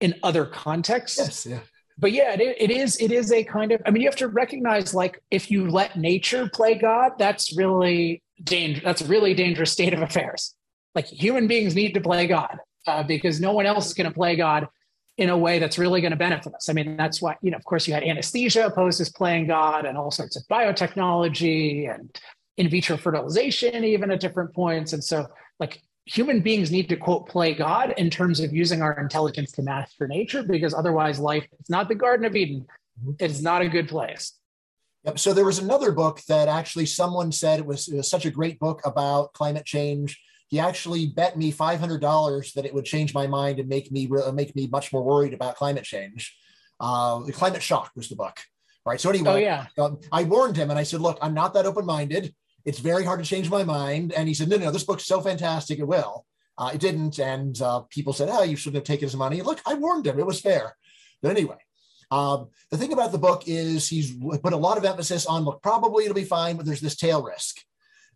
[0.01, 1.19] in other contexts.
[1.19, 1.61] Yes, yeah.
[1.98, 4.28] But yeah, it, it is it is a kind of I mean you have to
[4.28, 9.70] recognize like if you let nature play God, that's really danger that's a really dangerous
[9.70, 10.55] state of affairs.
[10.94, 14.15] Like human beings need to play God uh, because no one else is going to
[14.15, 14.69] play God
[15.16, 16.69] in a way that's really going to benefit us.
[16.69, 19.85] I mean, that's why, you know, of course, you had anesthesia opposed as playing God
[19.85, 22.19] and all sorts of biotechnology and
[22.56, 24.93] in vitro fertilization, even at different points.
[24.93, 25.27] And so,
[25.61, 29.62] like, human beings need to quote play God in terms of using our intelligence to
[29.62, 32.66] master nature, because otherwise, life is not the Garden of Eden.
[33.01, 33.12] Mm-hmm.
[33.20, 34.32] It's not a good place.
[35.05, 35.19] Yep.
[35.19, 38.31] So there was another book that actually someone said it was, it was such a
[38.31, 43.26] great book about climate change he actually bet me $500 that it would change my
[43.26, 46.36] mind and make me make me much more worried about climate change.
[46.80, 48.38] Uh, the Climate Shock was the book,
[48.84, 49.00] right?
[49.00, 49.66] So anyway, oh, yeah.
[49.78, 52.34] Um, I warned him and I said, look, I'm not that open-minded.
[52.64, 54.12] It's very hard to change my mind.
[54.12, 56.26] And he said, no, no, this book's so fantastic, it will.
[56.56, 57.18] Uh, it didn't.
[57.18, 59.42] And uh, people said, oh, you shouldn't have taken his money.
[59.42, 60.18] Look, I warned him.
[60.18, 60.76] It was fair.
[61.22, 61.56] But anyway,
[62.10, 65.62] um, the thing about the book is he's put a lot of emphasis on, look,
[65.62, 67.56] probably it'll be fine, but there's this tail risk.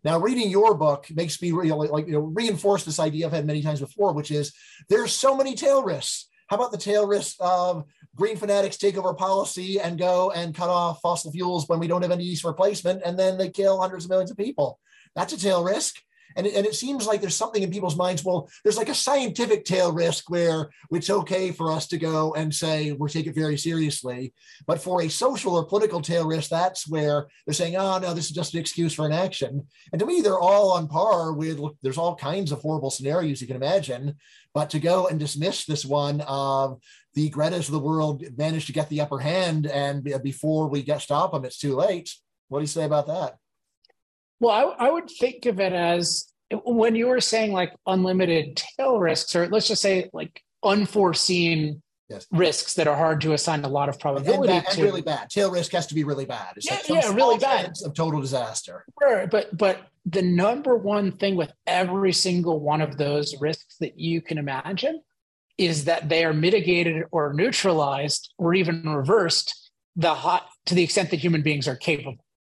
[0.03, 3.45] Now, reading your book makes me really like you know reinforce this idea I've had
[3.45, 4.53] many times before, which is
[4.89, 6.27] there's so many tail risks.
[6.47, 7.85] How about the tail risk of
[8.15, 12.01] green fanatics take over policy and go and cut off fossil fuels when we don't
[12.01, 14.79] have any use replacement, and then they kill hundreds of millions of people?
[15.15, 15.95] That's a tail risk.
[16.35, 18.23] And it, and it seems like there's something in people's minds.
[18.23, 22.53] Well, there's like a scientific tail risk where it's okay for us to go and
[22.53, 24.33] say we take it very seriously.
[24.67, 28.25] But for a social or political tail risk, that's where they're saying, oh, no, this
[28.25, 29.67] is just an excuse for inaction.
[29.91, 33.41] And to me, they're all on par with look, there's all kinds of horrible scenarios
[33.41, 34.15] you can imagine.
[34.53, 36.79] But to go and dismiss this one of
[37.13, 41.01] the Greta's of the world managed to get the upper hand, and before we get
[41.01, 42.13] stop them, it's too late.
[42.47, 43.35] What do you say about that?
[44.39, 48.99] Well, I, I would think of it as when you were saying like unlimited tail
[48.99, 52.25] risks, or let's just say like unforeseen yes.
[52.31, 54.83] risks that are hard to assign a lot of probability and, bad, to.
[54.83, 55.29] really bad.
[55.29, 56.53] Tail risk has to be really bad.
[56.55, 58.85] It's yeah, like yeah really bad of total disaster.
[58.99, 63.99] Right, but but the number one thing with every single one of those risks that
[63.99, 65.01] you can imagine
[65.57, 71.09] is that they are mitigated or neutralized or even reversed the hot to the extent
[71.09, 72.15] that human beings are capable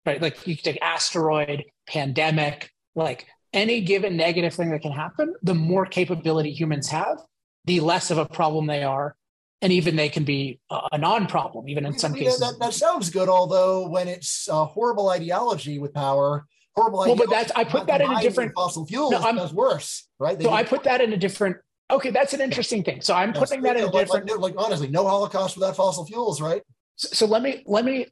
[0.09, 0.21] right?
[0.21, 5.85] Like you take asteroid, pandemic, like any given negative thing that can happen, the more
[5.85, 7.19] capability humans have,
[7.65, 9.15] the less of a problem they are.
[9.61, 12.39] And even they can be a non-problem, even in some cases.
[12.39, 16.45] That, that, sounds good, although when it's a horrible ideology with power,
[16.77, 16.99] horrible.
[16.99, 20.39] Well, but that's I put that in a different fossil fuels no, worse, right?
[20.39, 21.57] They so I put that in a different
[21.91, 23.01] Okay, that's an interesting thing.
[23.01, 24.29] So I'm putting that in a different.
[24.29, 26.61] Like, like, honestly, no Holocaust without fossil fuels, right?
[26.95, 28.05] So, so let me let me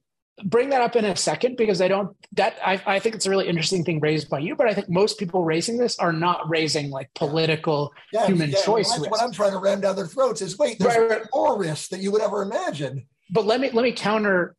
[0.45, 3.30] bring that up in a second because I don't that I, I think it's a
[3.30, 6.47] really interesting thing raised by you, but I think most people raising this are not
[6.47, 8.89] raising like political yeah, human yeah, choice.
[8.91, 11.22] That's what I'm trying to ram down their throats is wait, there's right, right.
[11.34, 13.07] more risk that you would ever imagine.
[13.31, 14.55] But let me let me counter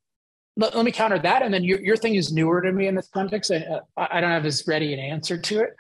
[0.56, 2.96] let, let me counter that, and then your your thing is newer to me in
[2.96, 3.52] this context.
[3.52, 5.76] I, I don't have as ready an answer to it,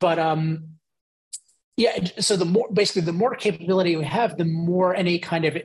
[0.00, 0.64] but um,
[1.76, 2.06] yeah.
[2.18, 5.56] So the more basically the more capability we have, the more any kind of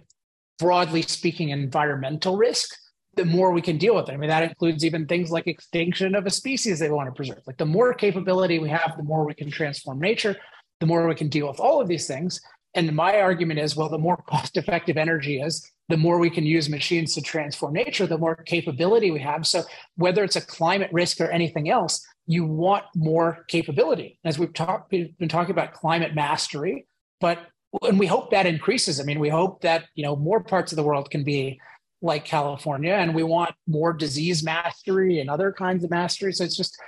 [0.59, 2.77] broadly speaking environmental risk
[3.17, 4.13] the more we can deal with it.
[4.13, 7.41] I mean, that includes even things like extinction of a species they want to preserve.
[7.45, 10.37] Like the more capability we have, the more we can transform nature,
[10.79, 12.39] the more we can deal with all of these things.
[12.75, 16.69] And my argument is, well, the more cost-effective energy is, the more we can use
[16.69, 19.47] machines to transform nature, the more capability we have.
[19.47, 19.63] So
[19.95, 24.19] whether it's a climate risk or anything else, you want more capability.
[24.25, 26.85] As we've talked, we've been talking about climate mastery,
[27.19, 27.39] but
[27.83, 28.99] and we hope that increases.
[28.99, 31.59] I mean, we hope that you know more parts of the world can be
[32.01, 36.31] like California, and we want more disease mastery and other kinds of mastery.
[36.31, 36.79] So it's just,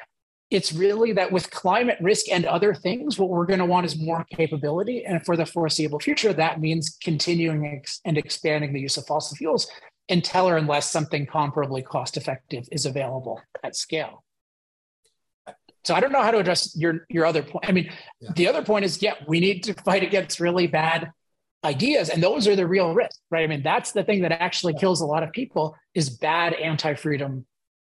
[0.52, 3.98] it's really that with climate risk and other things, what we're going to want is
[3.98, 5.06] more capability.
[5.06, 9.70] And for the foreseeable future, that means continuing and expanding the use of fossil fuels
[10.10, 14.24] until or unless something comparably cost effective is available at scale.
[15.86, 17.66] So I don't know how to address your your other point.
[17.68, 18.32] I mean, yeah.
[18.36, 21.12] the other point is, yeah, we need to fight against really bad
[21.66, 23.44] ideas and those are the real risks right?
[23.44, 27.46] I mean that's the thing that actually kills a lot of people is bad anti-freedom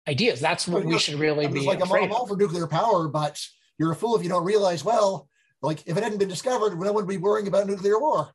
[0.08, 0.40] ideas.
[0.40, 3.44] That's what we should really be like I'm, I'm, all for nuclear power but
[3.78, 5.28] you're a fool if you don't realize well
[5.62, 8.30] like if it hadn't been discovered no one would be worrying about nuclear war.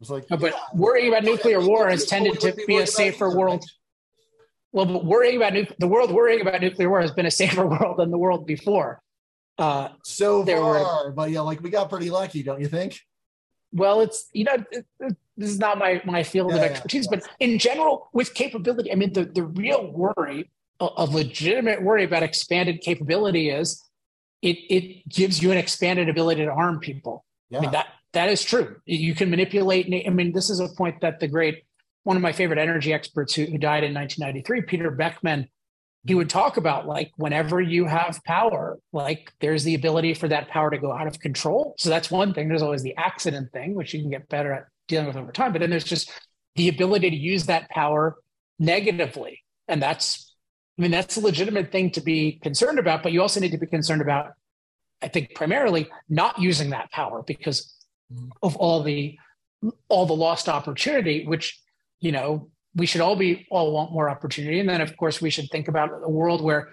[0.00, 3.36] It's like no, but yeah, worrying about nuclear war has tended to be a safer
[3.36, 3.64] world.
[4.72, 7.66] well but worrying about nu- the world worrying about nuclear war has been a safer
[7.74, 9.00] world than the world before.
[9.58, 13.00] Uh so far were, but yeah like we got pretty lucky don't you think
[13.72, 17.06] well it's you know it, it, this is not my my field yeah, of expertise
[17.10, 17.24] yeah, yeah.
[17.24, 20.50] but in general with capability i mean the, the real worry
[20.80, 23.82] a, a, legitimate worry about expanded capability is
[24.42, 27.24] it it gives you an expanded ability to harm people.
[27.54, 28.76] I mean that that is true.
[28.84, 31.64] You can manipulate i mean this is a point that the great
[32.04, 35.48] one of my favorite energy experts who, who died in 1993 peter beckmann
[36.04, 40.48] he would talk about like whenever you have power, like there's the ability for that
[40.48, 41.74] power to go out of control.
[41.78, 42.48] So that's one thing.
[42.48, 45.52] There's always the accident thing, which you can get better at dealing with over time.
[45.52, 46.10] But then there's just
[46.56, 48.16] the ability to use that power
[48.58, 49.40] negatively.
[49.68, 50.34] And that's,
[50.78, 53.04] I mean, that's a legitimate thing to be concerned about.
[53.04, 54.32] But you also need to be concerned about,
[55.00, 57.72] I think, primarily not using that power because
[58.12, 58.30] mm-hmm.
[58.42, 59.16] of all the
[59.88, 61.60] all the lost opportunity, which,
[62.00, 64.60] you know, we should all be all want more opportunity.
[64.60, 66.70] And then, of course, we should think about a world where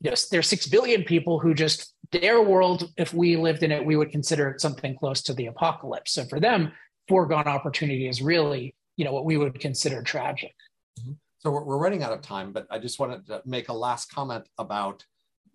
[0.00, 3.96] yes, there's six billion people who just their world, if we lived in it, we
[3.96, 6.12] would consider it something close to the apocalypse.
[6.12, 6.72] So for them,
[7.06, 10.54] foregone opportunity is really, you know, what we would consider tragic.
[11.00, 11.12] Mm-hmm.
[11.38, 14.12] So we're, we're running out of time, but I just wanted to make a last
[14.12, 15.04] comment about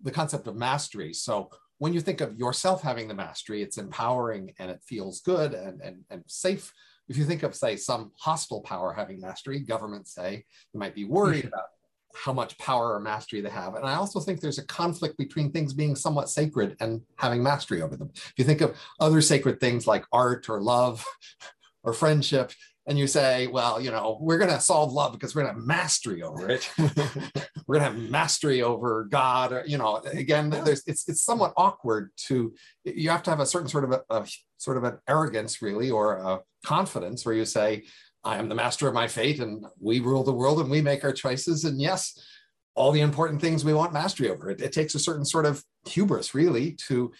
[0.02, 1.12] the concept of mastery.
[1.12, 5.54] So when you think of yourself having the mastery, it's empowering and it feels good
[5.54, 6.72] and, and, and safe
[7.08, 11.04] if you think of, say, some hostile power having mastery, governments say, they might be
[11.04, 11.48] worried mm-hmm.
[11.48, 11.66] about
[12.14, 13.74] how much power or mastery they have.
[13.74, 17.82] And I also think there's a conflict between things being somewhat sacred and having mastery
[17.82, 18.10] over them.
[18.14, 21.04] If you think of other sacred things like art or love
[21.82, 22.52] or friendship,
[22.86, 25.60] and you say, well, you know, we're going to solve love because we're going to
[25.60, 26.70] have mastery over it.
[27.66, 29.52] we're going to have mastery over God.
[29.52, 32.54] Or, you know, again, there's it's it's somewhat awkward to
[32.84, 34.26] you have to have a certain sort of a, a
[34.64, 37.84] sort of an arrogance, really, or a confidence where you say,
[38.24, 41.04] I am the master of my fate and we rule the world and we make
[41.04, 41.64] our choices.
[41.64, 42.18] And yes,
[42.74, 44.50] all the important things we want mastery over.
[44.50, 47.12] It, it takes a certain sort of hubris, really, to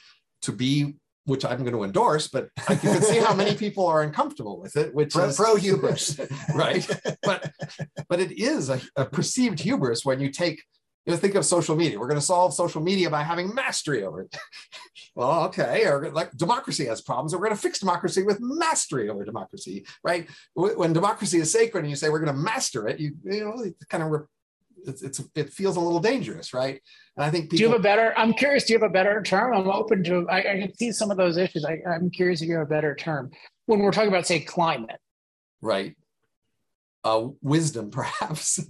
[0.43, 0.95] to be
[1.27, 4.77] which I'm going to endorse, but you can see how many people are uncomfortable with
[4.77, 6.21] it, which pro, is pro hubris,
[6.55, 6.87] right?
[7.23, 7.51] But
[8.09, 10.63] but it is a, a, perceived hubris when you take
[11.07, 11.99] you know, think of social media.
[11.99, 14.37] We're going to solve social media by having mastery over it.
[15.15, 15.85] well, okay.
[15.85, 17.35] Or like democracy has problems.
[17.35, 20.29] We're going to fix democracy with mastery over democracy, right?
[20.55, 23.63] When democracy is sacred and you say we're going to master it, you you know
[23.63, 24.27] it kind of
[24.87, 26.81] it's, it's it feels a little dangerous, right?
[27.17, 28.15] And I think people, do you have a better?
[28.17, 28.65] I'm curious.
[28.65, 29.55] Do you have a better term?
[29.55, 30.29] I'm open to.
[30.29, 31.65] I, I can see some of those issues.
[31.65, 33.31] I, I'm curious if you have a better term
[33.67, 35.01] when we're talking about say climate,
[35.61, 35.97] right?
[37.05, 38.61] Uh, wisdom, perhaps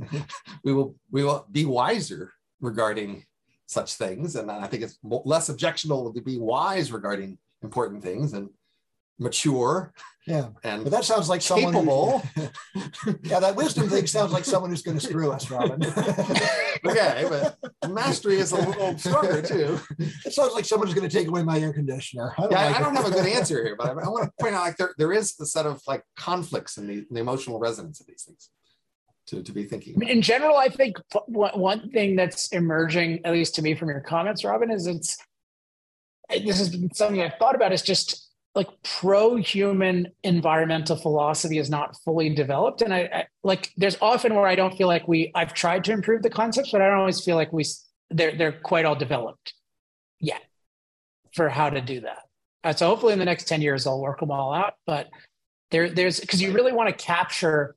[0.62, 3.24] we will we will be wiser regarding
[3.66, 8.34] such things, and I think it's less objectionable to be wise regarding important things.
[8.34, 8.50] And
[9.18, 9.92] mature.
[10.26, 12.22] Yeah, and but that sounds like someone capable.
[13.24, 15.84] yeah, that wisdom thing sounds like someone who's going to screw us, Robin.
[16.86, 17.58] okay, but
[17.92, 19.78] mastery is a little stronger too.
[19.98, 22.32] It sounds like someone who's going to take away my air conditioner.
[22.38, 24.24] I don't, yeah, like I don't have a good answer here, but I, I, want
[24.24, 27.06] to point out like there, there is a set of like conflicts in the, in
[27.10, 28.48] the emotional resonance of these things
[29.26, 29.96] to, to be thinking.
[29.96, 30.08] About.
[30.08, 30.96] In general, I think
[31.26, 35.18] one thing that's emerging, at least to me from your comments, Robin, is it's
[36.30, 37.72] this is something I've thought about.
[37.72, 42.82] Is just like pro-human environmental philosophy is not fully developed.
[42.82, 45.92] And I, I, like there's often where i don't feel like we i've tried to
[45.92, 47.64] improve the concepts but i don't always feel like we
[48.10, 49.54] they're they're quite all developed
[50.20, 50.42] yet
[51.34, 52.22] for how to do that.
[52.62, 55.08] Uh, so hopefully in the next 10 years i'll work them all out but
[55.70, 57.76] there there's because you really want to capture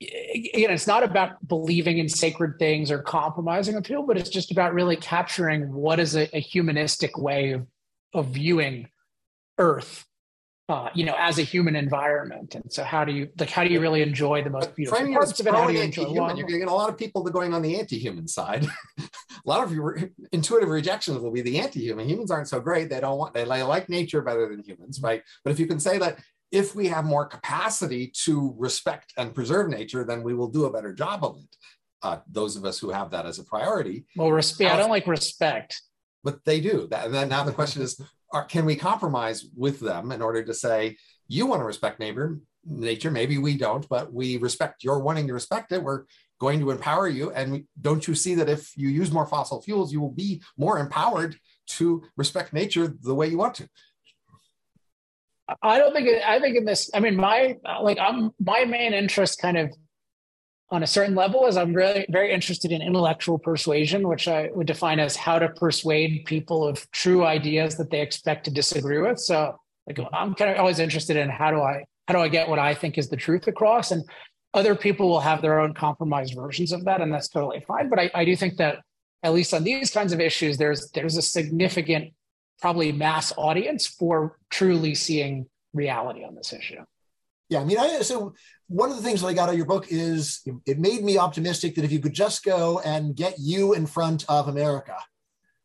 [0.00, 4.28] you know it's not about believing in sacred things or compromising with people but it's
[4.28, 7.66] just about really capturing what is a, a humanistic way of,
[8.12, 8.88] of viewing
[9.58, 10.04] Earth,
[10.68, 12.54] uh, you know, as a human environment.
[12.54, 13.50] And so, how do you like?
[13.50, 15.54] How do you really enjoy the most beautiful Framing parts of it?
[15.54, 16.12] How do you enjoy?
[16.34, 18.66] You're getting a lot of people going on the anti-human side.
[18.98, 19.04] a
[19.44, 19.98] lot of your
[20.32, 22.08] intuitive rejections will be the anti-human.
[22.08, 22.90] Humans aren't so great.
[22.90, 23.34] They don't want.
[23.34, 25.22] They like nature better than humans, right?
[25.44, 26.18] But if you can say that
[26.52, 30.72] if we have more capacity to respect and preserve nature, then we will do a
[30.72, 31.56] better job of it.
[32.02, 34.04] Uh, those of us who have that as a priority.
[34.16, 34.72] Well, respect.
[34.72, 35.80] I don't like respect.
[36.24, 37.06] But they do that.
[37.06, 38.00] And then now the question is,
[38.32, 40.96] are, can we compromise with them in order to say
[41.28, 45.32] you want to respect neighbor nature maybe we don't but we respect your wanting to
[45.32, 46.04] respect it we're
[46.40, 49.92] going to empower you and don't you see that if you use more fossil fuels
[49.92, 51.36] you will be more empowered
[51.66, 53.68] to respect nature the way you want to?
[55.62, 59.40] I don't think i think in this i mean my like i'm my main interest
[59.40, 59.72] kind of
[60.72, 64.66] on a certain level is I'm really very interested in intellectual persuasion, which I would
[64.66, 69.20] define as how to persuade people of true ideas that they expect to disagree with.
[69.20, 70.14] So like mm-hmm.
[70.14, 72.74] I'm kind of always interested in how do I how do I get what I
[72.74, 73.90] think is the truth across?
[73.90, 74.02] And
[74.54, 77.88] other people will have their own compromised versions of that, and that's totally fine.
[77.88, 78.78] But I, I do think that
[79.22, 82.14] at least on these kinds of issues, there's there's a significant,
[82.62, 86.80] probably mass audience for truly seeing reality on this issue.
[87.48, 88.32] Yeah, I mean, I so
[88.72, 91.18] one of the things that I got out of your book is it made me
[91.18, 94.96] optimistic that if you could just go and get you in front of America,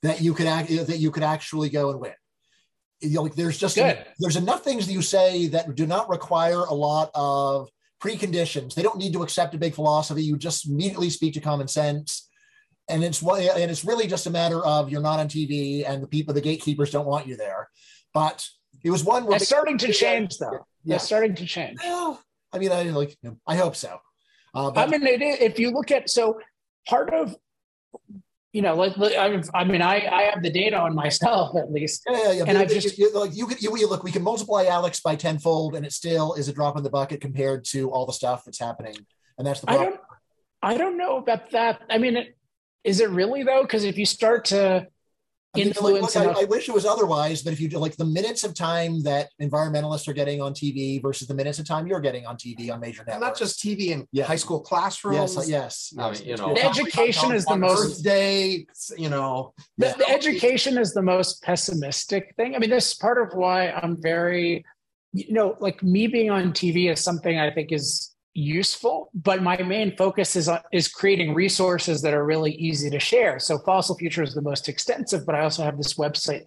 [0.04, 2.14] that you could act, that you could actually go and win.
[3.00, 6.62] You know, like there's just there's enough things that you say that do not require
[6.62, 7.70] a lot of
[8.02, 8.74] preconditions.
[8.74, 10.24] They don't need to accept a big philosophy.
[10.24, 12.28] You just immediately speak to common sense,
[12.90, 16.08] and it's and it's really just a matter of you're not on TV and the
[16.08, 17.70] people, the gatekeepers, don't want you there.
[18.14, 18.46] But
[18.84, 19.32] it was one.
[19.32, 20.66] It's starting to change, though.
[20.84, 20.96] Yeah.
[20.96, 21.78] It's starting to change.
[21.84, 22.22] Well,
[22.58, 23.18] I mean, I like.
[23.46, 24.00] I hope so.
[24.54, 26.40] Uh, but- I mean, it is, if you look at so
[26.88, 27.36] part of
[28.54, 28.94] you know, like,
[29.54, 32.04] I mean, I, I have the data on myself at least.
[32.10, 32.44] Yeah, yeah, yeah.
[32.48, 35.16] And I just you, like you could you, you look, we can multiply Alex by
[35.16, 38.46] tenfold, and it still is a drop in the bucket compared to all the stuff
[38.46, 38.96] that's happening,
[39.38, 39.88] and that's the problem.
[39.88, 40.02] I don't,
[40.64, 41.82] I don't know about that.
[41.90, 42.38] I mean, it,
[42.84, 43.62] is it really though?
[43.62, 44.88] Because if you start to
[45.58, 46.16] I mean, influence.
[46.16, 48.44] Like, look, I, I, wish it was otherwise, but if you do like the minutes
[48.44, 52.26] of time that environmentalists are getting on TV versus the minutes of time you're getting
[52.26, 54.26] on TV on major networks, not just TV in yeah.
[54.26, 55.36] high school classrooms.
[55.36, 55.94] Yes, yes.
[55.98, 58.66] I mean, you know, education is the most day.
[58.98, 62.56] You know, the, the education is the most pessimistic thing.
[62.56, 64.66] I mean, this is part of why I'm very,
[65.14, 69.57] you know, like me being on TV is something I think is useful but my
[69.64, 73.39] main focus is on, is creating resources that are really easy to share.
[73.39, 76.43] So fossil future is the most extensive but i also have this website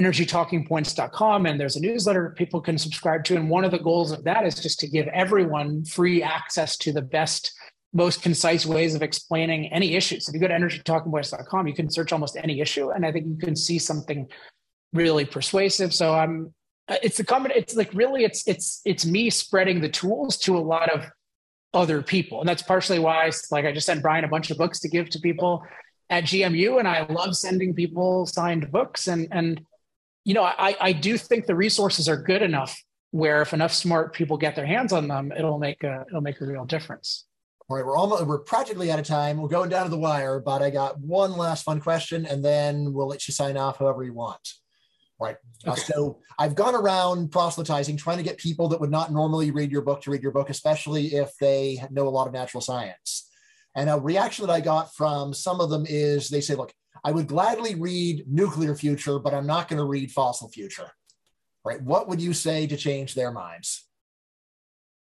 [0.00, 3.36] energytalkingpoints.com and there's a newsletter people can subscribe to.
[3.36, 6.92] And one of the goals of that is just to give everyone free access to
[6.92, 7.52] the best
[7.92, 10.28] most concise ways of explaining any issues.
[10.28, 13.36] If you go to energytalkingpoints.com you can search almost any issue and i think you
[13.36, 14.28] can see something
[14.94, 15.92] really persuasive.
[15.92, 16.54] So i'm
[17.02, 20.58] it's a common it's like really it's it's it's me spreading the tools to a
[20.58, 21.04] lot of
[21.74, 22.40] other people.
[22.40, 25.10] And that's partially why, like, I just sent Bryan a bunch of books to give
[25.10, 25.64] to people
[26.10, 29.08] at GMU, and I love sending people signed books.
[29.08, 29.60] And and
[30.24, 32.80] you know, I I do think the resources are good enough
[33.10, 36.40] where if enough smart people get their hands on them, it'll make a it'll make
[36.40, 37.26] a real difference.
[37.68, 39.38] All right, we're almost we're practically out of time.
[39.38, 42.92] We're going down to the wire, but I got one last fun question, and then
[42.92, 44.54] we'll let you sign off however you want.
[45.20, 45.36] Right.
[45.66, 45.80] Uh, okay.
[45.80, 49.72] Uh, so I've gone around proselytizing, trying to get people that would not normally read
[49.72, 53.28] your book to read your book, especially if they know a lot of natural science.
[53.74, 56.72] And a reaction that I got from some of them is they say, look,
[57.04, 60.90] I would gladly read nuclear future, but I'm not going to read fossil future.
[61.64, 61.82] Right.
[61.82, 63.88] What would you say to change their minds?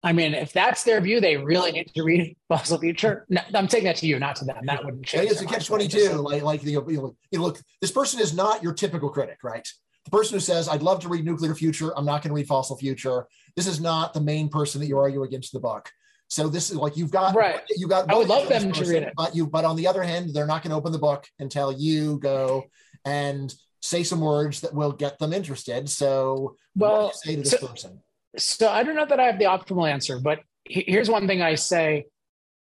[0.02, 3.26] I mean, if that's their view, they really need to read Fossil Future.
[3.27, 4.65] No, I'm taking that to you, not to them.
[4.65, 5.30] That wouldn't change.
[5.30, 6.11] It's a catch twenty two.
[6.14, 9.68] Like, like you know, you know, look, this person is not your typical critic, right?
[10.10, 12.48] The person who says, I'd love to read Nuclear Future, I'm not going to read
[12.48, 15.91] Fossil Future, this is not the main person that you argue against the book.
[16.30, 17.61] So this is like you've got right.
[17.76, 18.10] You got.
[18.11, 19.48] I would love them person, to read it, but you.
[19.48, 22.65] But on the other hand, they're not going to open the book until you go
[23.03, 25.90] and say some words that will get them interested.
[25.90, 28.02] So, well, say to this so, person?
[28.38, 31.56] So I don't know that I have the optimal answer, but here's one thing I
[31.56, 32.06] say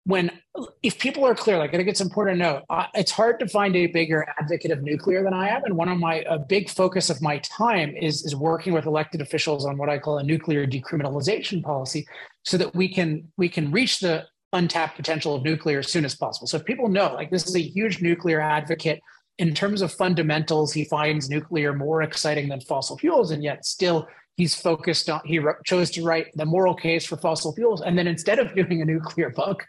[0.06, 0.30] when
[0.82, 3.48] if people are clear like i think it's important to note uh, it's hard to
[3.48, 5.64] find a bigger advocate of nuclear than i am.
[5.64, 9.20] And one of my a big focus of my time is is working with elected
[9.20, 12.06] officials on what i call a nuclear decriminalization policy
[12.44, 16.14] so that we can we can reach the untapped potential of nuclear as soon as
[16.14, 16.46] possible.
[16.46, 19.00] So if people know like this is a huge nuclear advocate
[19.38, 24.06] in terms of fundamentals he finds nuclear more exciting than fossil fuels and yet still
[24.36, 27.82] he's focused on he chose to write the moral case for fossil fuels.
[27.82, 29.64] And then instead of doing a nuclear book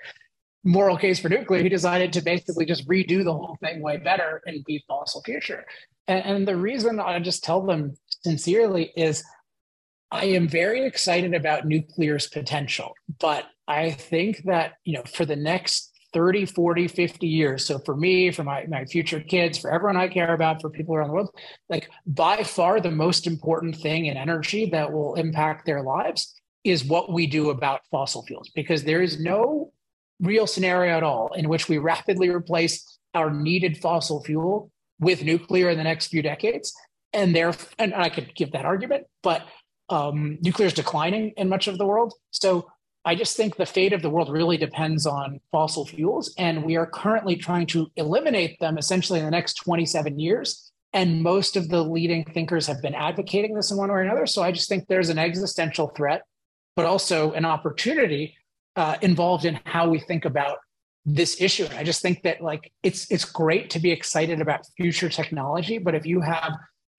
[0.66, 4.42] moral case for nuclear, he decided to basically just redo the whole thing way better
[4.46, 5.64] and be fossil future.
[6.08, 9.24] And, and the reason I just tell them sincerely is
[10.12, 15.36] I am very excited about nuclear's potential, but I think that, you know, for the
[15.36, 17.66] next 30, 40, 50 years.
[17.66, 20.96] So for me, for my, my future kids, for everyone I care about, for people
[20.96, 21.36] around the world,
[21.70, 26.34] like by far the most important thing in energy that will impact their lives
[26.64, 29.74] is what we do about fossil fuels, because there is no
[30.22, 35.70] real scenario at all in which we rapidly replace our needed fossil fuel with nuclear
[35.70, 36.74] in the next few decades.
[37.14, 39.44] And there, and I could give that argument, but
[39.90, 42.14] um, nuclear is declining in much of the world.
[42.32, 42.68] So
[43.06, 46.76] I just think the fate of the world really depends on fossil fuels, and we
[46.76, 50.72] are currently trying to eliminate them essentially in the next 27 years.
[50.92, 54.26] And most of the leading thinkers have been advocating this in one way or another.
[54.26, 56.24] So I just think there's an existential threat,
[56.76, 58.36] but also an opportunity
[58.76, 60.58] uh, involved in how we think about
[61.06, 61.66] this issue.
[61.66, 65.78] And I just think that like it's it's great to be excited about future technology,
[65.78, 66.54] but if you have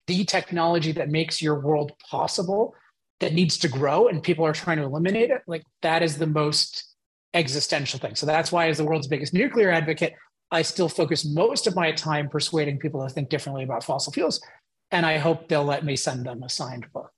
[0.06, 2.74] the technology that makes your world possible
[3.18, 6.26] that needs to grow and people are trying to eliminate it, like that is the
[6.26, 6.94] most
[7.34, 8.14] existential thing.
[8.14, 10.14] So that's why as the world's biggest nuclear advocate,
[10.50, 14.40] I still focus most of my time persuading people to think differently about fossil fuels.
[14.92, 17.10] And I hope they'll let me send them a signed book.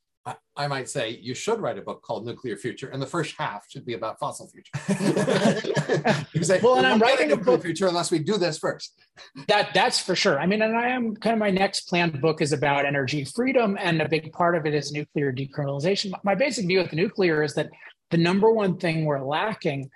[0.58, 3.70] I might say you should write a book called Nuclear Future, and the first half
[3.70, 4.72] should be about fossil future.
[6.32, 9.00] you say, well, and I'm writing a book future unless we do this first.
[9.46, 10.40] That that's for sure.
[10.40, 13.78] I mean, and I am kind of my next planned book is about energy freedom,
[13.80, 16.12] and a big part of it is nuclear decriminalization.
[16.24, 17.70] My basic view with the nuclear is that
[18.10, 19.88] the number one thing we're lacking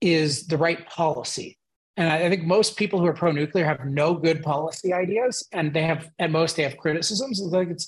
[0.00, 1.58] is the right policy.
[1.96, 5.82] And I think most people who are pro-nuclear have no good policy ideas, and they
[5.82, 7.40] have at most they have criticisms.
[7.40, 7.86] Like it's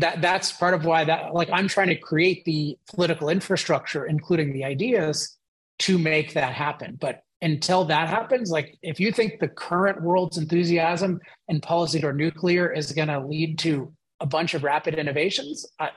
[0.00, 4.52] that that's part of why that like i'm trying to create the political infrastructure including
[4.52, 5.38] the ideas
[5.80, 6.96] to make that happen.
[7.00, 11.18] But until that happens like if you think the current world's enthusiasm
[11.48, 13.90] and policy toward nuclear is going to lead to
[14.20, 15.88] a bunch of rapid innovations I,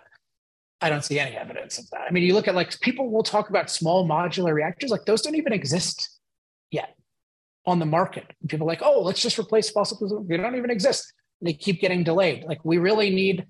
[0.80, 2.04] I don't see any evidence of that.
[2.08, 5.22] I mean you look at like people will talk about small modular reactors like those
[5.22, 6.18] don't even exist
[6.72, 6.96] yet
[7.66, 8.32] on the market.
[8.48, 11.12] People are like oh let's just replace fossil fuels they don't even exist.
[11.42, 12.46] They keep getting delayed.
[12.46, 13.46] Like we really need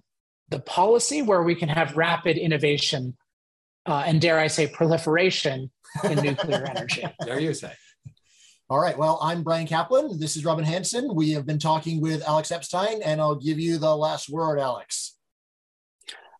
[0.49, 3.17] the policy where we can have rapid innovation
[3.85, 5.71] uh, and dare I say proliferation
[6.03, 7.03] in nuclear energy.
[7.25, 7.73] Dare you say?
[8.69, 8.97] All right.
[8.97, 10.19] Well, I'm Bryan Caplan.
[10.19, 11.13] This is Robin Hanson.
[11.13, 15.17] We have been talking with Alex Epstein, and I'll give you the last word, Alex.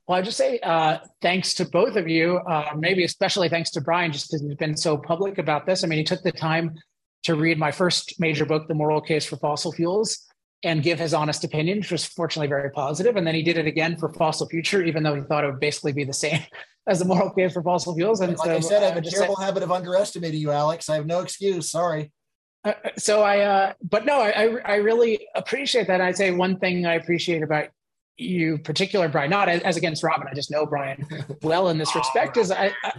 [0.08, 2.38] Well, I just say uh, thanks to both of you.
[2.38, 5.84] Uh, maybe especially thanks to Bryan, just because he's been so public about this.
[5.84, 6.76] I mean, he took the time
[7.24, 10.26] to read my first major book, The Moral Case for Fossil Fuels,
[10.64, 13.16] and give his honest opinion, which was fortunately very positive.
[13.16, 15.60] And then he did it again for fossil future, even though he thought it would
[15.60, 16.42] basically be the same
[16.88, 18.22] as the moral case for fossil fuels.
[18.22, 20.90] And like so, I said, I have a terrible say, habit of underestimating you, Alex.
[20.90, 21.70] I have no excuse.
[21.70, 22.12] Sorry.
[22.66, 26.00] Uh, uh, so I, uh, but no, I, I really appreciate that.
[26.00, 27.68] I'd say one thing I appreciate about
[28.18, 30.28] you, particular Bryan, not as, as against Robin.
[30.30, 31.06] I just know Bryan
[31.42, 32.38] well in this respect.
[32.38, 32.94] Is I, I,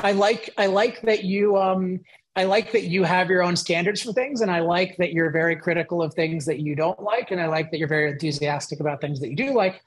[0.00, 2.00] I like I like that you um
[2.36, 5.30] I like that you have your own standards for things, and I like that you're
[5.30, 8.78] very critical of things that you don't like, and I like that you're very enthusiastic
[8.80, 9.82] about things that you do like.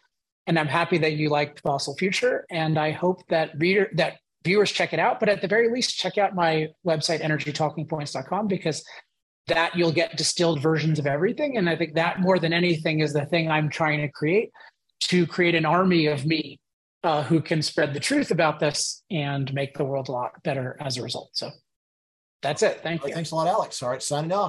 [0.47, 4.71] And I'm happy that you liked Fossil Future, and I hope that reader that viewers
[4.71, 5.19] check it out.
[5.19, 8.83] But at the very least, check out my website energytalkingpoints.com because
[9.45, 11.57] that you'll get distilled versions of everything.
[11.57, 14.51] And I think that more than anything is the thing I'm trying to create
[15.01, 16.59] to create an army of me
[17.03, 20.77] uh, who can spread the truth about this and make the world a lot better
[20.79, 21.29] as a result.
[21.33, 21.51] So
[22.41, 22.81] that's it.
[22.81, 23.13] Thank you.
[23.13, 23.81] Thanks a lot, Alex.
[23.83, 24.47] All right, signing off.